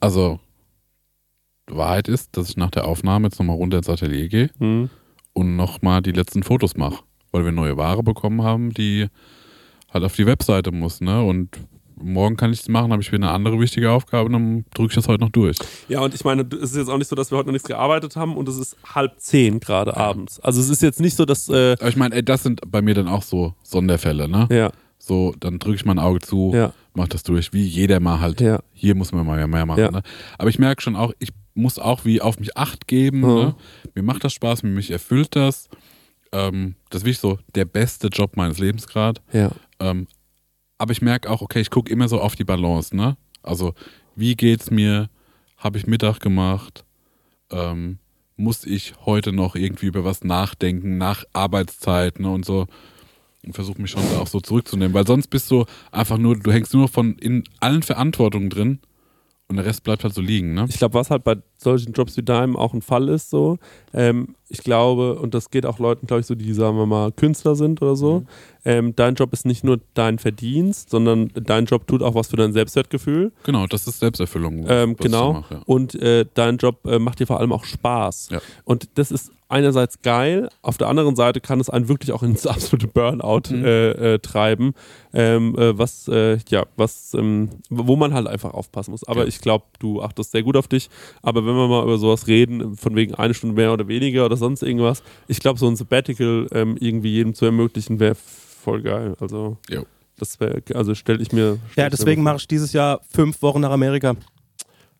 Also, 0.00 0.40
Wahrheit 1.76 2.08
ist, 2.08 2.36
dass 2.36 2.48
ich 2.50 2.56
nach 2.56 2.70
der 2.70 2.86
Aufnahme 2.86 3.26
jetzt 3.28 3.38
nochmal 3.38 3.56
runter 3.56 3.78
ins 3.78 3.88
Atelier 3.88 4.28
gehe 4.28 4.50
Hm? 4.58 4.90
und 5.32 5.56
nochmal 5.56 6.02
die 6.02 6.12
letzten 6.12 6.42
Fotos 6.42 6.76
mache, 6.76 7.02
weil 7.32 7.44
wir 7.44 7.52
neue 7.52 7.76
Ware 7.76 8.02
bekommen 8.02 8.42
haben, 8.42 8.72
die 8.74 9.06
halt 9.92 10.04
auf 10.04 10.16
die 10.16 10.26
Webseite 10.26 10.72
muss, 10.72 11.00
ne? 11.00 11.22
Und 11.22 11.50
morgen 12.00 12.36
kann 12.36 12.52
ich 12.52 12.60
es 12.60 12.68
machen, 12.68 12.92
habe 12.92 13.02
ich 13.02 13.10
wieder 13.10 13.26
eine 13.26 13.32
andere 13.34 13.58
wichtige 13.58 13.90
Aufgabe 13.90 14.26
und 14.26 14.32
dann 14.32 14.64
drücke 14.74 14.90
ich 14.90 14.94
das 14.94 15.08
heute 15.08 15.24
noch 15.24 15.30
durch. 15.30 15.56
Ja, 15.88 16.00
und 16.00 16.14
ich 16.14 16.24
meine, 16.24 16.42
es 16.42 16.70
ist 16.70 16.76
jetzt 16.76 16.88
auch 16.90 16.98
nicht 16.98 17.08
so, 17.08 17.16
dass 17.16 17.30
wir 17.32 17.38
heute 17.38 17.48
noch 17.48 17.52
nichts 17.54 17.66
gearbeitet 17.66 18.14
haben 18.14 18.36
und 18.36 18.48
es 18.48 18.56
ist 18.56 18.76
halb 18.94 19.18
zehn 19.18 19.58
gerade 19.58 19.96
abends. 19.96 20.38
Also 20.40 20.60
es 20.60 20.68
ist 20.68 20.80
jetzt 20.82 21.00
nicht 21.00 21.16
so, 21.16 21.24
dass, 21.24 21.48
äh, 21.48 21.72
Aber 21.80 21.88
ich 21.88 21.96
meine, 21.96 22.14
ey, 22.14 22.22
das 22.24 22.44
sind 22.44 22.60
bei 22.70 22.82
mir 22.82 22.94
dann 22.94 23.08
auch 23.08 23.22
so 23.22 23.54
Sonderfälle, 23.64 24.28
ne? 24.28 24.46
ja, 24.50 24.70
So, 24.98 25.34
dann 25.40 25.58
drücke 25.58 25.74
ich 25.76 25.84
mein 25.84 25.98
Auge 25.98 26.20
zu, 26.20 26.52
ja, 26.54 26.72
mach 26.94 27.08
das 27.08 27.24
durch, 27.24 27.52
wie 27.52 27.64
jeder 27.64 27.98
mal 27.98 28.20
halt. 28.20 28.40
ja, 28.40 28.60
Hier 28.74 28.94
muss 28.94 29.10
man 29.12 29.26
mal 29.26 29.44
mehr 29.48 29.66
machen. 29.66 29.80
Ja. 29.80 29.90
Ne? 29.90 30.02
Aber 30.38 30.50
ich 30.50 30.58
merke 30.60 30.80
schon 30.82 30.94
auch, 30.94 31.12
ich 31.18 31.30
muss 31.58 31.78
auch 31.78 32.04
wie 32.04 32.20
auf 32.20 32.38
mich 32.38 32.56
Acht 32.56 32.86
geben. 32.86 33.20
Mhm. 33.20 33.26
Ne? 33.26 33.54
Mir 33.94 34.02
macht 34.02 34.24
das 34.24 34.32
Spaß, 34.32 34.62
mich 34.62 34.90
erfüllt 34.90 35.36
das. 35.36 35.68
Ähm, 36.32 36.74
das 36.90 37.02
ist 37.02 37.06
wirklich 37.06 37.20
so 37.20 37.38
der 37.54 37.64
beste 37.64 38.08
Job 38.08 38.36
meines 38.36 38.58
Lebens 38.58 38.86
gerade. 38.86 39.20
ja. 39.32 39.50
Ähm, 39.80 40.06
aber 40.78 40.92
ich 40.92 41.02
merke 41.02 41.28
auch, 41.28 41.42
okay, 41.42 41.60
ich 41.60 41.70
gucke 41.70 41.92
immer 41.92 42.08
so 42.08 42.20
auf 42.20 42.36
die 42.36 42.44
Balance. 42.44 42.96
Ne? 42.96 43.16
Also, 43.42 43.74
wie 44.14 44.36
geht's 44.36 44.70
mir? 44.70 45.10
Habe 45.56 45.76
ich 45.76 45.88
Mittag 45.88 46.20
gemacht? 46.20 46.84
Ähm, 47.50 47.98
muss 48.36 48.64
ich 48.64 48.94
heute 49.04 49.32
noch 49.32 49.56
irgendwie 49.56 49.86
über 49.86 50.04
was 50.04 50.22
nachdenken, 50.22 50.96
nach 50.96 51.24
Arbeitszeit 51.32 52.20
ne, 52.20 52.30
und 52.30 52.44
so? 52.44 52.66
Und 53.44 53.54
versuche 53.54 53.82
mich 53.82 53.90
schon 53.90 54.02
da 54.12 54.20
auch 54.20 54.28
so 54.28 54.40
zurückzunehmen, 54.40 54.94
weil 54.94 55.06
sonst 55.06 55.28
bist 55.28 55.50
du 55.50 55.64
einfach 55.90 56.18
nur, 56.18 56.38
du 56.38 56.52
hängst 56.52 56.74
nur 56.74 56.86
von 56.88 57.16
in 57.16 57.42
allen 57.58 57.82
Verantwortungen 57.82 58.50
drin 58.50 58.78
und 59.48 59.56
der 59.56 59.64
Rest 59.64 59.82
bleibt 59.82 60.04
halt 60.04 60.14
so 60.14 60.20
liegen, 60.20 60.54
ne? 60.54 60.66
Ich 60.68 60.78
glaube, 60.78 60.94
was 60.94 61.10
halt 61.10 61.24
bei 61.24 61.36
solchen 61.58 61.92
Jobs 61.92 62.16
wie 62.16 62.22
deinem 62.22 62.56
auch 62.56 62.72
ein 62.72 62.82
Fall 62.82 63.08
ist, 63.08 63.30
so, 63.30 63.58
ähm, 63.92 64.34
ich 64.48 64.58
glaube, 64.62 65.18
und 65.18 65.34
das 65.34 65.50
geht 65.50 65.66
auch 65.66 65.78
Leuten, 65.78 66.06
glaube 66.06 66.20
ich, 66.20 66.26
so, 66.26 66.34
die, 66.34 66.52
sagen 66.54 66.78
wir 66.78 66.86
mal, 66.86 67.12
Künstler 67.12 67.54
sind 67.54 67.82
oder 67.82 67.96
so, 67.96 68.24
ähm, 68.64 68.94
dein 68.96 69.14
Job 69.14 69.32
ist 69.32 69.44
nicht 69.44 69.64
nur 69.64 69.78
dein 69.94 70.18
Verdienst, 70.18 70.88
sondern 70.90 71.30
dein 71.34 71.66
Job 71.66 71.86
tut 71.86 72.02
auch 72.02 72.14
was 72.14 72.28
für 72.28 72.36
dein 72.36 72.52
Selbstwertgefühl. 72.52 73.32
Genau, 73.44 73.66
das 73.66 73.86
ist 73.86 74.00
Selbsterfüllung. 74.00 74.64
Ähm, 74.68 74.96
genau. 74.96 75.32
mache, 75.34 75.54
ja. 75.54 75.62
Und 75.66 75.94
äh, 75.96 76.24
dein 76.34 76.56
Job 76.58 76.86
äh, 76.86 76.98
macht 76.98 77.18
dir 77.20 77.26
vor 77.26 77.40
allem 77.40 77.52
auch 77.52 77.64
Spaß. 77.64 78.28
Ja. 78.30 78.40
Und 78.64 78.88
das 78.94 79.10
ist 79.10 79.30
einerseits 79.50 80.02
geil, 80.02 80.50
auf 80.60 80.76
der 80.76 80.88
anderen 80.88 81.16
Seite 81.16 81.40
kann 81.40 81.58
es 81.60 81.70
einen 81.70 81.88
wirklich 81.88 82.12
auch 82.12 82.22
ins 82.22 82.46
absolute 82.46 82.86
Burnout 82.86 83.50
Mhm. 83.50 83.64
äh, 83.64 84.14
äh, 84.14 84.18
treiben, 84.18 84.74
ähm, 85.14 85.56
äh, 85.58 85.76
was, 85.78 86.06
äh, 86.08 86.38
ja, 86.50 86.64
was, 86.76 87.14
ähm, 87.14 87.48
wo 87.70 87.96
man 87.96 88.12
halt 88.12 88.26
einfach 88.26 88.52
aufpassen 88.52 88.90
muss. 88.90 89.04
Aber 89.04 89.22
Ja. 89.22 89.26
ich 89.26 89.40
glaube, 89.40 89.64
du 89.78 90.02
achtest 90.02 90.32
sehr 90.32 90.42
gut 90.42 90.56
auf 90.56 90.68
dich. 90.68 90.90
Aber 91.22 91.44
wenn 91.48 91.56
wir 91.56 91.68
mal 91.68 91.82
über 91.82 91.98
sowas 91.98 92.26
reden, 92.26 92.76
von 92.76 92.94
wegen 92.94 93.14
eine 93.14 93.34
Stunde 93.34 93.56
mehr 93.56 93.72
oder 93.72 93.88
weniger 93.88 94.24
oder 94.24 94.36
sonst 94.36 94.62
irgendwas, 94.62 95.02
ich 95.26 95.40
glaube, 95.40 95.58
so 95.58 95.66
ein 95.66 95.76
Sabbatical 95.76 96.46
ähm, 96.52 96.76
irgendwie 96.78 97.10
jedem 97.10 97.34
zu 97.34 97.44
ermöglichen, 97.46 97.98
wäre 97.98 98.14
voll 98.14 98.82
geil. 98.82 99.16
Also, 99.20 99.56
Jo. 99.68 99.86
das 100.18 100.38
wäre, 100.38 100.62
also 100.74 100.94
stelle 100.94 101.22
ich 101.22 101.32
mir. 101.32 101.58
stell 101.72 101.84
Ja, 101.84 101.90
deswegen 101.90 102.22
mache 102.22 102.36
ich 102.36 102.46
dieses 102.46 102.72
Jahr 102.72 103.00
fünf 103.10 103.42
Wochen 103.42 103.60
nach 103.60 103.70
Amerika. 103.70 104.14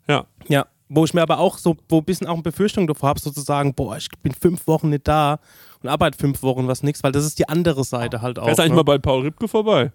Ja. 0.09 0.27
Ja, 0.49 0.67
wo 0.89 1.05
ich 1.05 1.15
mir 1.15 1.23
aber 1.23 1.39
auch 1.39 1.59
so, 1.59 1.77
wo 1.89 1.99
ein 1.99 2.05
bisschen 2.05 2.27
auch 2.27 2.35
eine 2.35 2.43
Befürchtung 2.43 2.87
davor 2.87 3.11
habe, 3.11 3.21
sozusagen, 3.21 3.75
boah, 3.75 3.97
ich 3.97 4.09
bin 4.23 4.33
fünf 4.33 4.67
Wochen 4.67 4.89
nicht 4.89 5.07
da 5.07 5.39
und 5.83 5.89
arbeite 5.89 6.17
fünf 6.19 6.43
Wochen 6.43 6.67
was 6.67 6.83
nix, 6.83 7.03
weil 7.03 7.13
das 7.13 7.25
ist 7.25 7.39
die 7.39 7.49
andere 7.49 7.85
Seite 7.85 8.23
halt 8.23 8.39
auch. 8.39 8.45
Fährst 8.45 8.59
du 8.59 8.63
eigentlich 8.63 8.73
ne? 8.73 8.77
mal 8.77 8.85
bei 8.85 8.99
Paul 8.99 9.23
Ripke 9.23 9.49
vorbei? 9.49 9.93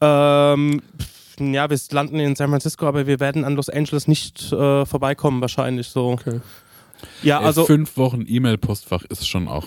Ähm, 0.00 0.80
pff, 0.98 1.19
ja, 1.40 1.68
wir 1.68 1.78
landen 1.90 2.20
in 2.20 2.36
San 2.36 2.50
Francisco, 2.50 2.86
aber 2.86 3.06
wir 3.06 3.20
werden 3.20 3.44
an 3.44 3.54
Los 3.54 3.68
Angeles 3.68 4.06
nicht 4.08 4.52
äh, 4.52 4.86
vorbeikommen, 4.86 5.40
wahrscheinlich 5.40 5.88
so. 5.88 6.10
Okay. 6.10 6.40
Ja, 7.22 7.40
Ey, 7.40 7.46
also. 7.46 7.64
fünf 7.64 7.96
Wochen 7.96 8.24
E-Mail-Postfach 8.26 9.04
ist 9.04 9.26
schon 9.26 9.48
auch. 9.48 9.66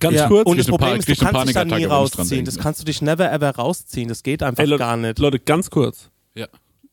Ganz 0.00 0.16
ja, 0.16 0.28
kurz. 0.28 0.48
und 0.48 0.58
das 0.58 0.66
Problem 0.66 0.96
ist, 0.96 1.08
du 1.08 1.14
kannst 1.14 1.46
dich 1.46 1.54
dann 1.54 1.68
nie 1.68 1.84
rausziehen. 1.84 2.44
Das 2.44 2.58
kannst 2.58 2.80
du 2.80 2.84
dich 2.84 3.02
never 3.02 3.30
ever 3.30 3.50
rausziehen. 3.50 4.08
Das 4.08 4.22
geht 4.22 4.42
einfach 4.42 4.62
Ey, 4.62 4.68
Leute, 4.68 4.78
gar 4.78 4.96
nicht. 4.96 5.18
Leute, 5.18 5.38
ganz 5.38 5.70
kurz. 5.70 6.10
Ja. 6.34 6.46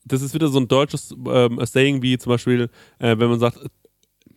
Das 0.06 0.22
ist 0.22 0.34
wieder 0.34 0.50
so 0.50 0.60
ein 0.60 0.68
deutsches 0.68 1.16
ähm, 1.28 1.60
Saying 1.64 2.02
wie 2.02 2.18
zum 2.18 2.32
Beispiel, 2.32 2.70
äh, 3.00 3.18
wenn 3.18 3.30
man 3.30 3.40
sagt, 3.40 3.60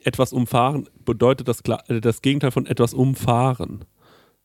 etwas 0.04 0.32
umfahren, 0.32 0.88
bedeutet 1.04 1.48
das, 1.48 1.60
äh, 1.88 2.00
das 2.00 2.22
Gegenteil 2.22 2.50
von 2.50 2.66
etwas 2.66 2.94
umfahren. 2.94 3.84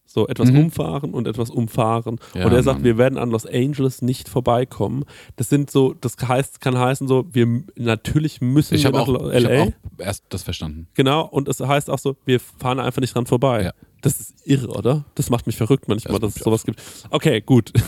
So, 0.10 0.28
etwas 0.28 0.52
Mhm. 0.52 0.60
umfahren 0.60 1.14
und 1.14 1.28
etwas 1.28 1.50
umfahren. 1.50 2.18
Ja, 2.34 2.46
und 2.46 2.54
er 2.54 2.64
sagt, 2.64 2.78
Mann. 2.80 2.86
wir 2.86 2.98
werden 2.98 3.18
an 3.20 3.30
Los 3.30 3.46
Angeles 3.46 4.02
nicht 4.02 4.30
vorbeikommen. 4.30 5.04
Das 5.36 5.50
sind 5.50 5.70
so, 5.70 5.94
das 6.00 6.16
heißt, 6.26 6.62
kann 6.62 6.78
heißen 6.78 7.08
so, 7.08 7.26
wir 7.32 7.64
natürlich 7.76 8.40
müssen 8.42 8.76
Ich 8.76 8.84
wir 8.84 8.88
habe 8.88 8.98
nach 8.98 9.04
auch, 9.04 9.08
Lo- 9.24 9.32
ich 9.32 9.44
hab 9.46 9.52
LA. 9.52 9.64
auch 9.64 9.72
erst 10.00 10.24
das 10.30 10.44
verstanden. 10.44 10.88
Genau, 10.94 11.26
und 11.26 11.48
es 11.50 11.60
heißt 11.60 11.90
auch 11.90 12.00
so, 12.00 12.16
wir 12.26 12.40
fahren 12.40 12.80
einfach 12.80 13.02
nicht 13.02 13.14
dran 13.14 13.26
vorbei. 13.26 13.64
Ja. 13.66 13.72
Das 14.02 14.20
ist 14.20 14.34
irre, 14.46 14.68
oder? 14.68 15.06
Das 15.16 15.30
macht 15.30 15.48
mich 15.48 15.58
verrückt 15.58 15.88
manchmal, 15.88 16.20
Das 16.20 16.30
dass 16.34 16.38
es 16.38 16.44
sowas 16.44 16.64
gibt. 16.64 16.82
Okay, 17.10 17.42
gut. 17.42 17.72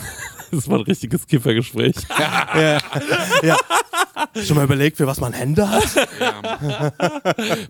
Das 0.51 0.67
war 0.67 0.79
ein 0.79 0.83
richtiges 0.85 1.27
Kiffergespräch. 1.27 1.93
ja. 2.19 2.79
ja. 3.43 3.55
Schon 4.43 4.55
mal 4.55 4.63
überlegt, 4.63 4.97
für 4.97 5.05
was 5.05 5.19
man 5.19 5.31
Hände 5.31 5.69
hat? 5.69 5.83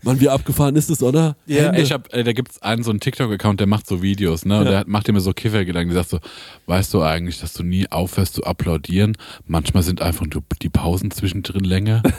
Mann, 0.02 0.22
wie 0.22 0.30
abgefahren 0.30 0.78
ist 0.78 0.90
es, 0.90 1.04
oder? 1.04 1.36
Ja. 1.46 1.74
Ich 1.74 1.92
hab, 1.92 2.14
äh, 2.14 2.24
da 2.24 2.32
gibt 2.32 2.52
es 2.52 2.62
einen 2.62 2.84
so 2.84 2.90
einen 2.92 3.02
TikTok-Account, 3.02 3.60
der 3.60 3.68
macht 3.68 3.86
so 3.86 4.02
Videos, 4.02 4.46
ne? 4.46 4.60
Und 4.60 4.66
Ja. 4.66 4.72
der 4.72 4.84
macht 4.88 5.10
immer 5.10 5.20
so 5.20 5.34
Kiffergedanken. 5.34 5.94
Der 5.94 6.04
sagt 6.06 6.10
so, 6.12 6.20
weißt 6.68 6.94
du 6.94 7.02
eigentlich, 7.04 7.42
dass 7.42 7.52
du 7.52 7.64
nie 7.64 7.86
aufhörst 7.92 8.36
zu 8.36 8.46
applaudieren? 8.46 9.18
Manchmal 9.46 9.84
sind 9.84 10.02
einfach 10.02 10.26
nur 10.34 10.42
die 10.62 10.70
Pausen 10.70 11.12
zwischendrin 11.12 11.66
länger. 11.66 12.02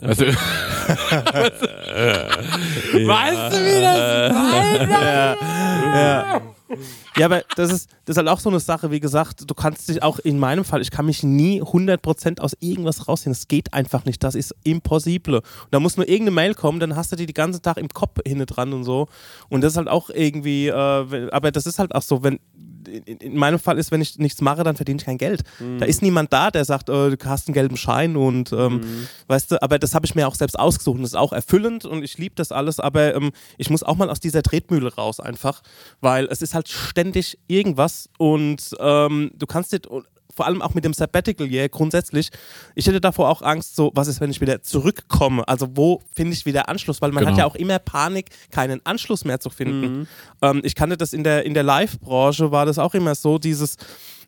weißt 0.00 0.20
du, 0.20 0.26
Weißt 3.06 3.52
du, 3.52 3.64
wie 3.64 3.80
das 3.80 4.32
ja. 5.04 5.36
ja. 5.94 6.40
Ja, 7.16 7.26
aber 7.26 7.42
das 7.56 7.72
ist, 7.72 7.90
das 8.04 8.14
ist 8.14 8.18
halt 8.18 8.28
auch 8.28 8.40
so 8.40 8.50
eine 8.50 8.60
Sache, 8.60 8.90
wie 8.90 9.00
gesagt, 9.00 9.48
du 9.48 9.54
kannst 9.54 9.88
dich 9.88 10.02
auch 10.02 10.18
in 10.18 10.38
meinem 10.38 10.64
Fall, 10.64 10.80
ich 10.80 10.90
kann 10.90 11.06
mich 11.06 11.22
nie 11.22 11.62
100% 11.62 12.40
aus 12.40 12.56
irgendwas 12.60 13.08
rausziehen. 13.08 13.32
Das 13.32 13.46
geht 13.48 13.72
einfach 13.72 14.04
nicht. 14.04 14.22
Das 14.24 14.34
ist 14.34 14.54
impossible. 14.64 15.36
Und 15.36 15.44
da 15.70 15.80
muss 15.80 15.96
nur 15.96 16.08
irgendeine 16.08 16.34
Mail 16.34 16.54
kommen, 16.54 16.80
dann 16.80 16.96
hast 16.96 17.12
du 17.12 17.16
die 17.16 17.26
den 17.26 17.34
ganzen 17.34 17.62
Tag 17.62 17.76
im 17.76 17.88
Kopf 17.88 18.18
hinten 18.26 18.46
dran 18.46 18.72
und 18.72 18.84
so. 18.84 19.08
Und 19.48 19.62
das 19.62 19.74
ist 19.74 19.76
halt 19.76 19.88
auch 19.88 20.10
irgendwie, 20.10 20.68
äh, 20.68 21.30
aber 21.30 21.52
das 21.52 21.66
ist 21.66 21.78
halt 21.78 21.94
auch 21.94 22.02
so, 22.02 22.22
wenn 22.22 22.40
in, 22.88 23.16
in 23.18 23.36
meinem 23.36 23.58
Fall 23.58 23.78
ist, 23.78 23.90
wenn 23.90 24.00
ich 24.00 24.18
nichts 24.18 24.40
mache, 24.40 24.62
dann 24.62 24.76
verdiene 24.76 24.98
ich 24.98 25.06
kein 25.06 25.18
Geld. 25.18 25.42
Da 25.78 25.86
ist 25.86 26.02
niemand 26.02 26.32
da, 26.32 26.50
der 26.50 26.64
sagt, 26.64 26.88
äh, 26.88 27.16
du 27.16 27.16
hast 27.24 27.48
einen 27.48 27.54
gelben 27.54 27.76
Schein 27.76 28.16
und 28.16 28.52
ähm, 28.52 29.06
weißt 29.26 29.52
du, 29.52 29.62
aber 29.62 29.78
das 29.78 29.94
habe 29.94 30.06
ich 30.06 30.14
mir 30.14 30.28
auch 30.28 30.34
selbst 30.34 30.58
ausgesucht 30.58 31.00
das 31.00 31.10
ist 31.10 31.16
auch 31.16 31.32
erfüllend 31.32 31.84
und 31.84 32.02
ich 32.02 32.18
liebe 32.18 32.34
das 32.34 32.52
alles, 32.52 32.80
aber 32.80 33.14
ähm, 33.14 33.32
ich 33.58 33.70
muss 33.70 33.82
auch 33.82 33.96
mal 33.96 34.10
aus 34.10 34.20
dieser 34.20 34.42
Tretmühle 34.42 34.94
raus 34.94 35.20
einfach, 35.20 35.62
weil 36.00 36.26
es 36.26 36.42
ist 36.42 36.54
halt 36.54 36.68
ständig 36.68 37.03
irgendwas 37.46 38.08
und 38.18 38.74
ähm, 38.78 39.30
du 39.34 39.46
kannst 39.46 39.72
nicht 39.72 39.88
vor 40.36 40.46
allem 40.46 40.62
auch 40.62 40.74
mit 40.74 40.84
dem 40.84 40.92
Sabbatical 40.92 41.46
Year 41.46 41.68
grundsätzlich, 41.68 42.30
ich 42.74 42.86
hätte 42.86 43.00
davor 43.00 43.28
auch 43.28 43.42
Angst, 43.42 43.76
so, 43.76 43.92
was 43.94 44.08
ist, 44.08 44.20
wenn 44.20 44.30
ich 44.30 44.40
wieder 44.40 44.62
zurückkomme? 44.62 45.46
Also, 45.46 45.68
wo 45.76 46.02
finde 46.14 46.32
ich 46.32 46.44
wieder 46.44 46.68
Anschluss? 46.68 47.00
Weil 47.00 47.12
man 47.12 47.22
Genau. 47.22 47.32
hat 47.32 47.38
ja 47.38 47.46
auch 47.46 47.54
immer 47.54 47.78
Panik, 47.78 48.30
keinen 48.50 48.84
Anschluss 48.84 49.24
mehr 49.24 49.40
zu 49.40 49.50
finden. 49.50 50.08
Ähm, 50.42 50.60
ich 50.64 50.74
kannte 50.74 50.96
das 50.96 51.12
in 51.12 51.24
der, 51.24 51.44
in 51.46 51.54
der 51.54 51.62
Live-Branche, 51.62 52.50
war 52.50 52.66
das 52.66 52.78
auch 52.78 52.94
immer 52.94 53.14
so, 53.14 53.38
dieses, 53.38 53.76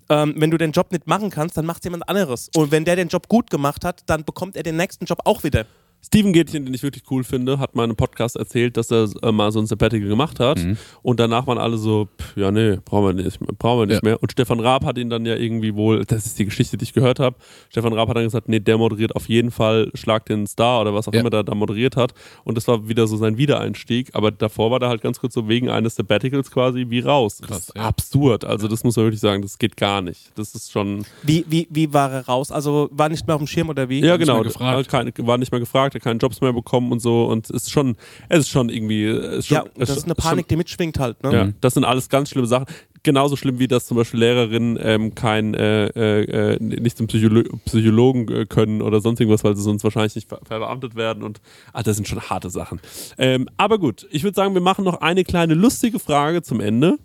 ähm, 0.09 0.35
wenn 0.37 0.51
du 0.51 0.59
den 0.59 0.73
Job 0.73 0.93
nicht 0.93 1.07
machen 1.07 1.31
kannst, 1.31 1.57
dann 1.57 1.67
macht 1.67 1.83
jemand 1.85 2.09
anderes. 2.09 2.51
Und 2.55 2.71
wenn 2.71 2.85
der 2.85 2.97
den 2.97 3.09
Job 3.09 3.29
gut 3.29 3.51
gemacht 3.51 3.85
hat, 3.85 4.03
dann 4.07 4.25
bekommt 4.25 4.57
er 4.57 4.63
den 4.63 4.77
nächsten 4.77 5.07
Job 5.07 5.19
auch 5.25 5.43
wieder. 5.43 5.67
Steven 6.07 6.33
Gätchen, 6.33 6.65
den 6.65 6.73
ich 6.75 6.83
wirklich 6.83 7.03
cool 7.11 7.25
finde, 7.25 7.59
hat 7.59 7.75
mal 7.75 7.85
in 7.85 7.91
einem 7.91 7.97
Podcast 7.97 8.37
erzählt, 8.37 8.77
dass 8.77 8.91
er 8.91 9.09
äh, 9.23 9.33
mal 9.33 9.51
so 9.51 9.59
ein 9.59 9.67
Sabbatical 9.67 10.09
gemacht 10.09 10.39
hat. 10.41 10.59
Und 11.03 11.19
danach 11.21 11.47
waren 11.47 11.59
alle 11.59 11.79
so, 11.79 12.09
pff, 12.21 12.37
ja, 12.37 12.51
nee, 12.51 12.79
brauchen 12.85 13.17
wir 13.17 13.25
nicht, 13.25 13.41
brauchen 13.59 13.81
wir 13.81 13.87
nicht 13.87 14.03
Ja. 14.05 14.11
mehr. 14.11 14.23
Und 14.23 14.31
Stefan 14.33 14.61
Raab 14.61 14.85
hat 14.85 14.99
ihn 14.99 15.11
dann 15.11 15.27
ja 15.27 15.35
irgendwie 15.35 15.75
wohl, 15.75 16.05
das 16.05 16.27
ist 16.27 16.39
die 16.39 16.45
Geschichte, 16.45 16.77
die 16.77 16.85
ich 16.85 16.93
gehört 16.93 17.19
habe. 17.19 17.37
Stefan 17.71 17.93
Raab 17.93 18.09
hat 18.09 18.17
dann 18.17 18.25
gesagt, 18.25 18.49
nee, 18.49 18.61
der 18.61 18.79
moderiert 18.79 19.17
auf 19.17 19.29
jeden 19.29 19.51
Fall 19.51 19.91
Schlag 19.95 20.27
den 20.27 20.47
Star 20.47 20.81
oder 20.83 20.95
was 20.95 21.09
auch 21.09 21.13
Ja. 21.13 21.21
immer 21.21 21.31
der 21.31 21.43
da 21.43 21.55
moderiert 21.55 21.97
hat. 21.97 22.15
Und 22.45 22.57
das 22.57 22.69
war 22.69 22.89
wieder 22.89 23.07
so 23.07 23.17
sein 23.17 23.37
Wiedereinstieg. 23.37 24.11
Aber 24.13 24.31
davor 24.31 24.71
war 24.71 24.79
der 24.79 24.89
halt 24.91 25.03
ganz 25.03 25.19
kurz 25.19 25.35
so 25.35 25.49
wegen 25.49 25.69
eines 25.71 25.97
Sabbaticals 25.97 26.51
quasi 26.51 26.87
wie 26.89 27.01
raus. 27.01 27.39
das 27.39 27.49
Krass, 27.49 27.59
ist 27.71 27.77
ja. 27.77 27.83
absurd. 27.83 28.45
Also 28.45 28.69
das 28.69 28.85
muss 28.85 28.97
man 28.97 29.07
wirklich 29.07 29.21
sagen, 29.21 29.43
das 29.43 29.59
geht 29.59 29.77
gar 29.77 30.03
nicht. 30.03 30.31
Das 30.37 30.55
ist 30.55 30.71
schon, 30.71 31.05
Wie, 31.23 31.45
wie, 31.49 31.67
wie 31.71 31.93
war 31.93 32.13
er 32.13 32.27
raus? 32.27 32.53
Also 32.53 32.89
war 32.93 33.09
nicht 33.09 33.27
mehr 33.27 33.35
auf 33.35 33.41
dem 33.43 33.47
Schirm 33.49 33.69
oder 33.69 33.89
wie? 33.89 34.01
ja, 34.01 34.13
nicht 34.17 34.21
genau. 34.27 34.35
mehr 34.37 34.45
gefragt. 34.45 34.77
Hat 34.79 34.89
Keine, 34.89 35.13
war 35.27 35.39
nicht 35.39 35.51
mehr 35.51 35.61
gefragt, 35.61 35.96
hat 35.97 36.03
keine 36.05 36.19
Jobs 36.19 36.41
mehr 36.41 36.53
bekommen 36.53 36.93
und 36.93 37.01
so. 37.01 37.27
Und 37.27 37.51
es 37.51 37.65
ist 37.65 37.71
schon, 37.71 37.97
es 38.29 38.41
ist 38.41 38.49
schon 38.51 38.69
irgendwie. 38.69 39.05
Es 39.05 39.39
ist 39.39 39.47
schon, 39.49 39.57
Ja, 39.57 39.65
das 39.77 39.91
es 39.91 39.97
ist 39.99 40.05
eine 40.05 40.15
schon- 40.15 40.23
Panik, 40.31 40.49
die 40.49 40.57
mitschwingt 40.57 40.99
halt. 40.99 41.23
Ne? 41.23 41.33
Ja, 41.33 41.49
das 41.61 41.75
sind 41.75 41.85
alles 41.85 42.09
ganz 42.09 42.31
schlimme 42.31 42.47
Sachen. 42.47 42.67
Genauso 43.03 43.37
schlimm 43.37 43.61
wie 43.61 43.69
dass 43.69 43.87
zum 43.87 43.97
Beispiel 43.97 44.19
Lehrerinnen 44.19 44.77
ähm, 44.83 45.15
kein 45.15 45.55
äh, 45.55 45.87
äh, 45.87 46.55
äh, 46.55 46.59
nicht 46.61 46.97
zum 46.99 47.07
Psycholo 47.07 47.43
Psychologen 47.65 48.27
äh, 48.33 48.47
können 48.47 48.83
oder 48.83 49.01
sonst 49.01 49.21
irgendwas, 49.21 49.45
weil 49.45 49.55
sie 49.55 49.63
sonst 49.63 49.85
wahrscheinlich 49.85 50.17
nicht 50.17 50.29
ver 50.29 50.41
verbeamtet 50.45 50.97
werden 50.97 51.23
und 51.23 51.41
ah, 51.73 51.85
das 51.85 51.95
sind 51.97 52.09
schon 52.09 52.21
harte 52.21 52.51
Sachen. 52.51 52.81
Ähm, 53.17 53.49
aber 53.59 53.79
gut, 53.79 54.09
ich 54.11 54.25
würde 54.25 54.35
sagen, 54.35 54.55
wir 54.55 54.61
machen 54.61 54.85
noch 54.85 55.01
eine 55.03 55.23
kleine 55.23 55.55
lustige 55.55 56.01
Frage 56.01 56.43
zum 56.43 56.59
Ende 56.61 56.99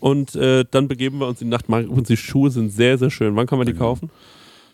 und 0.00 0.34
äh, 0.34 0.66
dann 0.70 0.88
begeben 0.88 1.20
wir 1.20 1.26
uns 1.26 1.40
in 1.40 1.48
die 1.48 1.52
Nacht. 1.56 1.68
Und 1.70 2.08
die 2.10 2.16
Schuhe 2.18 2.50
sind 2.50 2.68
sehr, 2.70 2.98
sehr 2.98 3.10
schön. 3.10 3.34
Wann 3.34 3.46
kann 3.46 3.56
man 3.56 3.66
die 3.66 3.72
kaufen? 3.72 4.10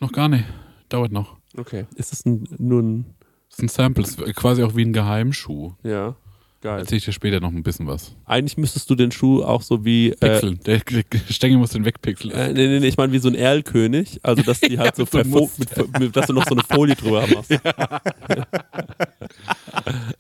Noch 0.01 0.11
gar 0.11 0.29
nicht. 0.29 0.45
Dauert 0.89 1.13
noch. 1.13 1.37
Okay. 1.57 1.85
Ist 1.95 2.11
das 2.11 2.27
ein, 2.27 2.49
nur 2.59 2.83
ein 2.83 3.05
Das 3.53 3.59
ist 3.59 3.63
ein 3.65 3.69
Sample, 3.69 4.03
das 4.03 4.15
ist 4.17 4.35
quasi 4.35 4.63
auch 4.63 4.75
wie 4.75 4.83
ein 4.83 4.93
Geheimschuh. 4.93 5.73
ja 5.85 6.17
geil. 6.63 6.79
Erzähl 6.79 6.99
ich 6.99 7.05
dir 7.05 7.13
später 7.13 7.41
noch 7.41 7.51
ein 7.51 7.63
bisschen 7.63 7.87
was. 7.87 8.15
Eigentlich 8.25 8.57
müsstest 8.57 8.89
du 8.89 8.95
den 8.95 9.13
Schuh 9.13 9.43
auch 9.43 9.61
so 9.61 9.85
wie 9.85 10.11
äh, 10.11 10.15
Pixeln. 10.17 10.61
Der 10.65 10.81
Stängel 11.29 11.59
muss 11.59 11.71
den 11.71 11.85
wegpixeln. 11.85 12.33
Äh, 12.33 12.53
nee, 12.53 12.69
nee, 12.69 12.81
nee, 12.81 12.87
ich 12.87 12.97
meine 12.97 13.13
wie 13.13 13.19
so 13.19 13.29
ein 13.29 13.35
Erlkönig. 13.35 14.21
Also, 14.23 14.43
dass 14.43 14.61
die 14.61 14.79
halt 14.79 14.97
so, 14.97 15.03
mit 15.03 15.13
so 15.13 15.25
Muster. 15.25 15.83
mit, 15.83 15.99
mit, 15.99 16.17
dass 16.17 16.29
du 16.29 16.33
noch 16.33 16.47
so 16.47 16.55
eine 16.55 16.63
Folie 16.63 16.95
drüber 16.95 17.27
machst. 17.27 17.53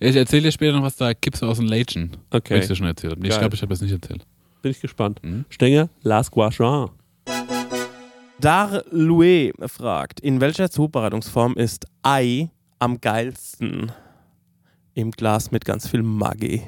Ich 0.00 0.16
erzähle 0.16 0.42
dir 0.42 0.52
später 0.52 0.72
noch 0.72 0.82
was, 0.82 0.96
da 0.96 1.14
kippst 1.14 1.42
du 1.42 1.46
aus 1.46 1.58
dem 1.58 1.66
Lädchen. 1.66 2.16
Okay. 2.30 2.54
Wenn 2.54 2.62
ich 2.62 2.68
dir 2.68 2.74
schon 2.74 2.86
erzählt. 2.86 3.18
Nee, 3.20 3.28
ich 3.28 3.38
glaube, 3.38 3.54
ich 3.54 3.62
habe 3.62 3.72
es 3.72 3.80
nicht 3.80 3.92
erzählt. 3.92 4.26
Bin 4.60 4.72
ich 4.72 4.80
gespannt. 4.80 5.20
Mhm. 5.22 5.44
Stenger, 5.48 5.88
Las 6.02 6.30
Guachin. 6.30 6.88
Dar 8.40 8.82
Louis 8.90 9.52
fragt, 9.66 10.18
in 10.20 10.40
welcher 10.40 10.70
Zubereitungsform 10.70 11.54
ist 11.54 11.86
Ei 12.02 12.50
am 12.82 13.00
geilsten? 13.00 13.92
Im 14.94 15.10
Glas 15.12 15.50
mit 15.50 15.64
ganz 15.64 15.88
viel 15.88 16.02
Maggi. 16.02 16.62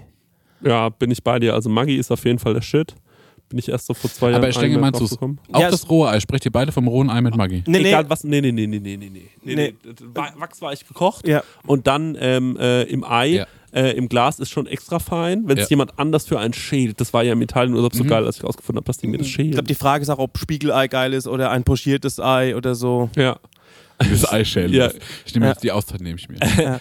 Ja, 0.63 0.89
bin 0.89 1.11
ich 1.11 1.23
bei 1.23 1.39
dir. 1.39 1.55
Also, 1.55 1.69
Maggi 1.69 1.97
ist 1.97 2.11
auf 2.11 2.25
jeden 2.25 2.39
Fall 2.39 2.55
der 2.55 2.63
Shit. 2.63 2.95
Bin 3.51 3.59
ich 3.59 3.69
erst 3.69 3.87
so 3.87 3.93
vor 3.95 4.11
zwei 4.11 4.31
Jahren 4.31 4.43
Aber 4.43 4.51
Stenger, 4.53 4.77
einmal 4.77 4.91
meinst 4.93 5.01
draufgekommen. 5.03 5.39
Auch 5.53 5.61
Ja, 5.61 5.71
das 5.71 5.89
rohe 5.91 6.09
Ei. 6.09 6.19
Sprecht 6.21 6.47
ihr 6.47 6.51
beide 6.51 6.73
vom 6.73 6.89
rohen 6.89 7.11
Ei 7.11 7.21
mit 7.21 7.37
Maggi? 7.37 7.63
Nee, 7.67 7.81
nee. 7.81 7.89
Egal 7.89 8.09
was. 8.09 8.25
Nee, 8.25 8.41
nee, 8.41 8.51
nee, 8.53 8.67
nee, 8.67 8.79
nee, 8.79 8.97
nee, 8.97 9.11
nee. 9.11 9.29
nee, 9.43 9.55
Nee. 9.55 9.75
nee. 9.85 9.95
Wa- 10.15 10.33
Wachsweich 10.39 10.87
gekocht. 10.89 11.29
Ja. 11.29 11.43
Und 11.67 11.87
dann 11.87 12.17
ähm, 12.19 12.57
äh, 12.59 12.85
im 12.85 13.05
Ei, 13.05 13.27
Ja. 13.27 13.47
äh, 13.75 13.91
im 13.93 14.09
Glas 14.09 14.39
ist 14.41 14.49
schon 14.49 14.67
extra 14.67 14.99
fein. 14.99 15.43
Wenn 15.47 15.59
es 15.59 15.65
Ja. 15.65 15.71
jemand 15.75 15.99
anders 15.99 16.25
für 16.25 16.39
einen 16.41 16.55
schält. 16.55 16.99
Das 17.01 17.13
war 17.13 17.23
ja 17.23 17.35
im 17.35 17.43
Italienurlaub 17.43 17.95
so 17.95 18.05
Mhm. 18.05 18.09
geil, 18.09 18.25
als 18.25 18.39
ich 18.39 18.45
rausgefunden 18.45 18.79
habe, 18.79 18.87
dass 18.87 18.97
die 18.97 19.09
mir 19.09 19.19
das 19.19 19.27
Ich 19.27 19.35
schälen. 19.35 19.51
glaube, 19.51 19.69
die 19.69 19.75
Frage 19.75 20.01
ist 20.03 20.09
auch, 20.09 20.19
ob 20.19 20.39
Spiegelei 20.39 20.89
geil 20.89 21.13
ist 21.13 21.29
oder 21.29 21.51
ein 21.51 21.65
pochiertes 21.65 22.19
Ei 22.21 22.57
oder 22.57 22.75
so. 22.75 23.11
ja. 23.15 23.37
Das 24.11 24.31
Ei 24.31 24.45
schälen. 24.45 24.73
Ja. 24.73 24.91
Ich 25.25 25.35
nehme 25.35 25.49
jetzt 25.49 25.63
die 25.63 25.73
Auszeit, 25.73 26.01
nehme 26.01 26.19
ich 26.19 26.29
mir. 26.29 26.39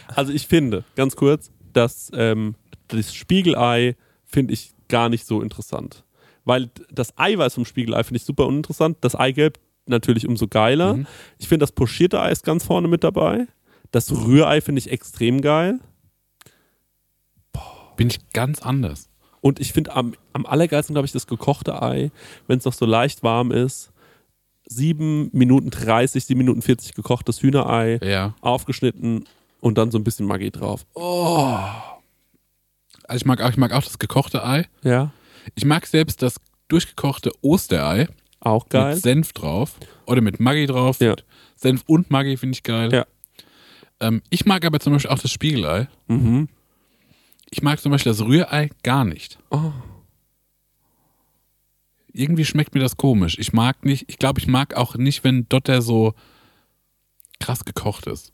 Also 0.16 0.34
ich 0.34 0.47
finde, 0.47 0.84
ganz 0.95 1.16
kurz, 1.16 1.51
dass 1.74 2.11
ähm, 2.14 2.55
das 2.88 3.14
Spiegelei 3.14 3.95
finde 4.26 4.53
ich 4.53 4.72
gar 4.88 5.09
nicht 5.09 5.26
so 5.26 5.41
interessant. 5.41 6.03
Weil 6.45 6.70
das 6.91 7.18
Eiweiß 7.18 7.53
vom 7.53 7.66
Spiegelei 7.66 8.03
finde 8.03 8.18
ich 8.18 8.24
super 8.24 8.47
uninteressant. 8.47 8.97
Das 9.01 9.16
Eigelb 9.16 9.59
natürlich 9.86 10.28
umso 10.28 10.47
geiler. 10.47 10.95
Mhm. 10.95 11.07
Ich 11.38 11.47
finde 11.47 11.64
das 11.64 11.72
pochierte 11.72 12.22
Ei 12.22 12.32
ist 12.32 12.43
ganz 12.43 12.66
vorne 12.66 12.88
mit 12.88 13.03
dabei. 13.03 13.47
Das 13.91 14.11
Rührei 14.11 14.61
finde 14.61 14.80
ich 14.80 14.91
extrem 14.91 15.41
geil. 15.41 15.80
Bin 17.95 18.07
ich 18.07 18.20
ganz 18.32 18.61
anders. 18.61 19.09
Und 19.39 19.59
ich 19.59 19.74
finde 19.74 19.95
am, 19.95 20.16
am 20.32 20.45
allergeilsten, 20.45 20.95
glaube 20.95 21.05
ich, 21.05 21.11
das 21.11 21.28
gekochte 21.28 21.82
Ei, 21.82 22.11
wenn 22.47 22.57
es 22.57 22.66
noch 22.66 22.74
so 22.74 22.86
leicht 22.86 23.24
warm 23.24 23.51
ist. 23.51 23.92
7 24.76 25.30
Minuten 25.34 25.69
30, 25.69 26.26
7 26.26 26.38
Minuten 26.38 26.61
40 26.61 26.93
gekochtes 26.93 27.41
Hühnerei, 27.41 27.99
Ja. 28.03 28.34
aufgeschnitten 28.41 29.26
und 29.61 29.78
dann 29.78 29.91
so 29.91 29.97
ein 29.97 30.03
bisschen 30.03 30.26
Maggi 30.26 30.51
drauf. 30.51 30.86
Also 30.95 32.01
ich 33.21 33.26
mag 33.26 33.41
auch, 33.41 33.49
ich 33.49 33.57
mag 33.57 33.71
auch 33.74 33.84
das 33.84 33.99
gekochte 33.99 34.45
Ei. 34.45 34.65
Ja, 34.84 35.11
Ich 35.55 35.65
mag 35.65 35.86
selbst 35.86 36.21
das 36.21 36.36
durchgekochte 36.69 37.32
Osterei 37.41 38.07
auch 38.39 38.67
geil. 38.69 38.95
mit 38.95 39.03
Senf 39.03 39.34
drauf 39.34 39.76
oder 40.05 40.21
mit 40.21 40.39
Maggi 40.39 40.65
drauf. 40.65 40.99
Ja. 40.99 41.15
Senf 41.55 41.84
und 41.88 42.09
Maggi 42.11 42.38
finde 42.38 42.55
ich 42.55 42.63
geil. 42.63 42.91
Ja. 42.91 43.05
Ähm, 43.99 44.21
ich 44.30 44.45
mag 44.45 44.65
aber 44.65 44.80
zum 44.80 44.93
Beispiel 44.93 45.11
auch 45.11 45.19
das 45.19 45.32
Spiegelei. 45.32 45.88
Mhm. 46.07 46.49
Ich 47.49 47.61
mag 47.61 47.80
zum 47.80 47.91
Beispiel 47.91 48.11
das 48.11 48.21
Rührei 48.21 48.69
gar 48.84 49.05
nicht. 49.05 49.38
Oh. 49.51 49.71
Irgendwie 52.14 52.45
schmeckt 52.45 52.74
mir 52.76 52.80
das 52.82 52.95
komisch. 52.95 53.38
Ich 53.39 53.53
mag 53.53 53.84
nicht, 53.86 54.05
ich 54.07 54.20
glaube, 54.20 54.39
ich 54.39 54.47
mag 54.47 54.76
auch 54.76 54.95
nicht, 54.95 55.24
wenn 55.24 55.49
Dotter 55.49 55.82
so 55.82 56.14
krass 57.39 57.66
gekocht 57.66 58.07
ist. 58.07 58.32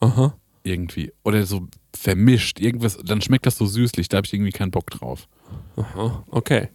Aha. 0.00 0.36
Irgendwie. 0.62 1.12
Oder 1.24 1.44
so 1.44 1.66
vermischt. 1.94 2.60
Irgendwas, 2.60 2.98
dann 3.04 3.20
schmeckt 3.20 3.46
das 3.46 3.58
so 3.58 3.66
süßlich. 3.66 4.08
Da 4.08 4.18
habe 4.18 4.26
ich 4.26 4.32
irgendwie 4.32 4.52
keinen 4.52 4.70
Bock 4.70 4.90
drauf. 4.90 5.28
Aha. 5.76 6.24
Okay. 6.28 6.68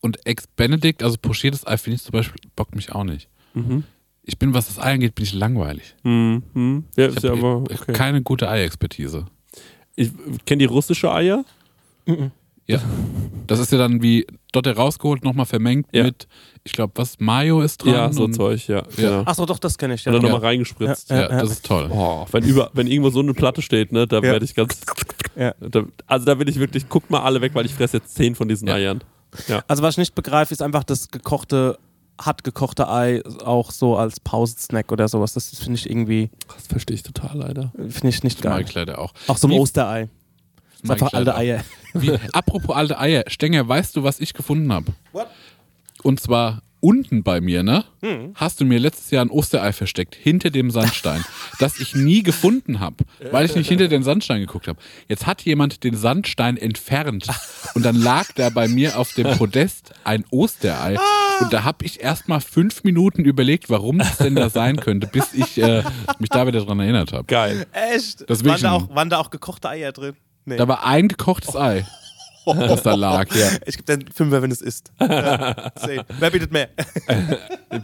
Und 0.00 0.26
Ex-Benedict, 0.26 1.02
also 1.02 1.16
pochiertes 1.20 1.66
Ei, 1.66 1.78
finde 1.78 1.96
ich 1.96 2.02
zum 2.02 2.12
Beispiel, 2.12 2.40
bockt 2.56 2.74
mich 2.74 2.92
auch 2.92 3.04
nicht. 3.04 3.28
Mhm. 3.54 3.84
Ich 4.22 4.38
bin, 4.38 4.54
was 4.54 4.66
das 4.66 4.78
Ei 4.78 4.94
angeht, 4.94 5.14
bin 5.14 5.24
ich 5.24 5.34
langweilig. 5.34 5.94
Mhm. 6.02 6.84
Ja, 6.96 7.08
Ich 7.08 7.16
ist 7.16 7.22
ja 7.22 7.30
habe 7.30 7.40
aber 7.40 7.56
okay. 7.62 7.92
keine 7.92 8.22
gute 8.22 8.48
Ei-Expertise. 8.48 9.26
Ich 9.96 10.10
kenne 10.44 10.58
die 10.58 10.64
russische 10.64 11.12
Eier. 11.12 11.44
Ja. 12.66 12.80
Das 13.46 13.58
ist 13.58 13.72
ja 13.72 13.78
dann 13.78 14.02
wie 14.02 14.26
Dotte 14.52 14.74
rausgeholt, 14.74 15.22
nochmal 15.24 15.44
vermengt 15.46 15.86
Ja. 15.92 16.04
mit, 16.04 16.26
ich 16.62 16.72
glaube, 16.72 16.92
was, 16.96 17.18
Mayo 17.20 17.60
ist 17.60 17.84
dran. 17.84 17.92
Ja, 17.92 18.12
so 18.12 18.24
und, 18.24 18.32
Zeug, 18.34 18.66
ja. 18.68 18.82
Genau. 18.96 19.20
Achso, 19.24 19.44
doch, 19.44 19.58
das 19.58 19.76
kenne 19.76 19.94
ich. 19.94 20.06
Und 20.06 20.14
Ja. 20.14 20.18
Ja. 20.18 20.22
nochmal 20.22 20.40
reingespritzt. 20.40 21.10
Ja, 21.10 21.22
Ja, 21.22 21.40
das 21.40 21.50
ist 21.50 21.66
toll. 21.66 21.90
Oh, 21.92 22.24
wenn, 22.32 22.44
über, 22.44 22.70
wenn 22.72 22.86
irgendwo 22.86 23.10
so 23.10 23.20
eine 23.20 23.34
Platte 23.34 23.60
steht, 23.60 23.92
ne, 23.92 24.06
da 24.06 24.16
Ja. 24.16 24.22
werde 24.22 24.44
ich 24.44 24.54
ganz. 24.54 24.80
Ja. 25.36 25.52
Da, 25.58 25.82
also 26.06 26.24
da 26.26 26.38
will 26.38 26.48
ich 26.48 26.60
wirklich, 26.60 26.88
guckt 26.88 27.10
mal 27.10 27.20
alle 27.22 27.40
weg, 27.40 27.56
weil 27.56 27.66
ich 27.66 27.74
fresse 27.74 27.96
jetzt 27.96 28.14
zehn 28.14 28.36
von 28.36 28.48
diesen 28.48 28.68
Ja. 28.68 28.74
Eiern. 28.74 29.02
Also 29.66 29.82
was 29.82 29.94
ich 29.94 29.98
nicht 29.98 30.14
begreife, 30.14 30.54
ist 30.54 30.62
einfach 30.62 30.84
das 30.84 31.08
gekochte, 31.08 31.76
hart 32.20 32.44
gekochte 32.44 32.88
Ei 32.88 33.20
auch 33.44 33.72
so 33.72 33.96
als 33.96 34.20
Pausensnack 34.20 34.92
oder 34.92 35.08
sowas. 35.08 35.32
Das 35.34 35.48
finde 35.58 35.74
ich 35.80 35.90
irgendwie, 35.90 36.30
Das 36.54 36.68
verstehe 36.68 36.94
ich 36.94 37.02
total 37.02 37.36
leider. 37.38 37.72
finde 37.88 38.08
ich 38.10 38.22
nicht 38.22 38.38
Das 38.38 38.44
mag 38.44 38.52
geil. 38.58 38.64
ich 38.68 38.74
leider 38.74 39.00
auch. 39.00 39.12
Auch 39.26 39.36
so 39.36 39.48
ein 39.48 39.50
Wie- 39.50 39.58
Osterei. 39.58 40.08
Einfach 40.88 41.12
alte 41.12 41.34
Eier. 41.34 41.64
Wie, 41.94 42.12
apropos 42.32 42.74
alte 42.74 42.98
Eier. 42.98 43.24
Stenger, 43.28 43.66
weißt 43.68 43.96
du, 43.96 44.02
was 44.02 44.20
ich 44.20 44.34
gefunden 44.34 44.72
habe? 44.72 44.92
What? 45.12 45.28
Und 46.02 46.20
zwar 46.20 46.62
unten 46.84 47.22
bei 47.22 47.40
mir, 47.40 47.62
ne? 47.62 47.84
Hm. 48.02 48.32
Hast 48.34 48.60
du 48.60 48.66
mir 48.66 48.78
letztes 48.78 49.10
Jahr 49.10 49.24
ein 49.24 49.30
Osterei 49.30 49.72
versteckt, 49.72 50.14
hinter 50.14 50.50
dem 50.50 50.70
Sandstein, 50.70 51.24
das 51.58 51.80
ich 51.80 51.94
nie 51.94 52.22
gefunden 52.22 52.78
habe, 52.78 52.96
weil 53.30 53.46
ich 53.46 53.56
nicht 53.56 53.68
hinter 53.68 53.88
den 53.88 54.02
Sandstein 54.02 54.40
geguckt 54.40 54.68
habe. 54.68 54.78
Jetzt 55.08 55.26
hat 55.26 55.40
jemand 55.42 55.82
den 55.82 55.96
Sandstein 55.96 56.58
entfernt 56.58 57.26
und 57.74 57.86
dann 57.86 57.96
lag 57.96 58.26
da 58.34 58.50
bei 58.50 58.68
mir 58.68 58.98
auf 58.98 59.14
dem 59.14 59.34
Podest 59.38 59.94
ein 60.04 60.26
Osterei. 60.30 60.98
Und 61.40 61.54
da 61.54 61.64
habe 61.64 61.86
ich 61.86 62.00
erst 62.00 62.28
mal 62.28 62.40
fünf 62.40 62.84
Minuten 62.84 63.24
überlegt, 63.24 63.70
warum 63.70 63.98
das 63.98 64.18
denn 64.18 64.34
da 64.34 64.50
sein 64.50 64.76
könnte, 64.76 65.06
bis 65.06 65.32
ich 65.32 65.56
äh, 65.56 65.82
mich 66.18 66.28
da 66.28 66.46
wieder 66.46 66.60
dran 66.60 66.80
erinnert 66.80 67.14
habe. 67.14 67.24
Geil. 67.24 67.66
Echt? 67.72 68.28
Das 68.28 68.44
waren, 68.44 68.60
da 68.60 68.72
auch, 68.72 68.94
waren 68.94 69.08
da 69.08 69.18
auch 69.18 69.30
gekochte 69.30 69.70
Eier 69.70 69.92
drin? 69.92 70.14
Nee. 70.44 70.56
Da 70.56 70.68
war 70.68 70.84
ein 70.86 71.08
gekochtes 71.08 71.56
Ei, 71.56 71.86
das 72.46 72.82
da 72.82 72.94
lag. 72.94 73.34
Ja. 73.34 73.48
ich 73.66 73.76
gebe 73.78 73.96
den 73.96 74.10
Fünfer, 74.12 74.42
wenn 74.42 74.50
es 74.50 74.60
ist. 74.60 74.92
Ja. 75.00 75.54
Wer 76.18 76.30
bietet 76.30 76.52
mehr? 76.52 76.68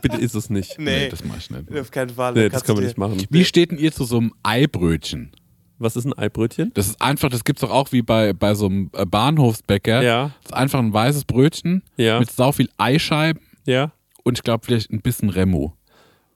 Bitte 0.03 0.17
ist 0.19 0.35
es 0.35 0.51
nicht. 0.51 0.79
Nee, 0.79 0.85
Nee, 1.05 1.09
das 1.09 1.25
mache 1.25 1.39
ich 1.39 1.51
nicht. 1.51 1.79
auf 1.79 1.91
keinen 1.91 2.11
Fall. 2.11 2.33
Nee, 2.35 2.43
Dann 2.43 2.53
das 2.53 2.65
kann 2.65 2.75
man 2.75 2.83
du 2.83 2.89
nicht 2.89 2.99
machen. 2.99 3.23
Wie 3.31 3.45
steht 3.45 3.71
denn 3.71 3.79
ihr 3.79 3.93
zu 3.93 4.05
so 4.05 4.19
einem 4.19 4.33
Eibrötchen? 4.43 5.33
Was 5.79 5.97
ist 5.97 6.05
ein 6.05 6.13
Eibrötchen? 6.13 6.73
Das 6.75 6.87
ist 6.89 7.01
einfach, 7.01 7.31
das 7.31 7.43
gibt's 7.45 7.63
doch 7.63 7.71
auch 7.71 7.91
wie 7.93 8.03
bei, 8.03 8.35
bei 8.35 8.55
so 8.55 8.67
einem 8.67 8.91
äh, 8.93 9.07
Bahnhofsbäcker. 9.07 10.03
Ja. 10.03 10.31
Das 10.43 10.51
ist 10.51 10.55
einfach 10.55 10.79
ein 10.79 10.93
weißes 10.93 11.25
Brötchen 11.25 11.83
Ja. 11.97 12.19
mit 12.21 12.31
sau 12.31 12.53
viel 12.53 12.69
Eischeiben 12.77 13.41
Ja. 13.65 13.93
und 14.23 14.39
ich 14.39 14.43
glaube 14.43 14.67
vielleicht 14.67 14.91
ein 14.91 15.01
bisschen 15.01 15.31
Remo. 15.31 15.75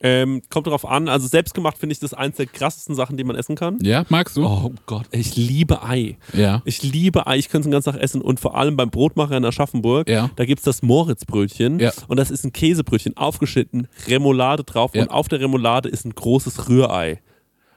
Ähm, 0.07 0.43
kommt 0.51 0.67
drauf 0.67 0.85
an. 0.87 1.09
Also 1.09 1.27
selbstgemacht 1.29 1.79
finde 1.79 1.95
ich 1.95 1.99
das 1.99 2.13
eins 2.13 2.37
der 2.37 2.45
krassesten 2.45 2.95
Sachen, 2.95 3.17
die 3.17 3.25
man 3.25 3.37
essen 3.37 3.57
kann. 3.57 3.79
Ja, 3.81 4.05
magst 4.11 4.37
du? 4.37 4.45
Oh 4.45 4.71
Gott, 4.85 5.07
ich 5.13 5.35
liebe 5.35 5.83
Ei. 5.83 6.19
Ja. 6.35 6.61
Ich 6.67 6.83
liebe 6.83 7.27
Ei, 7.27 7.39
ich 7.39 7.49
könnte 7.49 7.61
es 7.61 7.67
den 7.69 7.73
ganzen 7.73 7.93
Tag 7.93 8.03
essen 8.03 8.21
und 8.21 8.39
vor 8.39 8.55
allem 8.55 8.77
beim 8.77 8.91
Brotmacher 8.91 9.37
in 9.39 9.45
Aschaffenburg, 9.47 10.09
Ja. 10.11 10.31
da 10.37 10.45
gibt 10.45 10.59
es 10.61 10.65
das 10.67 10.83
Moritzbrötchen 10.83 11.79
Ja. 11.81 11.91
und 12.07 12.19
das 12.19 12.31
ist 12.31 12.45
ein 12.45 12.53
Käsebrötchen, 12.53 13.17
aufgeschnitten, 13.17 13.89
Remoulade 14.07 14.63
drauf 14.65 14.95
Ja. 14.95 15.03
und 15.05 15.09
auf 15.11 15.29
der 15.29 15.41
Remoulade 15.41 15.89
ist 15.89 16.05
ein 16.05 16.15
großes 16.15 16.69
Rührei. 16.69 17.21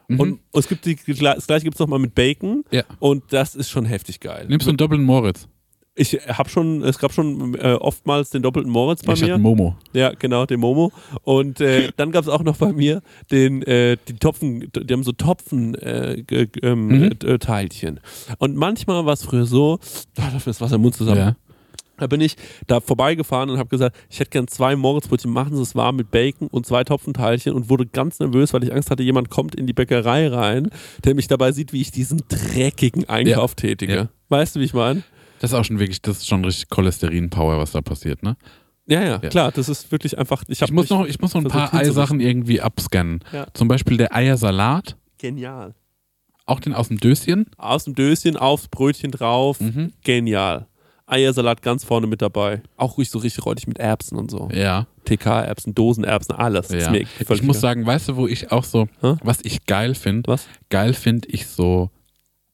Und, 0.09 0.19
und 0.19 0.39
es 0.53 0.67
gibt 0.67 0.85
die, 0.85 0.95
das 0.95 1.47
gleiche 1.47 1.63
gibt 1.63 1.75
es 1.75 1.79
nochmal 1.79 1.99
mit 1.99 2.13
Bacon 2.13 2.57
Mhm. 2.57 2.63
Ja. 2.71 2.83
und 2.99 3.23
das 3.31 3.55
ist 3.55 3.69
schon 3.69 3.85
heftig 3.85 4.19
geil. 4.19 4.45
Nimmst 4.49 4.65
du 4.65 4.71
einen 4.71 4.77
doppelten 4.77 5.05
Moritz? 5.05 5.47
Ich 5.99 6.13
habe 6.27 6.47
schon, 6.49 6.83
es 6.83 6.99
gab 6.99 7.11
schon 7.11 7.55
äh, 7.55 7.73
oftmals 7.73 8.29
den 8.29 8.43
doppelten 8.43 8.71
Moritz 8.71 9.03
bei 9.03 9.13
ich 9.13 9.23
mir. 9.23 9.37
Momo. 9.37 9.75
Ja, 9.93 10.11
genau, 10.17 10.45
den 10.45 10.59
Momo. 10.59 10.91
Und 11.23 11.59
äh, 11.59 11.89
dann 11.97 12.11
gab 12.11 12.23
es 12.23 12.29
auch 12.29 12.43
noch 12.43 12.57
bei 12.57 12.71
mir 12.71 13.01
den, 13.31 13.63
äh, 13.63 13.97
die 14.07 14.13
Topfen, 14.13 14.71
die 14.71 14.93
haben 14.93 15.03
so 15.03 15.11
Topfen 15.11 15.75
äh, 15.75 16.23
ähm, 16.61 16.87
Mhm. 16.87 17.11
äh, 17.25 17.39
Teilchen. 17.39 17.99
Und 18.37 18.55
manchmal 18.55 19.05
war 19.05 19.13
es 19.13 19.23
früher 19.23 19.45
so, 19.45 19.79
ah, 20.17 20.29
dafür 20.31 20.51
ist 20.51 20.61
Wasser 20.61 20.75
im 20.75 20.81
Mund 20.83 20.95
zusammen. 20.95 21.17
Ja. 21.17 21.35
Da 21.99 22.05
bin 22.05 22.21
ich 22.21 22.35
da 22.67 22.79
vorbeigefahren 22.79 23.49
und 23.49 23.57
habe 23.57 23.69
gesagt, 23.69 23.95
ich 24.11 24.19
hätte 24.19 24.29
gern 24.29 24.47
zwei 24.47 24.75
Moritzbrötchen, 24.75 25.31
machen 25.31 25.55
Sie 25.55 25.61
es 25.63 25.73
warm 25.73 25.95
mit 25.95 26.11
Bacon 26.11 26.47
und 26.47 26.67
zwei 26.67 26.83
Topfenteilchen 26.83 27.53
und 27.53 27.71
wurde 27.71 27.87
ganz 27.87 28.19
nervös, 28.19 28.53
weil 28.53 28.63
ich 28.63 28.71
Angst 28.71 28.91
hatte, 28.91 29.01
jemand 29.01 29.31
kommt 29.31 29.55
in 29.55 29.65
die 29.65 29.73
Bäckerei 29.73 30.27
rein, 30.27 30.69
der 31.05 31.15
mich 31.15 31.27
dabei 31.27 31.51
sieht, 31.53 31.73
wie 31.73 31.81
ich 31.81 31.89
diesen 31.89 32.21
dreckigen 32.29 33.09
Einkauf 33.09 33.55
tätige. 33.55 33.95
Ja. 33.95 34.09
Weißt 34.29 34.55
du, 34.55 34.59
wie 34.59 34.65
ich 34.65 34.75
meine? 34.75 35.01
Das 35.39 35.51
ist 35.51 35.57
auch 35.57 35.63
schon 35.65 35.79
wirklich, 35.79 36.01
das 36.01 36.17
ist 36.17 36.27
schon 36.27 36.43
richtig 36.45 36.69
Cholesterin-Power, 36.69 37.57
was 37.59 37.71
da 37.71 37.81
passiert, 37.81 38.23
ne? 38.23 38.35
Ja, 38.87 39.01
ja, 39.03 39.19
Ja. 39.21 39.29
klar, 39.29 39.51
das 39.51 39.67
ist 39.69 39.91
wirklich 39.91 40.17
einfach. 40.17 40.43
Ich, 40.47 40.61
Ich 40.61 40.71
muss 40.71 40.89
noch, 40.89 41.05
ich 41.05 41.19
muss 41.19 41.33
noch 41.33 41.41
ein 41.43 41.47
paar. 41.49 41.73
Eisachen 41.73 42.19
irgendwie 42.21 42.61
abscannen. 42.61 43.19
Ja. 43.33 43.47
Zum 43.53 43.67
Beispiel 43.67 43.97
der 43.97 44.15
Eiersalat, 44.15 44.95
Genial. 45.17 45.75
auch 46.45 46.59
den 46.61 46.73
aus 46.73 46.87
dem 46.87 46.97
Döschen. 46.97 47.47
Aus 47.57 47.83
dem 47.83 47.95
Döschen 47.95 48.37
aufs 48.37 48.67
Brötchen 48.69 49.11
drauf. 49.11 49.59
Mhm. 49.59 49.91
Genial. 50.03 50.67
Eiersalat 51.05 51.61
ganz 51.61 51.83
vorne 51.85 52.07
mit 52.07 52.21
dabei. 52.21 52.61
Auch 52.75 52.97
ruhig 52.97 53.09
so 53.09 53.19
richtig 53.19 53.45
räudig 53.45 53.67
mit 53.67 53.77
Erbsen 53.79 54.17
und 54.17 54.29
so. 54.31 54.49
Ja. 54.53 54.87
TK-Erbsen, 55.05 55.73
Dosenerbsen, 55.73 56.35
alles. 56.35 56.69
Ja. 56.69 56.93
Ich 56.93 57.43
muss 57.43 57.61
sagen, 57.61 57.85
weißt 57.85 58.09
du, 58.09 58.15
wo 58.17 58.27
ich 58.27 58.51
auch 58.51 58.65
so, 58.65 58.87
Hä? 59.01 59.15
was 59.23 59.39
ich 59.43 59.65
geil 59.65 59.95
finde? 59.95 60.29
Was? 60.31 60.47
Geil 60.69 60.93
finde 60.93 61.29
ich 61.29 61.47
so, 61.47 61.89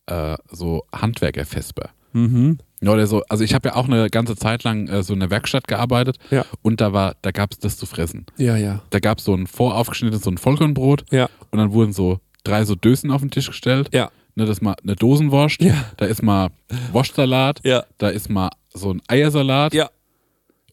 äh, 0.07 0.35
so 0.51 0.83
Handwerkerfesper. 0.93 1.89
Mhm. 2.13 2.57
Oder 2.81 3.07
so, 3.07 3.23
also 3.29 3.43
ich 3.43 3.53
habe 3.53 3.69
ja 3.69 3.75
auch 3.75 3.85
eine 3.87 4.09
ganze 4.09 4.35
Zeit 4.35 4.63
lang 4.63 4.87
äh, 4.87 5.03
so 5.03 5.13
in 5.13 5.19
der 5.21 5.29
Werkstatt 5.29 5.67
gearbeitet 5.67 6.17
Ja. 6.31 6.45
und 6.61 6.81
da 6.81 6.91
war, 6.93 7.15
da 7.21 7.31
gab 7.31 7.51
es 7.53 7.59
das 7.59 7.77
zu 7.77 7.85
fressen. 7.85 8.25
Ja, 8.37 8.57
ja. 8.57 8.81
Da 8.89 8.99
gab 8.99 9.19
es 9.19 9.23
so 9.25 9.33
ein 9.33 9.47
voraufgeschnittenes, 9.47 10.23
so 10.23 10.29
ein 10.31 10.37
Vollkornbrot 10.37 11.05
Ja. 11.11 11.29
und 11.51 11.59
dann 11.59 11.71
wurden 11.73 11.93
so 11.93 12.19
drei 12.43 12.65
so 12.65 12.75
Dösen 12.75 13.09
auf 13.11 13.21
den 13.21 13.31
Tisch 13.31 13.47
gestellt. 13.47 13.89
Ja. 13.93 14.11
Ne, 14.35 14.45
das 14.45 14.57
ist 14.57 14.61
mal 14.61 14.75
eine 14.83 14.95
Dosenwurst, 14.95 15.61
Ja. 15.61 15.85
da 15.97 16.05
ist 16.05 16.23
mal 16.23 16.49
Wurstsalat, 16.91 17.61
Ja. 17.63 17.83
da 17.99 18.09
ist 18.09 18.29
mal 18.29 18.49
so 18.73 18.91
ein 18.91 19.01
Eiersalat 19.07 19.73
Ja. 19.73 19.89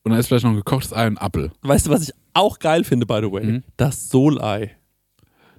und 0.02 0.12
da 0.12 0.18
ist 0.18 0.26
vielleicht 0.28 0.44
noch 0.44 0.50
ein 0.52 0.56
gekochtes 0.56 0.92
Ei 0.92 1.06
und 1.06 1.18
ein 1.18 1.18
Apfel. 1.18 1.52
Weißt 1.62 1.86
du, 1.86 1.90
was 1.90 2.02
ich 2.02 2.14
auch 2.34 2.58
geil 2.58 2.82
finde, 2.84 3.06
by 3.06 3.20
the 3.22 3.30
way? 3.30 3.44
Mhm. 3.44 3.62
Das 3.76 4.08
Solei. 4.10 4.72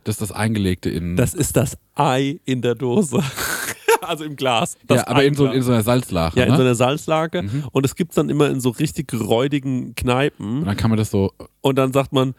Das 0.03 0.15
ist 0.15 0.21
das 0.21 0.31
Eingelegte 0.31 0.89
in. 0.89 1.15
Das 1.15 1.33
ist 1.35 1.55
das 1.55 1.77
Ei 1.95 2.39
in 2.45 2.61
der 2.61 2.75
Dose. 2.75 3.23
also 4.07 4.23
im 4.23 4.35
Glas. 4.35 4.77
Ja, 4.89 5.07
aber 5.07 5.23
in 5.23 5.33
so, 5.35 5.47
in 5.47 5.61
so 5.61 5.71
einer 5.71 5.83
Salzlache. 5.83 6.37
ja, 6.37 6.45
in 6.45 6.51
ne? 6.51 6.57
so 6.57 6.63
einer 6.63 6.75
Salzlage. 6.75 7.43
Mhm. 7.43 7.65
Und 7.71 7.85
es 7.85 7.95
gibt 7.95 8.17
dann 8.17 8.29
immer 8.29 8.49
in 8.49 8.59
so 8.59 8.69
richtig 8.69 9.13
räudigen 9.13 9.95
Kneipen. 9.95 10.59
und 10.59 10.65
dann 10.65 10.77
kann 10.77 10.89
man 10.89 10.97
das 10.97 11.11
so. 11.11 11.31
Und 11.61 11.77
dann 11.77 11.93
sagt 11.93 12.13
man, 12.13 12.33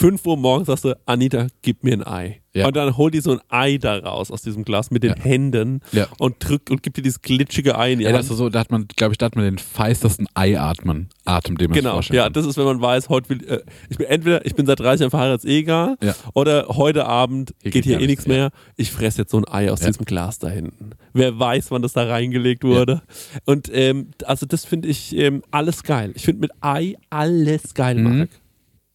5 0.00 0.24
Uhr 0.26 0.36
morgens 0.36 0.68
sagst 0.68 0.84
du, 0.84 0.96
Anita, 1.06 1.48
gib 1.62 1.82
mir 1.82 1.92
ein 1.94 2.06
Ei. 2.06 2.40
Ja. 2.54 2.66
Und 2.68 2.76
dann 2.76 2.96
holt 2.96 3.14
die 3.14 3.20
so 3.20 3.32
ein 3.32 3.40
Ei 3.48 3.78
da 3.78 3.98
raus 3.98 4.30
aus 4.30 4.42
diesem 4.42 4.64
Glas 4.64 4.90
mit 4.92 5.02
den 5.02 5.14
Ja. 5.16 5.22
Händen 5.22 5.80
Ja. 5.92 6.06
und 6.18 6.36
drückt 6.38 6.70
und 6.70 6.82
gibt 6.84 6.96
dir 6.96 7.02
dieses 7.02 7.20
glitschige 7.20 7.76
Ei 7.78 7.92
in 7.92 7.98
die 7.98 8.04
Ja, 8.04 8.10
Hand. 8.10 8.20
das 8.20 8.30
ist 8.30 8.36
so, 8.38 8.48
da 8.48 8.60
hat 8.60 8.70
man, 8.70 8.86
glaube 8.96 9.12
ich, 9.14 9.18
da 9.18 9.26
hat 9.26 9.34
man 9.36 9.44
den 9.44 9.58
feistesten 9.58 10.28
Eiatmen, 10.34 11.08
Atem, 11.24 11.58
den 11.58 11.70
man 11.70 11.78
Genau, 11.78 12.00
ja, 12.00 12.24
kann. 12.24 12.32
das 12.32 12.46
ist, 12.46 12.56
wenn 12.56 12.64
man 12.64 12.80
weiß, 12.80 13.08
heute 13.08 13.28
will, 13.30 13.44
äh, 13.48 13.60
ich 13.90 13.98
bin 13.98 14.06
entweder, 14.06 14.46
ich 14.46 14.54
bin 14.54 14.66
seit 14.66 14.78
30 14.80 15.00
Jahren 15.00 15.10
verheiratet, 15.10 15.44
ist 15.44 15.50
eh 15.50 15.58
egal, 15.58 15.96
Ja. 16.02 16.14
oder 16.34 16.66
heute 16.68 17.06
Abend 17.06 17.54
Hier 17.62 17.70
geht 17.72 17.84
hier 17.84 18.00
eh 18.00 18.06
nichts 18.06 18.26
mehr, 18.26 18.50
ich 18.76 18.90
fresse 18.92 19.22
jetzt 19.22 19.32
so 19.32 19.38
ein 19.38 19.48
Ei 19.48 19.70
aus 19.70 19.80
Ja. 19.80 19.88
diesem 19.88 20.04
Glas 20.04 20.38
da 20.38 20.48
hinten. 20.48 20.90
Wer 21.12 21.38
weiß, 21.38 21.70
wann 21.72 21.82
das 21.82 21.92
da 21.92 22.04
reingelegt 22.04 22.62
wurde. 22.64 23.02
Und 23.46 23.68
ähm, 23.72 24.10
also 24.24 24.46
das 24.46 24.64
finde 24.64 24.88
ich 24.88 25.14
ähm, 25.16 25.42
alles 25.50 25.82
geil. 25.82 26.12
Ich 26.14 26.22
finde 26.24 26.40
mit 26.42 26.52
Ei 26.60 26.94
alles 27.10 27.74
geil, 27.74 27.96
Mhm. 27.96 28.02
Marek. 28.04 28.30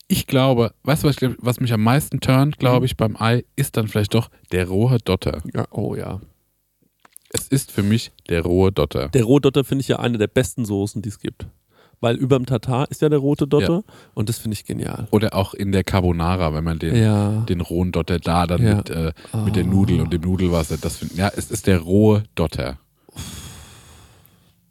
Ich 0.07 0.27
glaube, 0.27 0.73
weißt 0.83 1.03
du, 1.03 1.07
was, 1.07 1.15
glaub, 1.15 1.33
was 1.39 1.59
mich 1.59 1.73
am 1.73 1.81
meisten 1.83 2.19
turnt, 2.19 2.59
glaube 2.59 2.79
Mhm. 2.79 2.85
ich, 2.85 2.97
beim 2.97 3.15
Ei, 3.17 3.43
ist 3.55 3.77
dann 3.77 3.87
vielleicht 3.87 4.13
doch 4.13 4.29
der 4.51 4.67
rohe 4.67 4.97
Dotter. 5.03 5.41
Ja, 5.53 5.65
oh 5.71 5.95
ja. 5.95 6.19
Es 7.29 7.47
ist 7.47 7.71
für 7.71 7.81
mich 7.83 8.11
der 8.29 8.43
rohe 8.43 8.71
Dotter. 8.71 9.09
Der 9.09 9.23
Rohdotter 9.23 9.63
finde 9.63 9.81
ich 9.81 9.87
ja 9.87 9.97
eine 9.99 10.19
der 10.19 10.27
besten 10.27 10.65
Soßen, 10.65 11.01
die 11.01 11.09
es 11.09 11.19
gibt. 11.19 11.47
Weil 11.99 12.17
überm 12.17 12.45
Tatar 12.45 12.91
ist 12.91 13.01
ja 13.01 13.07
der 13.09 13.17
rote 13.19 13.47
Dotter 13.47 13.83
und 14.13 14.27
das 14.29 14.37
finde 14.37 14.53
ich 14.55 14.65
genial. 14.65 15.07
Oder 15.09 15.33
auch 15.33 15.53
in 15.53 15.71
der 15.71 15.83
Carbonara, 15.85 16.53
wenn 16.53 16.63
man 16.65 16.77
den, 16.77 16.95
Ja. 16.95 17.39
den 17.47 17.61
rohen 17.61 17.91
Dotter 17.93 18.19
da 18.19 18.45
dann 18.45 18.61
Ja. 18.61 18.75
mit, 18.75 18.89
äh, 18.89 19.13
mit 19.45 19.55
der 19.55 19.63
Nudel 19.63 20.01
und 20.01 20.11
dem 20.13 20.21
Nudelwasser, 20.21 20.77
das 20.77 20.97
find, 20.97 21.15
ja, 21.15 21.31
es 21.35 21.49
ist 21.49 21.65
der 21.65 21.79
rohe 21.79 22.23
Dotter. 22.35 22.77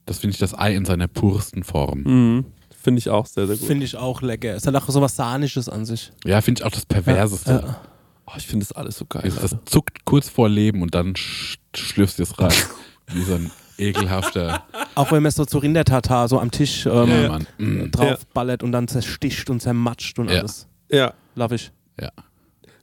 Das 0.06 0.18
finde 0.18 0.34
ich 0.34 0.38
das 0.38 0.56
Ei 0.56 0.74
in 0.74 0.84
seiner 0.84 1.08
pursten 1.08 1.64
Form. 1.64 2.02
Mhm. 2.02 2.44
Finde 2.82 2.98
ich 2.98 3.08
auch 3.10 3.26
sehr, 3.26 3.46
sehr 3.46 3.56
gut. 3.56 3.66
Finde 3.66 3.84
ich 3.86 3.96
auch 3.96 4.22
lecker. 4.22 4.54
Es 4.54 4.66
hat 4.66 4.74
auch 4.74 4.88
so 4.88 5.00
was 5.00 5.14
Sahnisches 5.16 5.68
an 5.68 5.84
sich. 5.84 6.12
Ja, 6.24 6.40
finde 6.40 6.60
ich 6.60 6.66
auch 6.66 6.70
das 6.72 6.84
Perverseste. 6.84 7.62
Ja. 7.64 7.80
Oh, 8.26 8.32
ich 8.36 8.46
finde 8.46 8.64
das 8.66 8.72
alles 8.72 8.96
so 8.98 9.04
geil. 9.06 9.22
Das, 9.24 9.36
das 9.36 9.56
zuckt 9.66 10.04
kurz 10.04 10.28
vor 10.28 10.48
Leben 10.48 10.82
und 10.82 10.94
dann 10.94 11.14
sch 11.16 11.58
schlürfst 11.76 12.18
du 12.18 12.24
es 12.24 12.38
rein. 12.38 12.52
Wie 13.12 13.22
so 13.22 13.34
ein 13.34 13.50
ekelhafter. 13.78 14.62
Auch 14.94 15.12
wenn 15.12 15.22
man 15.22 15.28
es 15.28 15.34
so 15.36 15.44
zu 15.44 15.58
Rindertatar 15.58 16.28
so 16.28 16.38
am 16.40 16.50
Tisch 16.50 16.86
ähm, 16.86 17.08
Ja. 17.08 17.38
Mm. 17.58 17.90
draufballert 17.90 18.62
und 18.62 18.72
dann 18.72 18.88
zersticht 18.88 19.48
und 19.50 19.60
zermatscht 19.60 20.18
und 20.18 20.28
Ja. 20.28 20.40
alles. 20.40 20.66
Ja. 20.90 21.14
Love 21.34 21.54
ich. 21.56 21.72
Ja. 22.00 22.10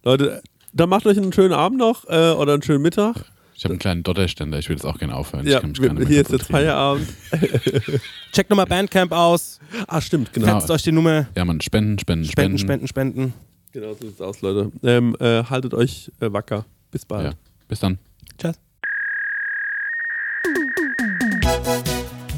Leute, 0.03 0.41
dann 0.73 0.89
macht 0.89 1.05
euch 1.05 1.17
einen 1.17 1.33
schönen 1.33 1.53
Abend 1.53 1.77
noch 1.79 2.05
äh, 2.07 2.31
oder 2.31 2.53
einen 2.53 2.61
schönen 2.63 2.81
Mittag. 2.81 3.15
Ich 3.59 3.65
habe 3.65 3.73
einen 3.73 3.79
kleinen 3.79 4.03
Dotterständer, 4.03 4.57
ich 4.57 4.69
will 4.69 4.77
jetzt 4.77 4.85
auch 4.85 4.97
gerne 4.97 5.13
aufhören. 5.13 5.45
ich 5.45 5.51
Ja, 5.51 5.59
kann 5.59 5.71
mich 5.71 5.81
wir, 5.81 5.89
gar 5.89 5.95
nicht 5.95 6.07
hier 6.07 6.21
ist 6.21 6.31
jetzt. 6.31 6.47
Feierabend. 6.47 7.09
Checkt 8.31 8.49
nochmal 8.49 8.65
Bandcamp 8.67 9.11
aus. 9.11 9.59
Ah, 9.85 9.99
stimmt, 9.99 10.31
genau. 10.31 10.57
Setzt 10.59 10.71
euch 10.71 10.83
die 10.83 10.93
Nummer. 10.93 11.27
Ja, 11.35 11.43
man, 11.43 11.59
spenden, 11.59 11.99
spenden, 11.99 12.23
Spenden, 12.23 12.57
spenden. 12.57 12.87
spenden, 12.87 13.27
spenden. 13.27 13.33
Genau 13.73 13.93
so 13.95 14.07
sieht's 14.07 14.21
aus, 14.21 14.39
Leute. 14.41 14.71
Ähm, 14.81 15.13
äh, 15.19 15.43
haltet 15.43 15.73
euch 15.73 16.09
äh, 16.21 16.31
wacker. 16.31 16.63
Bis 16.89 17.03
bald. 17.03 17.25
Ja. 17.25 17.31
Bis 17.67 17.81
dann. 17.81 17.97